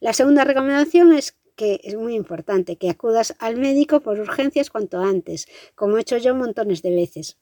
La 0.00 0.12
segunda 0.12 0.44
recomendación 0.44 1.12
es 1.12 1.36
que 1.54 1.80
es 1.84 1.94
muy 1.94 2.14
importante 2.14 2.76
que 2.76 2.90
acudas 2.90 3.34
al 3.38 3.56
médico 3.56 4.00
por 4.00 4.18
urgencias 4.18 4.70
cuanto 4.70 4.98
antes, 4.98 5.46
como 5.74 5.98
he 5.98 6.00
hecho 6.00 6.16
yo 6.16 6.34
montones 6.34 6.82
de 6.82 6.94
veces 6.94 7.36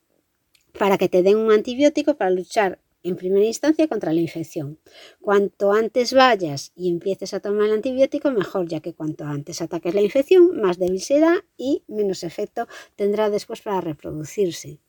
para 0.79 0.99
que 0.99 1.09
te 1.09 1.23
den 1.23 1.37
un 1.37 1.51
antibiótico 1.53 2.17
para 2.17 2.31
luchar 2.31 2.81
en 3.03 3.17
primera 3.17 3.45
instancia 3.45 3.89
contra 3.89 4.13
la 4.13 4.21
infección. 4.21 4.79
Cuanto 5.21 5.73
antes 5.73 6.13
vayas 6.13 6.73
y 6.75 6.91
empieces 6.91 7.35
a 7.35 7.41
tomar 7.41 7.67
el 7.67 7.75
antibiótico, 7.75 8.31
mejor, 8.31 8.69
ya 8.69 8.81
que 8.81 8.95
cuanto 8.95 9.25
antes 9.25 9.63
ataques 9.63 9.95
la 9.95 10.03
infección, 10.03 10.61
más 10.61 10.79
débil 10.79 11.01
será 11.01 11.45
y 11.57 11.85
menos 11.89 12.23
efecto 12.23 12.67
tendrá 12.97 13.31
después 13.31 13.61
para 13.63 13.81
reproducirse. 13.81 14.81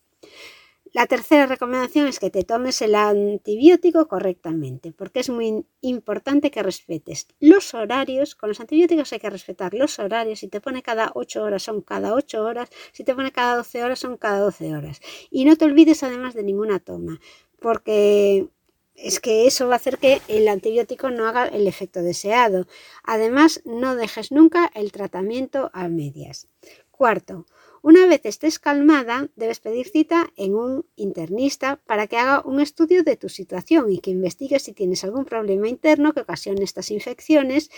La 0.92 1.06
tercera 1.06 1.46
recomendación 1.46 2.08
es 2.08 2.18
que 2.18 2.30
te 2.30 2.42
tomes 2.42 2.82
el 2.82 2.96
antibiótico 2.96 4.08
correctamente, 4.08 4.90
porque 4.92 5.20
es 5.20 5.30
muy 5.30 5.64
importante 5.82 6.50
que 6.50 6.64
respetes 6.64 7.28
los 7.38 7.74
horarios. 7.74 8.34
Con 8.34 8.48
los 8.48 8.58
antibióticos 8.58 9.12
hay 9.12 9.20
que 9.20 9.30
respetar 9.30 9.72
los 9.72 10.00
horarios. 10.00 10.40
Si 10.40 10.48
te 10.48 10.60
pone 10.60 10.82
cada 10.82 11.12
8 11.14 11.44
horas, 11.44 11.62
son 11.62 11.82
cada 11.82 12.12
8 12.14 12.44
horas. 12.44 12.70
Si 12.90 13.04
te 13.04 13.14
pone 13.14 13.30
cada 13.30 13.56
12 13.56 13.84
horas, 13.84 14.00
son 14.00 14.16
cada 14.16 14.40
12 14.40 14.74
horas. 14.74 15.00
Y 15.30 15.44
no 15.44 15.54
te 15.54 15.64
olvides 15.66 16.02
además 16.02 16.34
de 16.34 16.42
ninguna 16.42 16.80
toma, 16.80 17.20
porque 17.60 18.48
es 18.96 19.20
que 19.20 19.46
eso 19.46 19.68
va 19.68 19.74
a 19.74 19.76
hacer 19.76 19.98
que 19.98 20.20
el 20.26 20.48
antibiótico 20.48 21.10
no 21.10 21.28
haga 21.28 21.46
el 21.46 21.68
efecto 21.68 22.02
deseado. 22.02 22.66
Además, 23.04 23.62
no 23.64 23.94
dejes 23.94 24.32
nunca 24.32 24.68
el 24.74 24.90
tratamiento 24.90 25.70
a 25.72 25.88
medias. 25.88 26.48
Cuarto, 26.90 27.46
una 27.82 28.06
vez 28.06 28.20
estés 28.24 28.58
calmada, 28.58 29.28
debes 29.36 29.60
pedir 29.60 29.88
cita 29.88 30.30
en 30.36 30.54
un 30.54 30.86
internista 30.96 31.80
para 31.86 32.06
que 32.06 32.16
haga 32.18 32.42
un 32.44 32.60
estudio 32.60 33.02
de 33.02 33.16
tu 33.16 33.28
situación 33.28 33.90
y 33.90 33.98
que 34.00 34.10
investigue 34.10 34.58
si 34.58 34.72
tienes 34.72 35.04
algún 35.04 35.24
problema 35.24 35.68
interno 35.68 36.12
que 36.12 36.20
ocasione 36.20 36.62
estas 36.62 36.90
infecciones, 36.90 37.70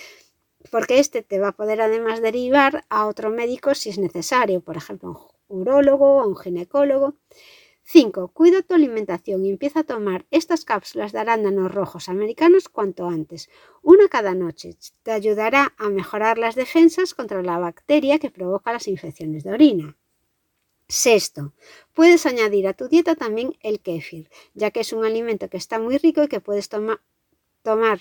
porque 0.70 0.98
este 0.98 1.22
te 1.22 1.38
va 1.38 1.48
a 1.48 1.56
poder 1.56 1.80
además 1.80 2.20
derivar 2.22 2.84
a 2.88 3.06
otro 3.06 3.30
médico 3.30 3.74
si 3.74 3.90
es 3.90 3.98
necesario, 3.98 4.60
por 4.60 4.76
ejemplo, 4.76 5.30
un 5.48 5.60
urólogo 5.62 6.22
o 6.22 6.26
un 6.26 6.36
ginecólogo. 6.36 7.14
5. 7.84 8.28
Cuida 8.28 8.62
tu 8.62 8.74
alimentación 8.74 9.44
y 9.44 9.50
empieza 9.50 9.80
a 9.80 9.84
tomar 9.84 10.24
estas 10.30 10.64
cápsulas 10.64 11.12
de 11.12 11.18
arándanos 11.18 11.74
rojos 11.74 12.08
americanos 12.08 12.68
cuanto 12.68 13.08
antes, 13.08 13.50
una 13.82 14.08
cada 14.08 14.34
noche. 14.34 14.76
Te 15.02 15.10
ayudará 15.10 15.74
a 15.76 15.88
mejorar 15.88 16.38
las 16.38 16.54
defensas 16.54 17.14
contra 17.14 17.42
la 17.42 17.58
bacteria 17.58 18.18
que 18.18 18.30
provoca 18.30 18.72
las 18.72 18.88
infecciones 18.88 19.42
de 19.44 19.52
orina. 19.52 19.96
Sexto, 20.88 21.54
puedes 21.94 22.26
añadir 22.26 22.68
a 22.68 22.74
tu 22.74 22.88
dieta 22.88 23.14
también 23.14 23.56
el 23.60 23.80
kéfir, 23.80 24.30
ya 24.54 24.70
que 24.70 24.80
es 24.80 24.92
un 24.92 25.04
alimento 25.04 25.48
que 25.48 25.56
está 25.56 25.78
muy 25.78 25.98
rico 25.98 26.22
y 26.22 26.28
que 26.28 26.40
puedes 26.40 26.68
tomar 26.68 28.00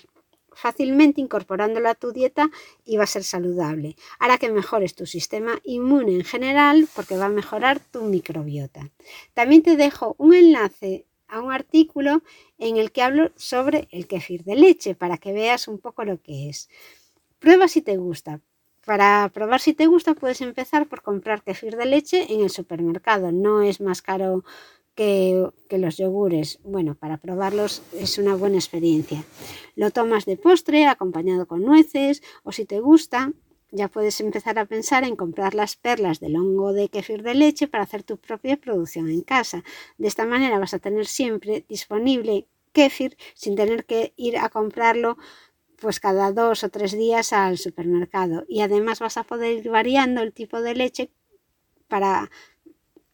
fácilmente 0.54 1.20
incorporándolo 1.20 1.88
a 1.88 1.94
tu 1.94 2.12
dieta 2.12 2.50
y 2.84 2.96
va 2.96 3.04
a 3.04 3.06
ser 3.06 3.24
saludable. 3.24 3.96
Hará 4.18 4.38
que 4.38 4.50
mejores 4.50 4.94
tu 4.94 5.06
sistema 5.06 5.60
inmune 5.64 6.14
en 6.14 6.24
general 6.24 6.88
porque 6.94 7.16
va 7.16 7.26
a 7.26 7.30
mejorar 7.30 7.80
tu 7.80 8.02
microbiota. 8.02 8.90
También 9.34 9.62
te 9.62 9.76
dejo 9.76 10.14
un 10.18 10.34
enlace 10.34 11.06
a 11.28 11.40
un 11.40 11.52
artículo 11.52 12.22
en 12.58 12.76
el 12.76 12.92
que 12.92 13.02
hablo 13.02 13.32
sobre 13.36 13.88
el 13.90 14.06
kefir 14.06 14.44
de 14.44 14.54
leche 14.54 14.94
para 14.94 15.16
que 15.16 15.32
veas 15.32 15.66
un 15.66 15.78
poco 15.78 16.04
lo 16.04 16.20
que 16.20 16.48
es. 16.48 16.68
Prueba 17.38 17.68
si 17.68 17.82
te 17.82 17.96
gusta. 17.96 18.40
Para 18.84 19.30
probar 19.32 19.60
si 19.60 19.74
te 19.74 19.86
gusta 19.86 20.14
puedes 20.14 20.40
empezar 20.40 20.88
por 20.88 21.02
comprar 21.02 21.42
kefir 21.42 21.76
de 21.76 21.86
leche 21.86 22.32
en 22.32 22.40
el 22.40 22.50
supermercado. 22.50 23.32
No 23.32 23.62
es 23.62 23.80
más 23.80 24.02
caro 24.02 24.44
que, 24.94 25.50
los 25.70 25.96
yogures. 25.96 26.58
Bueno, 26.64 26.94
para 26.94 27.16
probarlos 27.16 27.82
es 27.94 28.18
una 28.18 28.34
buena 28.34 28.56
experiencia. 28.56 29.24
Lo 29.74 29.90
tomas 29.90 30.26
de 30.26 30.36
postre 30.36 30.86
acompañado 30.86 31.46
con 31.46 31.62
nueces 31.62 32.22
o 32.42 32.52
si 32.52 32.64
te 32.64 32.80
gusta, 32.80 33.32
ya 33.70 33.88
puedes 33.88 34.20
empezar 34.20 34.58
a 34.58 34.66
pensar 34.66 35.04
en 35.04 35.16
comprar 35.16 35.54
las 35.54 35.76
perlas 35.76 36.20
del 36.20 36.36
hongo 36.36 36.74
de 36.74 36.90
kefir 36.90 37.22
de 37.22 37.34
leche 37.34 37.68
para 37.68 37.84
hacer 37.84 38.02
tu 38.02 38.18
propia 38.18 38.58
producción 38.58 39.08
en 39.08 39.22
casa. 39.22 39.64
De 39.96 40.08
esta 40.08 40.26
manera 40.26 40.58
vas 40.58 40.74
a 40.74 40.78
tener 40.78 41.06
siempre 41.06 41.64
disponible 41.68 42.46
kefir 42.72 43.16
sin 43.34 43.54
tener 43.56 43.86
que 43.86 44.12
ir 44.16 44.36
a 44.36 44.50
comprarlo 44.50 45.16
pues 45.80 46.00
cada 46.00 46.32
dos 46.32 46.62
o 46.64 46.68
tres 46.68 46.92
días 46.92 47.32
al 47.32 47.58
supermercado 47.58 48.44
y 48.46 48.60
además 48.60 49.00
vas 49.00 49.16
a 49.16 49.24
poder 49.24 49.58
ir 49.58 49.70
variando 49.70 50.20
el 50.22 50.32
tipo 50.32 50.60
de 50.60 50.74
leche 50.74 51.10
para 51.88 52.30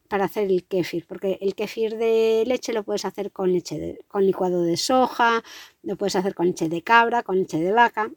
para 0.09 0.25
hacer 0.25 0.51
el 0.51 0.65
kéfir, 0.65 1.07
porque 1.07 1.39
el 1.41 1.55
kéfir 1.55 1.97
de 1.97 2.45
leche 2.47 2.73
lo 2.73 2.83
puedes 2.83 3.05
hacer 3.05 3.31
con 3.31 3.53
leche 3.53 3.99
con 4.09 4.27
licuado 4.27 4.63
de 4.63 4.77
soja, 4.77 5.45
lo 5.83 5.97
puedes 5.97 6.17
hacer 6.17 6.35
con 6.35 6.47
leche 6.47 6.69
de 6.69 6.83
cabra, 6.83 7.23
con 7.23 7.39
leche 7.39 7.59
de 7.59 7.73
vaca. 7.73 8.11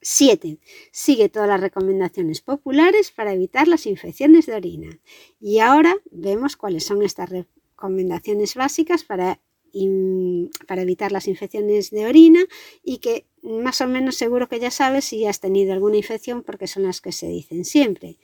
7. 0.00 0.58
Sigue 0.92 1.28
todas 1.28 1.48
las 1.48 1.60
recomendaciones 1.60 2.40
populares 2.40 3.10
para 3.10 3.32
evitar 3.32 3.66
las 3.66 3.86
infecciones 3.86 4.46
de 4.46 4.54
orina. 4.54 5.00
Y 5.40 5.58
ahora 5.58 5.96
vemos 6.10 6.56
cuáles 6.56 6.84
son 6.84 7.02
estas 7.02 7.30
recomendaciones 7.30 8.54
básicas 8.54 9.04
para, 9.04 9.40
para 10.66 10.82
evitar 10.82 11.12
las 11.12 11.26
infecciones 11.28 11.90
de 11.90 12.06
orina 12.06 12.44
y 12.84 12.98
que 12.98 13.26
más 13.42 13.80
o 13.80 13.88
menos 13.88 14.16
seguro 14.16 14.48
que 14.48 14.60
ya 14.60 14.70
sabes 14.70 15.06
si 15.06 15.26
has 15.26 15.40
tenido 15.40 15.72
alguna 15.72 15.96
infección 15.96 16.42
porque 16.42 16.66
son 16.66 16.84
las 16.84 17.00
que 17.00 17.12
se 17.12 17.28
dicen 17.28 17.64
siempre. 17.64 18.18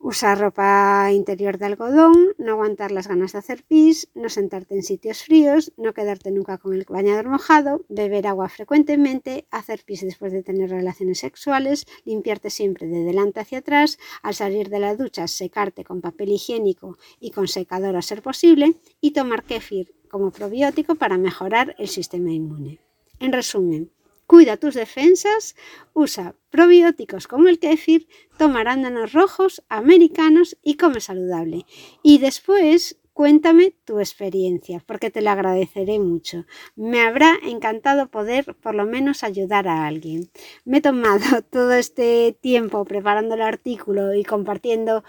Usar 0.00 0.38
ropa 0.38 1.10
interior 1.12 1.58
de 1.58 1.66
algodón, 1.66 2.14
no 2.38 2.52
aguantar 2.52 2.92
las 2.92 3.08
ganas 3.08 3.32
de 3.32 3.38
hacer 3.38 3.64
pis, 3.64 4.08
no 4.14 4.28
sentarte 4.28 4.76
en 4.76 4.84
sitios 4.84 5.24
fríos, 5.24 5.72
no 5.76 5.92
quedarte 5.92 6.30
nunca 6.30 6.56
con 6.56 6.72
el 6.72 6.86
bañador 6.88 7.28
mojado, 7.28 7.84
beber 7.88 8.28
agua 8.28 8.48
frecuentemente, 8.48 9.48
hacer 9.50 9.82
pis 9.84 10.02
después 10.02 10.32
de 10.32 10.44
tener 10.44 10.70
relaciones 10.70 11.18
sexuales, 11.18 11.84
limpiarte 12.04 12.48
siempre 12.48 12.86
de 12.86 13.02
delante 13.02 13.40
hacia 13.40 13.58
atrás, 13.58 13.98
al 14.22 14.34
salir 14.34 14.68
de 14.68 14.78
la 14.78 14.94
ducha 14.94 15.26
secarte 15.26 15.82
con 15.82 16.00
papel 16.00 16.28
higiénico 16.30 16.96
y 17.18 17.32
con 17.32 17.48
secador 17.48 17.96
a 17.96 18.02
ser 18.02 18.22
posible 18.22 18.76
y 19.00 19.10
tomar 19.10 19.42
kéfir 19.42 19.96
como 20.08 20.30
probiótico 20.30 20.94
para 20.94 21.18
mejorar 21.18 21.74
el 21.76 21.88
sistema 21.88 22.30
inmune. 22.30 22.78
En 23.18 23.32
resumen, 23.32 23.90
Cuida 24.28 24.58
tus 24.58 24.74
defensas, 24.74 25.56
usa 25.94 26.34
probióticos 26.50 27.26
como 27.26 27.48
el 27.48 27.58
kéfir, 27.58 28.06
toma 28.36 28.60
arándanos 28.60 29.14
rojos, 29.14 29.64
americanos 29.70 30.58
y 30.62 30.76
come 30.76 31.00
saludable. 31.00 31.64
Y 32.02 32.18
después 32.18 32.98
cuéntame 33.14 33.74
tu 33.86 34.00
experiencia, 34.00 34.84
porque 34.84 35.10
te 35.10 35.22
lo 35.22 35.30
agradeceré 35.30 35.98
mucho. 35.98 36.44
Me 36.76 37.00
habrá 37.00 37.38
encantado 37.42 38.10
poder 38.10 38.54
por 38.56 38.74
lo 38.74 38.84
menos 38.84 39.24
ayudar 39.24 39.66
a 39.66 39.86
alguien. 39.86 40.30
Me 40.66 40.76
he 40.76 40.82
tomado 40.82 41.40
todo 41.50 41.72
este 41.72 42.36
tiempo 42.38 42.84
preparando 42.84 43.34
el 43.34 43.40
artículo 43.40 44.12
y 44.12 44.24
compartiendo 44.24 45.04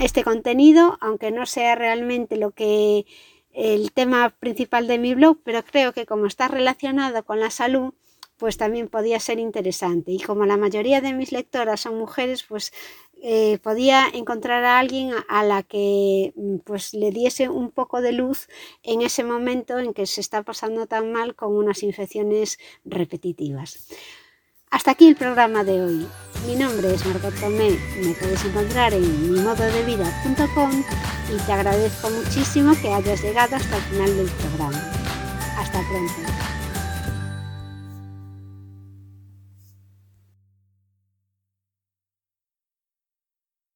este 0.00 0.24
contenido, 0.24 0.96
aunque 1.02 1.30
no 1.32 1.44
sea 1.44 1.74
realmente 1.74 2.38
lo 2.38 2.52
que 2.52 3.04
el 3.52 3.92
tema 3.92 4.30
principal 4.30 4.86
de 4.86 4.98
mi 4.98 5.14
blog, 5.14 5.36
pero 5.44 5.62
creo 5.62 5.92
que 5.92 6.06
como 6.06 6.24
está 6.24 6.48
relacionado 6.48 7.26
con 7.26 7.40
la 7.40 7.50
salud, 7.50 7.92
pues 8.44 8.58
también 8.58 8.88
podía 8.88 9.18
ser 9.20 9.38
interesante. 9.38 10.12
Y 10.12 10.20
como 10.20 10.44
la 10.44 10.58
mayoría 10.58 11.00
de 11.00 11.14
mis 11.14 11.32
lectoras 11.32 11.80
son 11.80 11.96
mujeres, 11.96 12.42
pues 12.42 12.74
eh, 13.22 13.56
podía 13.62 14.04
encontrar 14.12 14.66
a 14.66 14.78
alguien 14.78 15.12
a, 15.30 15.42
la 15.44 15.62
que 15.62 16.34
mm, 16.36 16.56
pues 16.58 16.92
le 16.92 17.10
diese 17.10 17.48
un 17.48 17.70
poco 17.70 18.02
de 18.02 18.12
luz 18.12 18.48
en 18.82 19.00
ese 19.00 19.24
momento 19.24 19.78
en 19.78 19.94
que 19.94 20.04
se 20.04 20.20
está 20.20 20.42
pasando 20.42 20.86
tan 20.86 21.10
mal 21.10 21.34
con 21.34 21.56
unas 21.56 21.82
infecciones 21.82 22.58
repetitivas. 22.84 23.78
Hasta 24.70 24.90
aquí 24.90 25.08
el 25.08 25.16
programa 25.16 25.64
de 25.64 25.80
hoy. 25.80 26.06
Mi 26.46 26.54
nombre 26.54 26.92
es 26.92 27.06
Margot 27.06 27.34
Tomé, 27.40 27.70
me 28.02 28.12
puedes 28.12 28.44
encontrar 28.44 28.92
en 28.92 29.32
mimododevida.com 29.32 30.84
y 31.32 31.46
te 31.46 31.50
agradezco 31.52 32.10
muchísimo 32.10 32.74
que 32.82 32.92
hayas 32.92 33.22
llegado 33.22 33.56
hasta 33.56 33.74
el 33.74 33.82
final 33.84 34.16
del 34.18 34.28
programa. 34.28 34.92
Hasta 35.56 35.80
pronto. 35.88 36.53